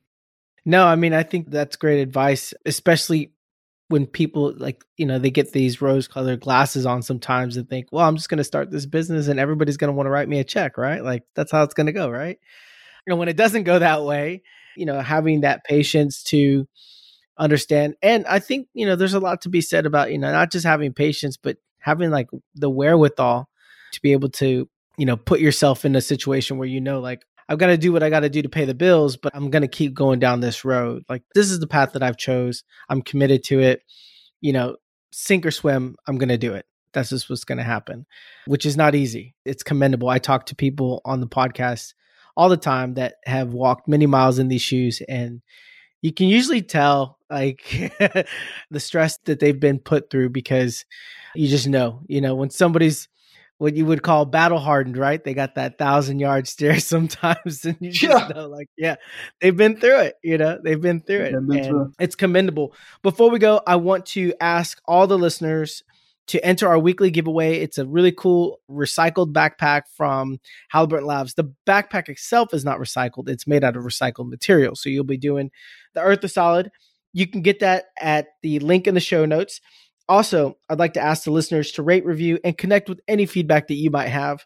No, 0.65 0.85
I 0.85 0.95
mean 0.95 1.13
I 1.13 1.23
think 1.23 1.51
that's 1.51 1.75
great 1.75 2.01
advice, 2.01 2.53
especially 2.65 3.31
when 3.89 4.05
people 4.05 4.53
like 4.57 4.83
you 4.97 5.05
know 5.05 5.19
they 5.19 5.31
get 5.31 5.51
these 5.51 5.81
rose 5.81 6.07
colored 6.07 6.39
glasses 6.39 6.85
on 6.85 7.01
sometimes 7.01 7.57
and 7.57 7.67
think 7.67 7.87
well 7.91 8.07
i'm 8.07 8.15
just 8.15 8.29
going 8.29 8.37
to 8.37 8.43
start 8.43 8.71
this 8.71 8.85
business 8.85 9.27
and 9.27 9.39
everybody's 9.39 9.77
going 9.77 9.89
to 9.89 9.95
want 9.95 10.05
to 10.05 10.11
write 10.11 10.29
me 10.29 10.39
a 10.39 10.43
check 10.43 10.77
right 10.77 11.03
like 11.03 11.23
that's 11.35 11.51
how 11.51 11.63
it's 11.63 11.73
going 11.73 11.87
to 11.87 11.91
go 11.91 12.09
right 12.09 12.37
know, 13.09 13.15
when 13.15 13.29
it 13.29 13.37
doesn't 13.37 13.63
go 13.63 13.79
that 13.79 14.03
way, 14.03 14.43
you 14.75 14.85
know, 14.85 15.01
having 15.01 15.41
that 15.41 15.63
patience 15.63 16.23
to 16.23 16.67
understand. 17.37 17.95
And 18.01 18.25
I 18.27 18.39
think, 18.39 18.67
you 18.73 18.85
know, 18.85 18.95
there's 18.95 19.13
a 19.13 19.19
lot 19.19 19.41
to 19.41 19.49
be 19.49 19.61
said 19.61 19.85
about, 19.85 20.11
you 20.11 20.17
know, 20.17 20.31
not 20.31 20.51
just 20.51 20.65
having 20.65 20.93
patience, 20.93 21.37
but 21.37 21.57
having 21.79 22.11
like 22.11 22.27
the 22.55 22.69
wherewithal 22.69 23.49
to 23.93 24.01
be 24.01 24.11
able 24.11 24.29
to, 24.29 24.69
you 24.97 25.05
know, 25.05 25.17
put 25.17 25.39
yourself 25.39 25.85
in 25.85 25.95
a 25.95 26.01
situation 26.01 26.57
where 26.57 26.67
you 26.67 26.81
know, 26.81 26.99
like, 26.99 27.23
I've 27.47 27.57
got 27.57 27.67
to 27.67 27.77
do 27.77 27.91
what 27.91 28.03
I 28.03 28.11
got 28.11 28.19
to 28.19 28.29
do 28.29 28.43
to 28.43 28.49
pay 28.49 28.65
the 28.65 28.75
bills, 28.75 29.17
but 29.17 29.35
I'm 29.35 29.49
going 29.49 29.63
to 29.63 29.67
keep 29.67 29.95
going 29.95 30.19
down 30.19 30.39
this 30.39 30.63
road. 30.63 31.03
Like, 31.09 31.23
this 31.33 31.49
is 31.49 31.59
the 31.59 31.65
path 31.65 31.93
that 31.93 32.03
I've 32.03 32.17
chose. 32.17 32.63
I'm 32.89 33.01
committed 33.01 33.43
to 33.45 33.59
it. 33.59 33.81
You 34.39 34.53
know, 34.53 34.75
sink 35.11 35.45
or 35.45 35.51
swim, 35.51 35.95
I'm 36.07 36.19
going 36.19 36.29
to 36.29 36.37
do 36.37 36.53
it. 36.53 36.65
That's 36.93 37.09
just 37.09 37.29
what's 37.29 37.43
going 37.43 37.57
to 37.57 37.63
happen, 37.63 38.05
which 38.45 38.65
is 38.65 38.77
not 38.77 38.93
easy. 38.93 39.35
It's 39.45 39.63
commendable. 39.63 40.09
I 40.09 40.19
talk 40.19 40.45
to 40.47 40.55
people 40.55 41.01
on 41.05 41.21
the 41.21 41.27
podcast 41.27 41.93
all 42.39 42.47
the 42.47 42.55
time 42.55 42.93
that 42.93 43.15
have 43.25 43.53
walked 43.53 43.85
many 43.85 44.05
miles 44.05 44.39
in 44.39 44.47
these 44.47 44.61
shoes 44.61 45.01
and 45.09 45.41
you 46.01 46.13
can 46.13 46.27
usually 46.27 46.61
tell 46.61 47.17
like 47.29 47.63
the 48.71 48.79
stress 48.79 49.17
that 49.25 49.41
they've 49.41 49.59
been 49.59 49.77
put 49.77 50.09
through 50.09 50.29
because 50.29 50.85
you 51.35 51.49
just 51.49 51.67
know, 51.67 51.99
you 52.07 52.21
know, 52.21 52.35
when 52.35 52.49
somebody's 52.49 53.09
what 53.57 53.75
you 53.75 53.85
would 53.85 54.03
call 54.03 54.23
battle 54.23 54.57
hardened, 54.57 54.95
right? 54.95 55.21
They 55.21 55.33
got 55.33 55.55
that 55.55 55.77
thousand 55.77 56.19
yard 56.19 56.47
stare 56.47 56.79
sometimes, 56.79 57.65
and 57.65 57.75
you 57.81 57.91
just 57.91 58.29
yeah. 58.29 58.33
know, 58.33 58.47
like, 58.47 58.69
yeah, 58.77 58.95
they've 59.41 59.55
been 59.55 59.75
through 59.75 59.99
it. 59.99 60.15
You 60.23 60.37
know, 60.37 60.57
they've 60.63 60.79
been 60.79 61.01
through 61.01 61.23
it, 61.23 61.33
been 61.33 61.51
and 61.51 61.65
through. 61.65 61.93
it's 61.99 62.15
commendable. 62.15 62.73
Before 63.03 63.29
we 63.29 63.37
go, 63.37 63.61
I 63.67 63.75
want 63.75 64.05
to 64.07 64.33
ask 64.39 64.79
all 64.85 65.07
the 65.07 65.17
listeners 65.17 65.83
to 66.29 66.43
enter 66.45 66.67
our 66.67 66.79
weekly 66.79 67.11
giveaway. 67.11 67.59
It's 67.59 67.77
a 67.77 67.87
really 67.87 68.11
cool 68.11 68.59
recycled 68.69 69.33
backpack 69.33 69.83
from 69.95 70.39
Halliburton 70.69 71.07
Labs. 71.07 71.33
The 71.33 71.51
backpack 71.67 72.07
itself 72.07 72.53
is 72.53 72.63
not 72.63 72.79
recycled, 72.79 73.29
it's 73.29 73.47
made 73.47 73.63
out 73.63 73.75
of 73.75 73.83
recycled 73.83 74.29
material. 74.29 74.75
So 74.75 74.89
you'll 74.89 75.03
be 75.03 75.17
doing 75.17 75.51
the 75.93 76.01
Earth 76.01 76.23
is 76.23 76.33
Solid. 76.33 76.69
You 77.13 77.25
can 77.25 77.41
get 77.41 77.59
that 77.59 77.85
at 77.99 78.27
the 78.43 78.59
link 78.59 78.87
in 78.87 78.93
the 78.93 78.99
show 78.99 79.25
notes. 79.25 79.59
Also, 80.07 80.57
I'd 80.69 80.79
like 80.79 80.93
to 80.93 81.01
ask 81.01 81.23
the 81.23 81.31
listeners 81.31 81.71
to 81.73 81.83
rate, 81.83 82.05
review, 82.05 82.39
and 82.43 82.57
connect 82.57 82.89
with 82.89 82.99
any 83.07 83.25
feedback 83.25 83.67
that 83.67 83.75
you 83.75 83.89
might 83.89 84.07
have. 84.09 84.45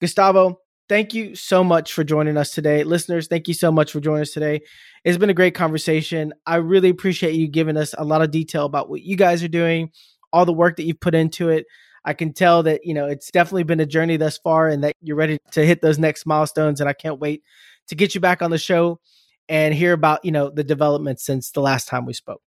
Gustavo, 0.00 0.60
thank 0.88 1.12
you 1.12 1.34
so 1.34 1.62
much 1.62 1.92
for 1.92 2.04
joining 2.04 2.36
us 2.36 2.52
today. 2.52 2.84
Listeners, 2.84 3.28
thank 3.28 3.48
you 3.48 3.54
so 3.54 3.70
much 3.70 3.92
for 3.92 4.00
joining 4.00 4.22
us 4.22 4.32
today. 4.32 4.60
It's 5.04 5.18
been 5.18 5.30
a 5.30 5.34
great 5.34 5.54
conversation. 5.54 6.32
I 6.46 6.56
really 6.56 6.88
appreciate 6.88 7.34
you 7.34 7.48
giving 7.48 7.76
us 7.76 7.94
a 7.96 8.04
lot 8.04 8.22
of 8.22 8.30
detail 8.30 8.64
about 8.64 8.88
what 8.88 9.02
you 9.02 9.16
guys 9.16 9.42
are 9.42 9.48
doing, 9.48 9.90
all 10.32 10.44
the 10.44 10.52
work 10.52 10.76
that 10.76 10.84
you've 10.84 11.00
put 11.00 11.14
into 11.14 11.48
it. 11.48 11.66
I 12.04 12.14
can 12.14 12.32
tell 12.32 12.62
that, 12.62 12.84
you 12.84 12.94
know, 12.94 13.06
it's 13.06 13.30
definitely 13.30 13.64
been 13.64 13.80
a 13.80 13.86
journey 13.86 14.16
thus 14.16 14.38
far 14.38 14.68
and 14.68 14.82
that 14.84 14.94
you're 15.02 15.16
ready 15.16 15.38
to 15.52 15.66
hit 15.66 15.82
those 15.82 15.98
next 15.98 16.26
milestones. 16.26 16.80
And 16.80 16.88
I 16.88 16.92
can't 16.92 17.18
wait 17.18 17.42
to 17.88 17.94
get 17.94 18.14
you 18.14 18.20
back 18.20 18.40
on 18.40 18.50
the 18.50 18.58
show 18.58 19.00
and 19.48 19.74
hear 19.74 19.92
about, 19.92 20.24
you 20.24 20.32
know, 20.32 20.50
the 20.50 20.64
developments 20.64 21.24
since 21.24 21.50
the 21.50 21.60
last 21.60 21.88
time 21.88 22.06
we 22.06 22.12
spoke. 22.12 22.40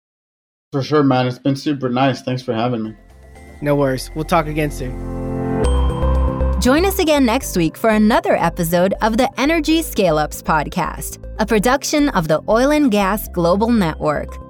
For 0.72 0.82
sure, 0.82 1.02
man. 1.02 1.26
It's 1.26 1.38
been 1.38 1.56
super 1.56 1.88
nice. 1.88 2.22
Thanks 2.22 2.42
for 2.42 2.54
having 2.54 2.82
me. 2.82 2.94
No 3.60 3.74
worries. 3.74 4.10
We'll 4.14 4.24
talk 4.24 4.46
again 4.46 4.70
soon. 4.70 5.20
Join 6.60 6.84
us 6.84 6.98
again 6.98 7.24
next 7.24 7.56
week 7.56 7.76
for 7.76 7.88
another 7.90 8.36
episode 8.36 8.94
of 9.00 9.16
the 9.16 9.30
Energy 9.40 9.82
Scale 9.82 10.18
Ups 10.18 10.42
Podcast, 10.42 11.24
a 11.38 11.46
production 11.46 12.10
of 12.10 12.28
the 12.28 12.42
Oil 12.48 12.70
and 12.70 12.90
Gas 12.90 13.28
Global 13.28 13.70
Network. 13.70 14.49